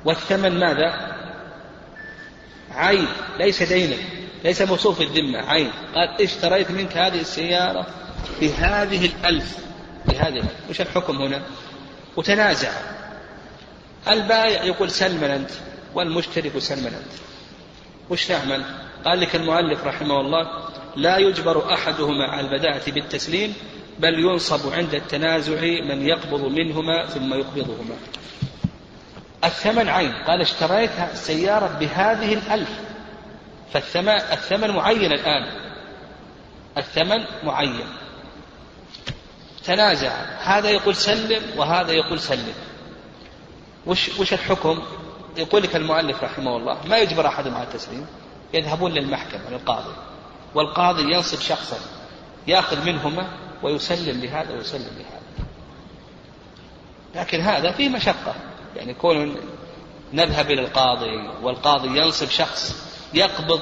والثمن 0.05 0.61
ماذا؟ 0.61 1.17
عين 2.75 3.07
ليس 3.39 3.63
دينا 3.63 3.97
ليس 4.45 4.63
موصوف 4.63 5.01
الذمة 5.01 5.39
عين. 5.39 5.71
قال 5.95 6.23
اشتريت 6.23 6.71
منك 6.71 6.97
هذه 6.97 7.21
السيارة 7.21 7.87
بهذه 8.41 9.07
الألف. 9.07 9.70
بهذه 10.07 10.45
وش 10.71 10.81
الحكم 10.81 11.17
هنا؟ 11.17 11.43
وتنازع. 12.17 12.73
البائع 14.09 14.65
يقول 14.65 14.91
سلما 14.91 15.37
أنت 15.37 15.51
والمشتري 15.95 16.49
يقول 16.49 16.63
سلما 16.63 16.89
أنت. 16.89 17.13
وش 18.11 18.31
نعمل 18.31 18.65
قال 19.05 19.21
لك 19.21 19.37
المؤلف 19.37 19.85
رحمه 19.85 20.21
الله 20.21 20.69
لا 20.97 21.19
يجبر 21.19 21.75
أحدهما 21.75 22.27
على 22.27 22.41
البداءة 22.41 22.91
بالتسليم 22.91 23.55
بل 23.99 24.19
ينصب 24.19 24.73
عند 24.73 24.95
التنازع 24.95 25.61
من 25.61 26.07
يقبض 26.07 26.41
منهما 26.41 27.07
ثم 27.07 27.35
يقبضهما. 27.35 27.95
الثمن 29.45 29.89
عين. 29.89 30.13
قال 30.13 30.41
اشتريت 30.41 30.91
السيارة 31.13 31.77
بهذه 31.81 32.35
الألف. 32.35 32.71
فالثمن 33.73 34.09
الثمن 34.09 34.71
معين 34.71 35.13
الآن. 35.13 35.47
الثمن 36.79 37.25
معين. 37.45 37.87
تنازع. 39.71 40.13
هذا 40.43 40.71
يقول 40.71 40.97
سلم 40.97 41.43
وهذا 41.57 41.93
يقول 41.93 42.21
سلم. 42.21 42.55
وش, 43.87 44.19
وش 44.19 44.33
الحكم؟ 44.33 44.83
يقول 45.37 45.63
لك 45.63 45.77
المؤلف 45.77 46.25
رحمه 46.25 46.57
الله 46.57 46.87
ما 46.87 46.99
يجبر 46.99 47.27
أحدهم 47.27 47.55
على 47.55 47.65
التسليم 47.65 48.07
يذهبون 48.55 48.93
للمحكمة 48.93 49.51
للقاضي. 49.51 49.95
والقاضي 50.55 51.15
ينصب 51.15 51.41
شخصا 51.41 51.77
يأخذ 52.47 52.87
منهما 52.87 53.29
ويسلم 53.63 54.21
لهذا 54.21 54.55
ويسلم 54.55 54.91
لهذا 54.99 55.47
لكن 57.15 57.41
هذا 57.41 57.73
فيه 57.73 57.89
مشقة. 57.89 58.35
يعني 58.77 58.95
كون 58.95 59.37
نذهب 60.13 60.51
إلى 60.51 60.61
القاضي 60.61 61.29
والقاضي 61.43 61.99
ينصب 61.99 62.29
شخص 62.29 62.87
يقبض 63.15 63.61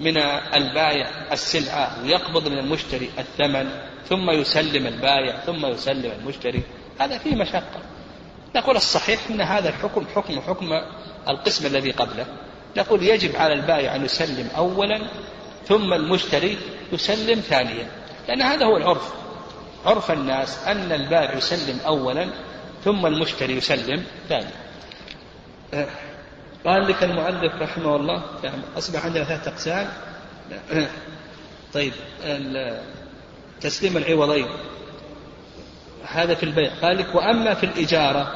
من 0.00 0.16
البايع 0.54 1.08
السلعة 1.32 2.02
ويقبض 2.02 2.48
من 2.48 2.58
المشتري 2.58 3.10
الثمن 3.18 3.70
ثم 4.08 4.30
يسلم 4.30 4.86
البايع 4.86 5.40
ثم 5.40 5.66
يسلم 5.66 6.12
المشتري. 6.20 6.62
هذا 7.00 7.18
فيه 7.18 7.36
مشقة. 7.36 7.80
نقول 8.56 8.76
الصحيح 8.76 9.20
أن 9.30 9.40
هذا 9.40 9.68
الحكم 9.68 10.06
حكم 10.14 10.40
حكم 10.40 10.72
القسم 11.28 11.66
الذي 11.66 11.90
قبله. 11.90 12.26
نقول 12.76 13.02
يجب 13.02 13.36
على 13.36 13.52
البائع 13.52 13.96
أن 13.96 14.04
يسلم 14.04 14.48
أولا 14.56 15.00
ثم 15.66 15.92
المشتري 15.92 16.58
يسلم 16.92 17.40
ثانيا. 17.40 17.90
لأن 18.28 18.42
هذا 18.42 18.66
هو 18.66 18.76
العرف. 18.76 19.12
عرف 19.86 20.10
الناس 20.10 20.66
أن 20.66 20.92
البائع 20.92 21.34
يسلم 21.36 21.80
أولا 21.86 22.28
ثم 22.84 23.06
المشتري 23.06 23.56
يسلم 23.56 24.04
ثانيا. 24.28 24.60
قال 26.64 26.88
لك 26.88 27.02
المؤلف 27.02 27.62
رحمه 27.62 27.96
الله 27.96 28.22
يعني 28.44 28.62
أصبح 28.78 29.04
عندنا 29.04 29.24
ثلاثة 29.24 29.50
أقسام. 29.50 29.88
طيب 31.74 31.92
تسليم 33.60 33.96
العوضين. 33.96 34.46
هذا 36.04 36.34
في 36.34 36.42
البيع. 36.42 36.70
قال 36.82 36.98
لك 36.98 37.14
وأما 37.14 37.54
في 37.54 37.66
الإجارة 37.66 38.34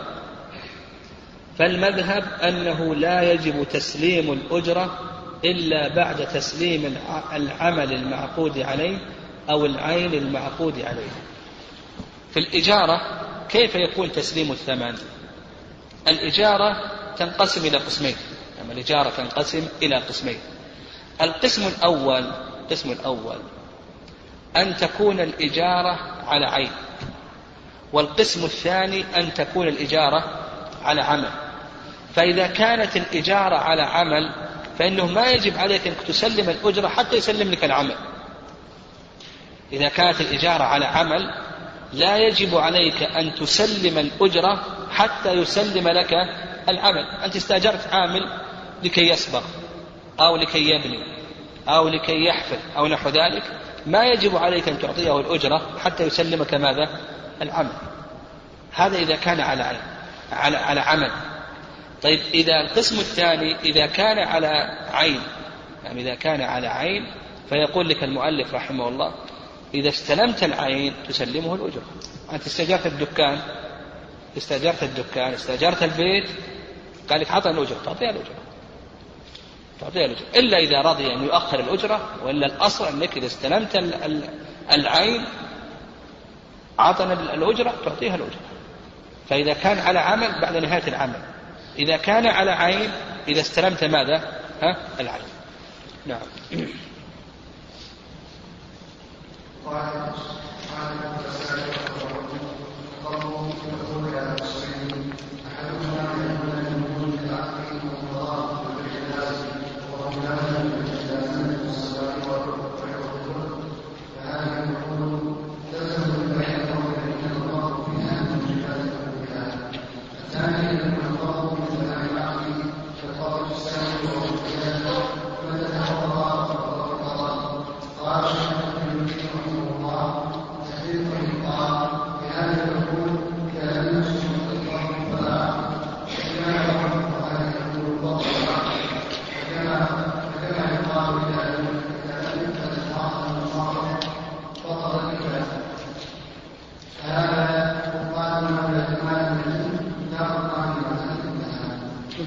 فالمذهب 1.59 2.25
أنه 2.43 2.95
لا 2.95 3.33
يجب 3.33 3.65
تسليم 3.69 4.33
الأجرة 4.33 4.99
إلا 5.45 5.95
بعد 5.95 6.27
تسليم 6.29 6.97
العمل 7.33 7.93
المعقود 7.93 8.59
عليه 8.59 8.99
أو 9.51 9.67
العين 9.67 10.15
المعقود 10.15 10.81
عليه. 10.81 11.11
في 12.31 12.41
الإجارة 12.41 13.01
كيف 13.49 13.75
يكون 13.75 14.13
تسليم 14.13 14.53
الثمن؟ 14.53 14.95
الإجارة 16.09 16.77
تنقسم 17.19 17.67
إلى 17.67 17.79
قسمين. 17.79 18.17
يعني 18.59 18.73
الإجارة 18.73 19.11
تنقسم 19.11 19.69
إلى 19.83 19.97
قسمين. 19.97 20.39
القسم 21.21 21.67
الأول 21.67 22.33
القسم 22.61 22.93
الأول 22.93 23.37
أن 24.57 24.77
تكون 24.77 25.21
الإجارة 25.21 25.99
على 26.27 26.47
عين. 26.47 26.71
والقسم 27.93 28.45
الثاني 28.45 29.05
أن 29.17 29.35
تكون 29.35 29.69
الإجارة 29.69 30.25
على 30.83 31.01
عمل. 31.01 31.31
فإذا 32.15 32.47
كانت 32.47 32.97
الإجارة 32.97 33.57
على 33.57 33.83
عمل 33.83 34.33
فإنه 34.79 35.07
ما 35.07 35.31
يجب 35.31 35.59
عليك 35.59 35.87
أنك 35.87 36.03
تسلم 36.09 36.51
الأجرة 36.51 36.89
حتى 36.89 37.17
يسلم 37.17 37.51
لك 37.51 37.65
العمل. 37.65 37.97
إذا 39.73 39.89
كانت 39.89 40.21
الإجارة 40.21 40.65
على 40.65 40.85
عمل 40.85 41.35
لا 41.93 42.19
يجب 42.19 42.57
عليك 42.57 43.03
أن 43.03 43.35
تسلم 43.35 43.99
الأجرة 43.99 44.65
حتى 44.91 45.33
يسلم 45.33 45.89
لك 45.89 46.15
العمل. 46.69 47.05
أنت 47.25 47.37
استأجرت 47.37 47.87
عامل 47.93 48.29
لكي 48.85 49.09
يصبغ 49.09 49.43
أو 50.21 50.37
لكي 50.37 50.71
يبني 50.71 50.99
أو 51.69 51.89
لكي 51.89 52.25
يحفر 52.25 52.59
أو 52.77 52.87
نحو 52.87 53.09
ذلك. 53.09 53.43
ما 53.87 54.05
يجب 54.05 54.37
عليك 54.37 54.69
أن 54.69 54.79
تعطيه 54.79 55.21
الأجرة 55.21 55.79
حتى 55.85 56.05
يسلمك 56.05 56.55
ماذا؟ 56.55 57.01
العمل. 57.43 57.73
هذا 58.73 58.99
إذا 58.99 59.17
كان 59.17 59.41
على 59.41 59.63
على 60.33 60.57
على, 60.57 60.81
عمل. 60.81 61.11
طيب 62.03 62.21
إذا 62.35 62.61
القسم 62.61 62.99
الثاني 62.99 63.57
إذا 63.65 63.87
كان 63.87 64.19
على 64.19 64.79
عين 64.93 65.21
يعني 65.85 66.03
إذا 66.03 66.15
كان 66.15 66.41
على 66.41 66.67
عين 66.67 67.07
فيقول 67.49 67.89
لك 67.89 68.05
المؤلف 68.05 68.55
رحمه 68.55 68.89
الله 68.89 69.15
إذا 69.75 69.89
استلمت 69.89 70.45
العين 70.45 70.95
تسلمه 71.09 71.55
الأجرة. 71.55 71.83
أنت 72.33 72.47
استأجرت 72.47 72.87
الدكان 72.87 73.39
استأجرت 74.37 74.83
الدكان 74.83 75.33
استأجرت 75.33 75.83
البيت 75.83 76.29
قال 77.11 77.21
لك 77.21 77.31
أعطني 77.31 77.53
الأجرة. 77.53 77.77
تعطيها 77.85 78.11
الأجرة. 78.11 78.35
تعطيها 79.81 80.07
الأجرة. 80.07 80.27
إلا 80.37 80.59
إذا 80.59 80.81
رضي 80.81 81.15
أن 81.15 81.25
يؤخر 81.25 81.61
الأجرة 81.61 82.09
وإلا 82.25 82.47
الأصل 82.47 82.89
أنك 82.89 83.17
إذا 83.17 83.27
استلمت 83.27 83.77
العين 84.73 85.25
أعطنا 86.81 87.13
الأجرة 87.13 87.75
تعطيها 87.85 88.15
الأجرة. 88.15 88.41
فإذا 89.29 89.53
كان 89.53 89.79
على 89.79 89.99
عمل 89.99 90.41
بعد 90.41 90.57
نهاية 90.57 90.89
العمل. 90.89 91.23
إذا 91.79 91.97
كان 91.97 92.27
على 92.27 92.51
عين 92.51 92.91
إذا 93.29 93.41
استلمت 93.41 93.85
ماذا؟ 93.85 94.17
ها؟ 94.63 94.77
العين. 95.01 95.25
نعم 96.07 96.21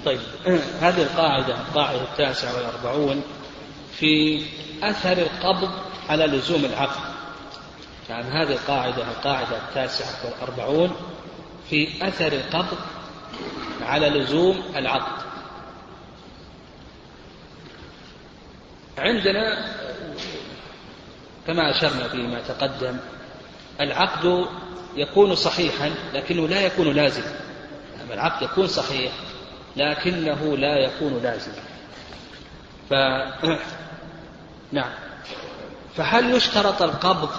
طيب 0.06 0.20
هذه 0.88 1.02
القاعدة 1.02 1.54
القاعدة 1.54 2.02
التاسعة 2.02 2.56
والأربعون 2.56 3.24
في 4.00 4.42
أثر 4.84 5.18
القبض 5.18 5.70
على 6.10 6.26
لزوم 6.26 6.66
العقد. 6.66 7.02
يعني 8.10 8.26
هذه 8.26 8.52
القاعدة 8.52 9.04
القاعدة 9.04 9.58
التاسعة 9.58 10.26
والأربعون 10.26 10.96
في 11.70 12.08
أثر 12.08 12.34
القبض 12.34 12.78
على 13.82 14.10
لزوم 14.10 14.64
العقد. 14.76 15.24
عندنا 18.98 19.72
كما 21.48 21.70
أشرنا 21.70 22.08
فيما 22.08 22.42
تقدم 22.42 22.98
العقد 23.82 24.46
يكون 24.96 25.36
صحيحا 25.36 25.92
لكنه 26.14 26.48
لا 26.48 26.62
يكون 26.62 26.94
لازما 26.94 27.40
يعني 27.98 28.14
العقد 28.14 28.42
يكون 28.42 28.68
صحيح 28.68 29.12
لكنه 29.78 30.58
لا 30.58 30.78
يكون 30.78 31.20
لازما. 31.24 31.64
ف 32.90 32.94
نعم. 34.78 34.92
فهل 35.96 36.36
يشترط 36.36 36.82
القبض 36.82 37.30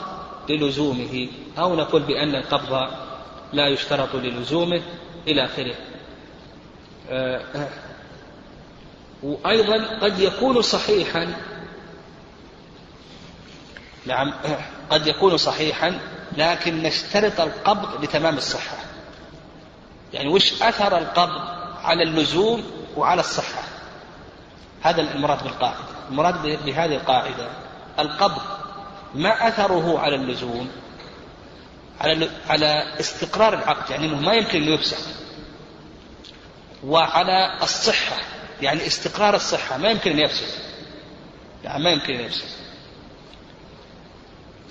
للزومه؟ 0.49 1.28
أو 1.59 1.76
نقول 1.76 2.03
بأن 2.03 2.34
القبض 2.34 2.91
لا 3.53 3.68
يشترط 3.68 4.14
للزومه 4.14 4.82
إلى 5.26 5.45
آخره. 5.45 5.74
وأيضا 9.22 9.99
قد 10.03 10.20
يكون 10.20 10.62
صحيحا 10.62 11.34
نعم. 14.07 14.34
قد 14.91 15.07
يكون 15.07 15.36
صحيحا 15.36 16.01
لكن 16.36 16.82
نشترط 16.82 17.41
القبض 17.41 18.05
لتمام 18.05 18.36
الصحة. 18.36 18.76
يعني 20.12 20.28
وش 20.28 20.62
أثر 20.62 20.99
القبض 20.99 21.57
على 21.89 22.03
اللزوم 22.03 22.62
وعلى 22.97 23.20
الصحة. 23.20 23.62
هذا 24.82 25.01
المراد 25.01 25.43
بالقاعدة. 25.43 25.78
المراد 26.11 26.43
بهذه 26.64 26.95
القاعدة 26.95 27.49
القبض 27.99 28.43
ما 29.14 29.49
أثره 29.49 29.99
على 29.99 30.16
اللزوم 30.16 30.68
على 32.01 32.30
على 32.49 33.01
استقرار 33.01 33.55
العقد 33.55 33.91
يعني 33.91 34.07
إنه 34.07 34.20
ما 34.20 34.34
يمكن 34.34 34.62
إنه 34.62 34.74
يفسخ. 34.74 34.99
وعلى 36.84 37.59
الصحة 37.62 38.16
يعني 38.62 38.86
استقرار 38.86 39.36
الصحة 39.36 39.76
ما 39.76 39.91
يمكن 39.91 40.11
أن 40.11 40.18
يفسد 40.18 40.47
يعني 41.64 41.84
ما 41.84 41.91
يمكن 41.91 42.14
أن 42.14 42.20
يفسد 42.20 42.49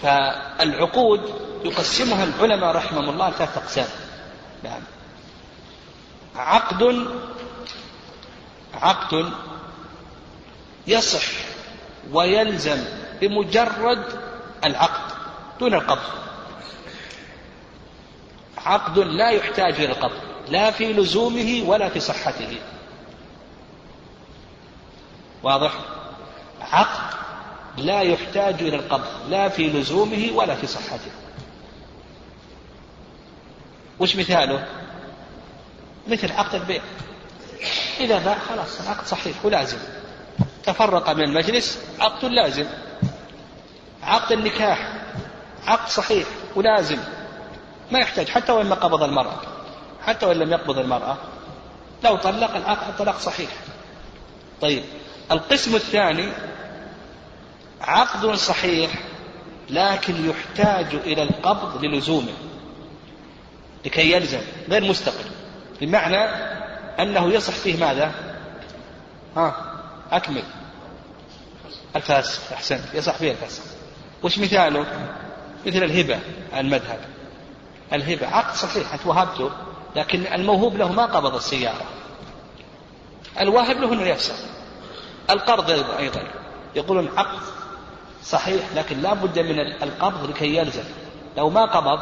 فالعقود 0.01 1.33
يقسمها 1.65 2.23
العلماء 2.23 2.75
رحمهم 2.75 3.09
الله 3.09 3.31
ثلاثة 3.31 3.61
أقسام. 3.61 3.87
نعم. 4.63 4.81
عقد 6.37 7.07
عقد 8.73 9.31
يصح 10.87 11.25
ويلزم 12.11 12.83
بمجرد 13.21 14.19
العقد 14.65 15.11
دون 15.59 15.73
القبض. 15.73 16.03
عقد 18.57 18.99
لا 18.99 19.29
يحتاج 19.29 19.73
إلى 19.73 19.91
القبض 19.91 20.21
لا 20.47 20.71
في 20.71 20.93
لزومه 20.93 21.63
ولا 21.65 21.89
في 21.89 21.99
صحته. 21.99 22.57
واضح؟ 25.43 25.73
عقد 26.61 27.17
لا 27.77 28.01
يحتاج 28.01 28.63
إلى 28.63 28.75
القبض 28.75 29.07
لا 29.29 29.49
في 29.49 29.67
لزومه 29.69 30.29
ولا 30.33 30.55
في 30.55 30.67
صحته. 30.67 31.11
وش 33.99 34.15
مثاله؟ 34.15 34.67
مثل 36.07 36.31
عقد 36.31 36.55
البيع. 36.55 36.81
إذا 37.99 38.19
باع 38.19 38.37
خلاص 38.49 38.81
العقد 38.81 39.05
صحيح 39.07 39.45
ولازم. 39.45 39.77
تفرق 40.63 41.09
من 41.09 41.23
المجلس 41.23 41.79
عقد 41.99 42.25
لازم. 42.25 42.65
عقد 44.03 44.31
النكاح 44.31 44.93
عقد 45.67 45.89
صحيح 45.89 46.27
ولازم. 46.55 46.97
ما 47.91 47.99
يحتاج 47.99 48.29
حتى 48.29 48.51
وإن 48.51 48.73
قبض 48.73 49.03
المرأة 49.03 49.41
حتى 50.05 50.25
وإن 50.25 50.37
لم 50.37 50.51
يقبض 50.51 50.77
المرأة. 50.77 51.17
لو 52.03 52.15
طلق 52.15 52.55
العقد 52.55 52.87
الطلاق 52.89 53.19
صحيح. 53.19 53.49
طيب 54.61 54.83
القسم 55.31 55.75
الثاني 55.75 56.31
عقد 57.81 58.35
صحيح 58.35 58.91
لكن 59.69 60.29
يحتاج 60.29 60.95
إلى 60.95 61.23
القبض 61.23 61.85
للزومه 61.85 62.33
لكي 63.85 64.11
يلزم 64.11 64.41
غير 64.69 64.83
مستقل. 64.83 65.36
بمعنى 65.81 66.17
أنه 66.99 67.33
يصح 67.33 67.53
فيه 67.53 67.77
ماذا؟ 67.77 68.11
ها 69.37 69.55
أكمل. 70.11 70.43
الفاسق 71.95 72.53
أحسنت. 72.53 72.93
يصح 72.93 73.15
فيه 73.15 73.31
الفاسق 73.31 73.63
وش 74.23 74.39
مثاله؟ 74.39 74.85
مثل 75.65 75.83
الهبة 75.83 76.19
المذهب. 76.57 76.99
الهبة 77.93 78.27
عقد 78.27 78.55
صحيح 78.55 78.93
أنت 78.93 79.05
وهبته 79.05 79.51
لكن 79.95 80.27
الموهوب 80.33 80.77
له 80.77 80.91
ما 80.91 81.05
قبض 81.05 81.35
السيارة. 81.35 81.85
الواهب 83.39 83.77
له 83.77 83.93
أنه 83.93 84.03
يفسخ 84.03 84.35
القرض 85.29 85.69
أيضا. 85.99 86.23
يقولون 86.75 87.09
عقد 87.17 87.39
صحيح 88.23 88.63
لكن 88.75 89.01
لا 89.01 89.13
بد 89.13 89.39
من 89.39 89.59
القبض 89.59 90.29
لكي 90.29 90.55
يلزم. 90.55 90.83
لو 91.37 91.49
ما 91.49 91.65
قبض 91.65 91.99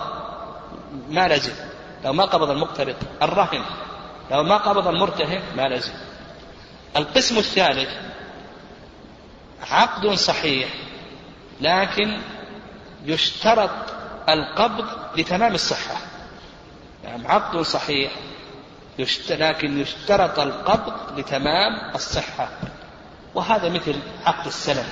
ما 1.09 1.27
لزم. 1.27 1.53
لو 2.05 2.13
ما 2.13 2.25
قبض 2.25 2.49
المقترض 2.49 2.95
الرهن 3.21 3.65
لو 4.31 4.43
ما 4.43 4.57
قبض 4.57 4.87
المرتهن 4.87 5.41
ما 5.55 5.67
لزم. 5.67 5.93
القسم 6.97 7.37
الثالث 7.37 7.89
عقد 9.61 10.07
صحيح 10.07 10.69
لكن 11.61 12.17
يشترط 13.05 13.69
القبض 14.29 14.85
لتمام 15.17 15.53
الصحة. 15.53 15.95
يعني 17.03 17.27
عقد 17.27 17.61
صحيح 17.61 18.11
لكن 19.29 19.79
يشترط 19.79 20.39
القبض 20.39 21.19
لتمام 21.19 21.95
الصحة. 21.95 22.49
وهذا 23.35 23.69
مثل 23.69 23.95
عقد 24.25 24.47
السلم. 24.47 24.87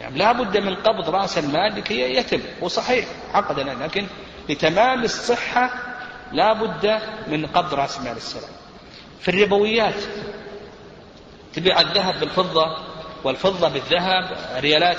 يعني 0.00 0.18
لا 0.18 0.32
بد 0.32 0.56
من 0.56 0.74
قبض 0.74 1.10
رأس 1.10 1.38
المال 1.38 1.76
لكي 1.76 2.14
يتم 2.14 2.40
وصحيح 2.60 3.06
عقدنا 3.34 3.84
لكن 3.84 4.06
لتمام 4.48 5.04
الصحة 5.04 5.89
لا 6.32 6.52
بد 6.52 7.00
من 7.26 7.46
قبض 7.46 7.74
رأس 7.74 8.00
مال 8.00 8.16
السلم 8.16 8.50
في 9.20 9.28
الربويات 9.28 9.94
تبيع 11.54 11.80
الذهب 11.80 12.20
بالفضة 12.20 12.76
والفضة 13.24 13.68
بالذهب 13.68 14.36
ريالات 14.56 14.96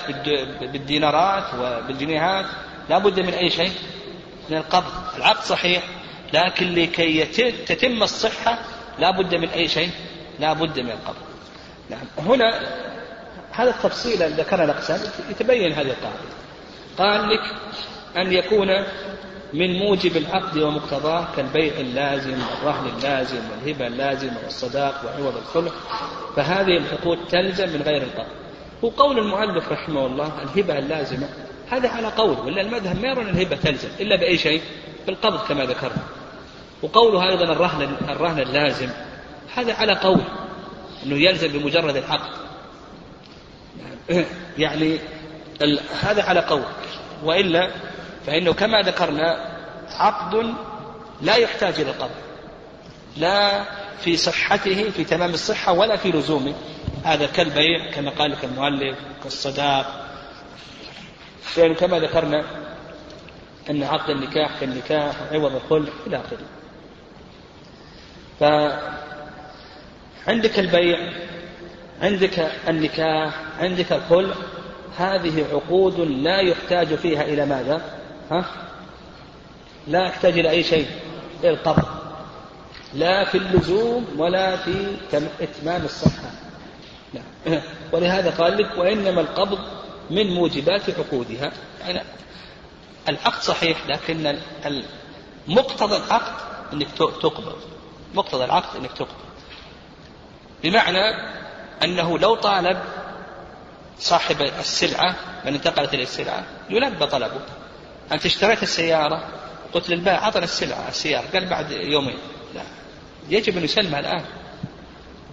بالدينارات 0.61 1.43
وبالجنيهات 1.53 2.45
لا 2.89 2.97
بد 2.97 3.19
من 3.19 3.33
أي 3.33 3.49
شيء؟ 3.49 3.71
من 4.49 4.57
القبض. 4.57 4.91
العقد 5.17 5.43
صحيح 5.43 5.83
لكن 6.33 6.75
لكي 6.75 7.25
تتم 7.51 8.03
الصحة 8.03 8.59
لا 8.99 9.11
بد 9.11 9.35
من 9.35 9.49
أي 9.49 9.67
شيء؟ 9.67 9.89
لا 10.39 10.53
بد 10.53 10.79
من 10.79 10.91
القبض. 10.91 11.15
نعم. 11.89 12.05
هنا 12.17 12.59
هذا 13.51 13.69
التفصيل 13.69 14.23
الذي 14.23 14.41
ذكرنا 14.41 14.63
الأقسام 14.63 14.99
يتبين 15.29 15.73
هذه 15.73 15.87
القاعدة. 15.91 16.31
قال 16.97 17.29
لك 17.29 17.41
أن 18.17 18.33
يكون 18.33 18.67
من 19.53 19.79
موجب 19.79 20.17
العقد 20.17 20.57
ومقتضاه 20.57 21.27
كالبيع 21.35 21.73
اللازم 21.79 22.37
والرهن 22.41 22.87
اللازم 22.97 23.41
والهبة 23.51 23.87
اللازمة 23.87 24.37
والصداق 24.43 25.01
وعوض 25.05 25.37
الخلع 25.37 25.71
فهذه 26.35 26.77
العقود 26.77 27.17
تلزم 27.29 27.69
من 27.69 27.81
غير 27.81 28.03
القبض 28.03 28.41
وقول 28.81 29.19
المؤلف 29.19 29.71
رحمه 29.71 30.05
الله 30.05 30.31
الهبة 30.43 30.79
اللازمة 30.79 31.27
هذا 31.71 31.89
على 31.89 32.07
قول 32.07 32.39
ولا 32.39 32.61
المذهب 32.61 33.01
ما 33.01 33.07
يرون 33.07 33.29
الهبة 33.29 33.55
تلزم 33.55 33.89
إلا 33.99 34.15
بأي 34.15 34.37
شيء؟ 34.37 34.61
بالقبض 35.07 35.39
كما 35.47 35.65
ذكرنا. 35.65 36.03
وقوله 36.81 37.29
أيضا 37.29 37.43
الرهن 37.43 37.95
الرهن 38.09 38.39
اللازم 38.39 38.89
هذا 39.55 39.73
على 39.73 39.93
قول 39.93 40.21
أنه 41.05 41.15
يلزم 41.15 41.47
بمجرد 41.47 41.95
العقد. 41.95 42.31
يعني 44.57 44.99
هذا 46.05 46.23
على 46.23 46.39
قول. 46.39 46.63
وإلا 47.23 47.71
فإنه 48.25 48.53
كما 48.53 48.81
ذكرنا 48.81 49.57
عقد 49.89 50.53
لا 51.21 51.35
يحتاج 51.35 51.79
إلى 51.79 51.89
القبض. 51.89 52.15
لا 53.17 53.63
في 54.01 54.17
صحته 54.17 54.89
في 54.89 55.03
تمام 55.03 55.33
الصحة 55.33 55.73
ولا 55.73 55.95
في 55.95 56.11
لزومه. 56.11 56.53
هذا 57.03 57.25
كالبيع 57.25 57.91
كما 57.91 58.11
قال 58.11 58.31
لك 58.31 58.45
المؤلف 58.45 58.97
كالصداق. 59.23 60.07
يعني 61.57 61.73
كما 61.73 61.99
ذكرنا 61.99 62.45
أن 63.69 63.83
عقد 63.83 64.09
النكاح 64.09 64.59
كالنكاح 64.59 65.15
عوض 65.31 65.55
الخلع 65.55 65.91
إلى 66.07 66.17
آخره. 66.17 66.45
فعندك 70.25 70.59
البيع 70.59 70.97
عندك 72.01 72.51
النكاح 72.69 73.33
عندك 73.59 73.91
الخلع 73.91 74.35
هذه 74.97 75.45
عقود 75.53 75.99
لا 75.99 76.39
يحتاج 76.39 76.95
فيها 76.95 77.21
إلى 77.21 77.45
ماذا؟ 77.45 78.00
ها؟ 78.31 78.45
لا 79.87 80.07
يحتاج 80.07 80.39
إلى 80.39 80.49
أي 80.49 80.63
شيء 80.63 80.87
إلى 81.39 81.49
القبض. 81.49 81.85
لا 82.93 83.25
في 83.25 83.37
اللزوم 83.37 84.07
ولا 84.17 84.57
في 84.57 84.97
إتمام 85.41 85.85
الصحة. 85.85 86.31
لا. 87.13 87.21
ولهذا 87.93 88.29
قال 88.29 88.57
لك 88.57 88.77
وإنما 88.77 89.21
القبض 89.21 89.59
من 90.09 90.33
موجبات 90.33 90.99
عقودها. 90.99 91.51
يعني 91.81 92.01
العقد 93.09 93.41
صحيح 93.41 93.87
لكن 93.87 94.37
مقتضى 95.47 95.97
العقد 95.97 96.33
إنك 96.73 96.91
تقبض. 96.97 97.55
مقتضى 98.13 98.45
العقد 98.45 98.79
إنك 98.79 98.91
تقبض. 98.91 99.31
بمعنى 100.63 101.15
أنه 101.83 102.19
لو 102.19 102.35
طالب 102.35 102.77
صاحب 103.99 104.41
السلعة 104.41 105.15
من 105.45 105.53
انتقلت 105.53 105.93
اليه 105.93 106.03
السلعة 106.03 106.43
يلبى 106.69 107.05
طلبه. 107.05 107.41
أنت 108.11 108.25
اشتريت 108.25 108.63
السيارة؟ 108.63 109.27
قلت 109.73 109.89
للبائع 109.89 110.23
اعطنا 110.23 110.43
السلعه 110.43 110.87
السيارة. 110.89 111.25
قال 111.33 111.49
بعد 111.49 111.71
يومين. 111.71 112.17
لا. 112.55 112.61
يجب 113.29 113.57
أن 113.57 113.63
يسلمها 113.63 113.99
الآن. 113.99 114.25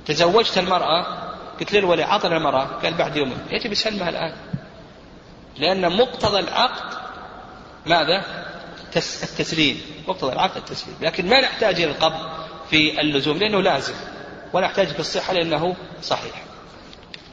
تزوجت 0.06 0.58
المرأة؟ 0.58 1.06
قلت 1.60 1.72
للولي 1.72 2.04
اعطنا 2.04 2.36
المرأة. 2.36 2.64
قال 2.64 2.94
بعد 2.94 3.16
يومين. 3.16 3.38
يجب 3.50 3.72
يسلمها 3.72 4.08
الآن. 4.08 4.34
لأن 5.56 5.96
مقتضى 5.96 6.38
العقد 6.38 6.98
ماذا؟ 7.86 8.24
التسليم. 8.96 9.80
مقتضى 10.08 10.32
العقد 10.32 10.56
التسليم. 10.56 10.96
لكن 11.00 11.28
ما 11.28 11.40
نحتاج 11.40 11.74
إلى 11.74 11.90
القبض 11.90 12.28
في 12.70 13.00
اللزوم 13.00 13.38
لأنه 13.38 13.62
لازم. 13.62 13.94
ولا 14.52 14.66
نحتاج 14.66 14.86
في 14.86 15.00
الصحة 15.00 15.32
لأنه 15.32 15.76
صحيح. 16.02 16.42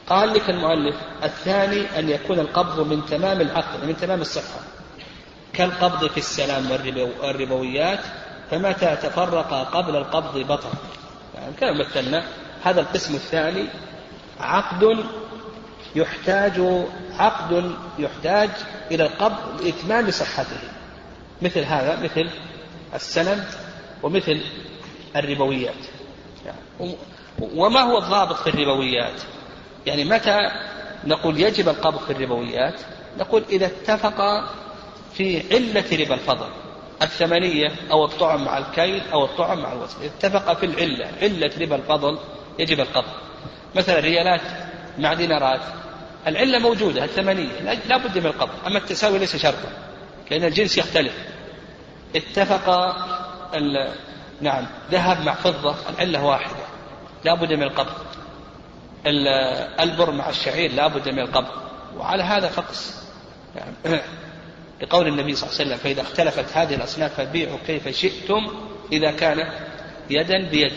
قال 0.10 0.34
لك 0.34 0.50
المؤلف 0.50 0.96
الثاني 1.24 2.00
أن 2.00 2.10
يكون 2.10 2.40
القبض 2.40 2.80
من 2.80 3.06
تمام 3.06 3.42
العقد 3.42 3.86
من 3.86 3.98
تمام 3.98 4.22
الصحة. 4.22 4.60
كالقبض 5.58 6.08
في 6.08 6.18
السلام 6.18 6.72
والربويات 7.22 8.00
فمتى 8.52 8.96
تفرق 8.96 9.54
قبل 9.54 9.96
القبض 9.96 10.38
بطل 10.38 10.70
يعني 11.36 11.54
كما 11.60 11.72
مثلنا 11.72 12.24
هذا 12.64 12.82
القسم 12.82 13.16
الثاني 13.16 13.68
عقد 14.40 15.06
يحتاج 15.96 16.86
عقد 17.20 17.72
يحتاج 18.00 18.50
إلى 18.92 19.04
القبض 19.04 19.62
لإتمام 19.62 20.12
صحته. 20.12 20.60
مثل 21.42 21.60
هذا 21.60 22.00
مثل 22.04 22.30
السند 22.94 23.46
ومثل 24.04 24.42
الربويات. 25.16 25.76
يعني 26.46 26.96
وما 27.40 27.82
هو 27.82 27.98
الضابط 27.98 28.36
في 28.36 28.50
الربويات؟ 28.50 29.22
يعني 29.86 30.04
متى 30.04 30.38
نقول 31.04 31.40
يجب 31.40 31.70
القبض 31.70 32.00
في 32.00 32.14
الربويات؟ 32.14 32.82
نقول 33.20 33.44
إذا 33.50 33.66
اتفق 33.66 34.22
في 35.18 35.44
علة 35.56 36.04
ربا 36.04 36.14
الفضل 36.14 36.48
الثمنية 37.02 37.72
أو 37.92 38.06
الطعم 38.06 38.46
مع 38.46 38.58
الكيل 38.58 39.02
أو 39.14 39.26
الطعم 39.26 39.60
مع 39.60 39.74
الوزن 39.74 39.98
اتفق 40.04 40.54
في 40.54 40.66
العلة 40.66 41.08
علة 41.22 41.52
ربا 41.62 41.76
الفضل 41.76 42.20
يجب 42.60 42.80
القبض. 42.80 43.14
مثلا 43.76 44.00
ريالات 44.00 44.42
مع 45.00 45.14
دينارات 45.14 45.62
العلة 46.28 46.60
موجودة 46.60 47.04
الثمنية 47.04 47.76
لا 47.90 47.98
بد 47.98 48.18
من 48.18 48.26
القبض 48.26 48.54
أما 48.68 48.78
التساوي 48.78 49.20
ليس 49.20 49.36
شرطا 49.36 49.70
لأن 50.32 50.44
الجنس 50.44 50.78
يختلف. 50.78 51.14
اتفق 52.16 52.96
نعم 54.42 54.68
ذهب 54.92 55.26
مع 55.26 55.34
فضة 55.34 55.76
العلة 55.90 56.26
واحدة 56.26 56.66
لا 57.26 57.36
بد 57.36 57.54
من 57.54 57.64
القبض. 57.64 57.94
البر 59.80 60.12
مع 60.12 60.30
الشعير 60.30 60.72
لا 60.72 60.88
بد 60.88 61.10
من 61.10 61.20
القبض. 61.20 61.52
وعلى 61.98 62.24
هذا 62.24 62.48
فقس. 62.48 63.04
يعني 63.56 64.02
لقول 64.82 65.08
النبي 65.08 65.36
صلى 65.36 65.50
الله 65.50 65.60
عليه 65.60 65.70
وسلم 65.70 65.78
فإذا 65.78 66.02
اختلفت 66.02 66.58
هذه 66.58 66.76
الأصناف 66.76 67.22
فبيعوا 67.22 67.58
كيف 67.68 67.88
شئتم 67.88 68.48
إذا 68.92 69.12
كان 69.12 69.38
يدا 70.10 70.50
بيد. 70.50 70.74